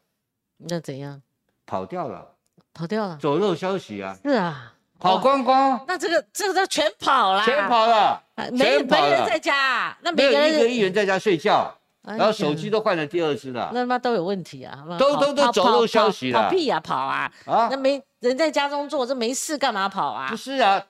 [0.58, 1.22] 那怎样？
[1.66, 2.28] 跑掉了，
[2.74, 3.18] 跑掉了？
[3.22, 11.74] 走漏消息啊，是啊，跑光光，那这个这个都全跑了，全跑了，啊，没没人在家啊，那没有一个议员在家睡觉，
[12.04, 14.84] 哎然后手呀机都换了第二只了那他妈都有问题啊！
[14.86, 17.32] 妈都都都走漏消息了跑屁呀、跑啊！
[17.46, 17.78] 啊那！
[17.78, 20.36] 没人在家中坐，这没事干嘛跑啊不？
[20.36, 20.86] 是啊，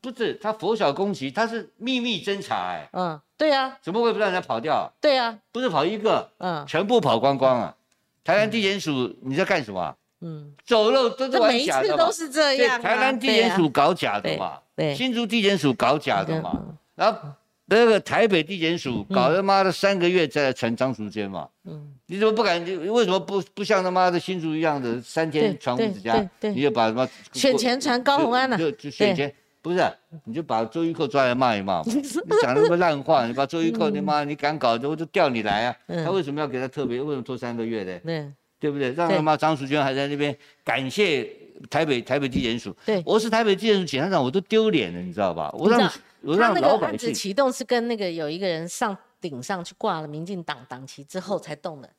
[0.00, 4.90] 不是他拂晓攻击，他是秘密侦查，哎，嗯，对呀、怎么会不让人家跑掉？
[5.00, 6.64] 对呀、不是跑一个，嗯。
[6.66, 7.76] 全部跑光光啊！
[8.24, 9.96] 台湾地检署你在干什么啊？
[10.20, 12.78] 嗯，走漏都是每一次都是这样、啊。
[12.78, 16.76] 台南地检署搞假的嘛，对，新竹地检署搞假的嘛，嗯。
[16.94, 17.18] 然后
[17.66, 22.60] 那个台北地检署搞他妈的三个月再来传张淑娟嘛，嗯，你怎么不敢？
[22.64, 26.54] 为什么不不像他妈的新竹一样的三天传吴子嘉对，对。
[26.54, 29.92] 你就把什么选前传高虹安呐、就就选前不是，
[30.24, 32.02] 你就把周玉蔻抓来骂一骂嘛， 你
[32.42, 35.76] 讲那么烂话，你把周玉蔻你妈你敢搞，我就调你来啊！
[35.86, 37.00] 嗯他为什么要给他特别？
[37.00, 38.00] 为什么拖三个月呢？
[38.04, 38.92] 对对不对？
[38.92, 41.30] 让他妈张淑娟还在那边感谢
[41.68, 43.02] 台北台北地检署，对。
[43.04, 45.50] 我是台北地检署检察长，我都丢脸了，你知道吧？
[45.58, 45.90] 我让
[46.22, 51.90] 我让老百姓启动是跟那个有一个人上顶上去挂了民进党党旗之后才动的。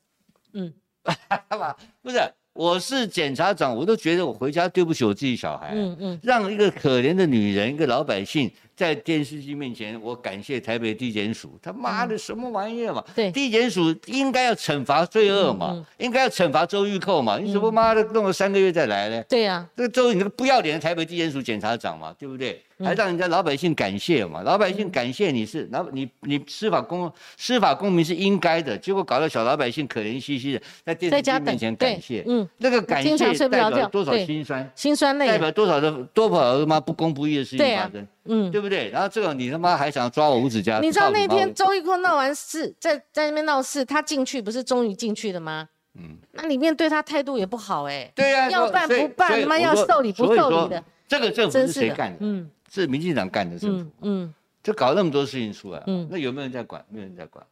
[0.54, 0.72] 嗯？
[2.02, 2.18] 不是，
[2.54, 5.72] 我是检察长，我都觉得我回家对不起我自己小孩。
[5.74, 13.04] 嗯嗯，让一个可怜的女人，一个老百姓在电视机面前，我感谢台北地检署，他妈的什么玩意儿嘛？
[13.08, 19.22] 嗯对地检署应该要惩罚罪恶嘛，应该要惩罚周玉蔻嘛，你怎么妈的弄了三个月再来呢？
[19.28, 22.52] 对呀、这个周你那个不要脸的台北地检署检察长嘛，对不对？
[22.52, 34.68] 嗯还让人家老百姓感谢嘛，老百姓感谢你是，然后你你司法公司法公民是应该的，结果搞得小老百姓可怜兮兮的在电视机面前感谢，嗯，那个感经常谢代表多少对心酸。
[34.74, 38.50] 心酸泪啊，代表多少的多少他妈不公不义的事情发生，嗯。
[38.50, 38.88] 对不对？
[38.90, 40.78] 然后这个你他妈还想抓我吴子嘉？
[40.80, 45.68] 你知道那天周玉蔻闹完事，在在那边闹事，他进去不是终于进去了吗？
[45.94, 52.18] 嗯，那里面对他态度也不好哎、对呀、要办不办他妈要受理不受理的这个政府真是谁干的？
[52.20, 56.82] 嗯是民进党干的政府，嗯嗯就搞那么多事情出来，嗯那有没有人在管？
[56.88, 57.44] 没有人在管，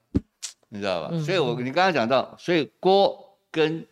[0.70, 1.11] 你知道吧？
[1.12, 3.85] 嗯所以我你刚刚讲到，所以郭跟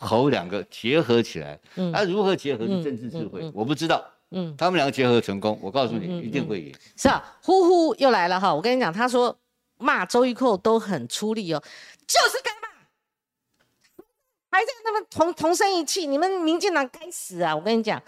[0.00, 4.04] 侯两个结合起来，嗯那如何结合是嗯政治智慧，我不知道。
[4.32, 6.74] 嗯，他们两个结合成功，我告诉你，一定会赢。
[6.96, 8.54] 是啊，呼呼又来了哈！
[8.54, 9.38] 我跟你讲，他说
[9.78, 11.62] 骂周玉蔻都很出力哦，
[12.06, 14.04] 就是该骂，
[14.50, 17.54] 还在那么同同声一气，你们民进党该死啊！
[17.54, 18.02] 我跟你讲，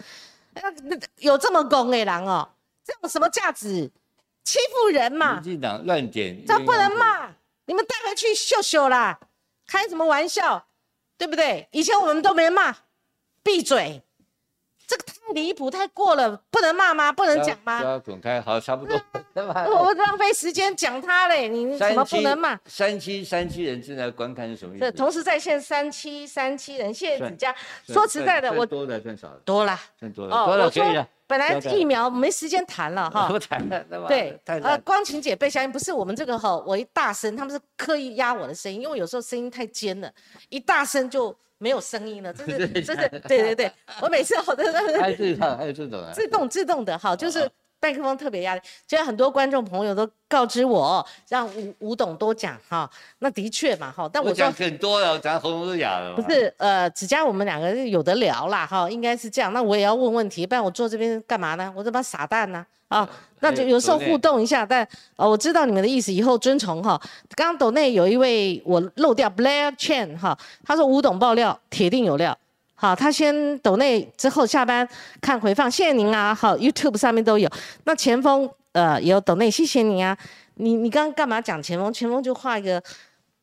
[0.53, 2.49] 那那有这么公的人哦，
[2.83, 3.91] 这有什么价值？
[4.43, 7.31] 欺负人嘛民，进党乱点，这不能骂，
[7.65, 9.19] 你们带回去秀秀啦，
[9.65, 10.67] 开什么玩笑，
[11.17, 11.67] 对不对？
[11.71, 12.75] 以前我们都没骂，
[13.41, 14.03] 闭嘴，
[14.87, 17.11] 这个太离谱，太过了，不能骂吗？
[17.11, 17.81] 不能讲吗？
[17.83, 18.99] 要滚开，好，差不多。
[19.33, 22.59] 我浪费时间讲他嘞，你怎么不能骂？
[22.65, 24.91] 三七三七人正在观看是什么意这思？
[24.93, 27.53] 同时在线三七三七人，谢谢算子佳。
[27.83, 29.79] 算说实在的，我多的算少了，多啦。
[29.99, 31.07] 算多了，多了可以了。
[31.27, 33.39] 本来疫苗没时间谈了哈不。
[33.39, 34.07] 谈了，对吧？
[34.07, 40.11] 对，呃，光晴姐被相信不是我们这个哈，我一大声，他们是刻意压我的声音，因为有时候声音太尖了，
[40.49, 43.71] 一大声就没有声音了，这是 这是对对对，
[44.01, 44.63] 我每次我都
[44.99, 46.11] 还有这种，还有这种啊。
[46.13, 47.49] 自动自动的哈，就是
[47.81, 48.61] 麦克风特别压力。
[48.87, 56.15] 现在很多观众朋友都告知我，让吴吴董多讲哈，那的确嘛哈，但我讲很多了，咱喉咙都哑了。
[56.15, 59.53] 不是，呃，只加我们两个是有得聊啦，哈，应该是这样。
[59.53, 61.71] 那我也要问问题，不然我坐这边干嘛呢？
[61.75, 62.59] 我这帮傻蛋呢？
[62.59, 62.65] 啊，
[63.39, 64.65] 那就有时候互动一下。
[64.65, 66.99] 但呃，我知道你们的意思，以后遵从哈。
[67.35, 72.37] 刚刚抖内有一位我漏掉 Blair Chen 哈，他说吴董爆料铁定有料。
[72.77, 74.87] 好，他先抖内之后下班
[75.21, 76.35] 看回放，谢谢您啊。
[76.35, 77.49] 好，YouTube 上面都有。
[77.85, 80.17] 那前锋呃也有抖内，谢谢你啊。
[80.55, 81.91] 你你刚刚干嘛讲前锋？
[81.91, 82.81] 前锋就画一个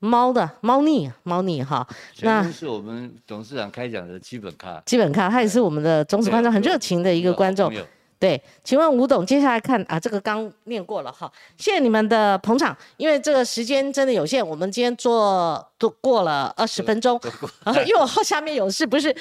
[0.00, 1.86] 猫的猫腻猫腻哈。
[2.20, 7.72] 那是我们董事长开讲的基本咖，基本咖，他也是我们的忠实观众，很热情的一个观众
[8.22, 11.28] 对，请问吴董，接下来看啊，这个刚念过了哈，
[11.58, 17.20] 谢谢你们的捧场，因为这个时间真的有限，我们今天做都过了二十分钟，
[17.64, 19.12] 啊，因为我后下面有事，不是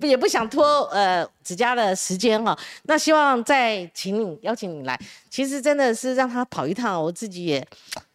[0.00, 4.98] 也不想拖呃子佳的时间哈，那希望再请你邀请你来，
[5.30, 7.64] 其实真的是让他跑一趟，我自己也。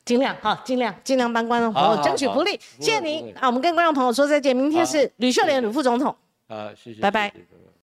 [0.03, 3.47] 尽量哈，尽量尽量帮观众朋友争取福利，谢谢您啊！
[3.47, 6.13] 我们跟观众朋友说再见，明天是吕秀莲吕副总统。
[6.49, 7.45] 啊，谢谢，拜拜谢谢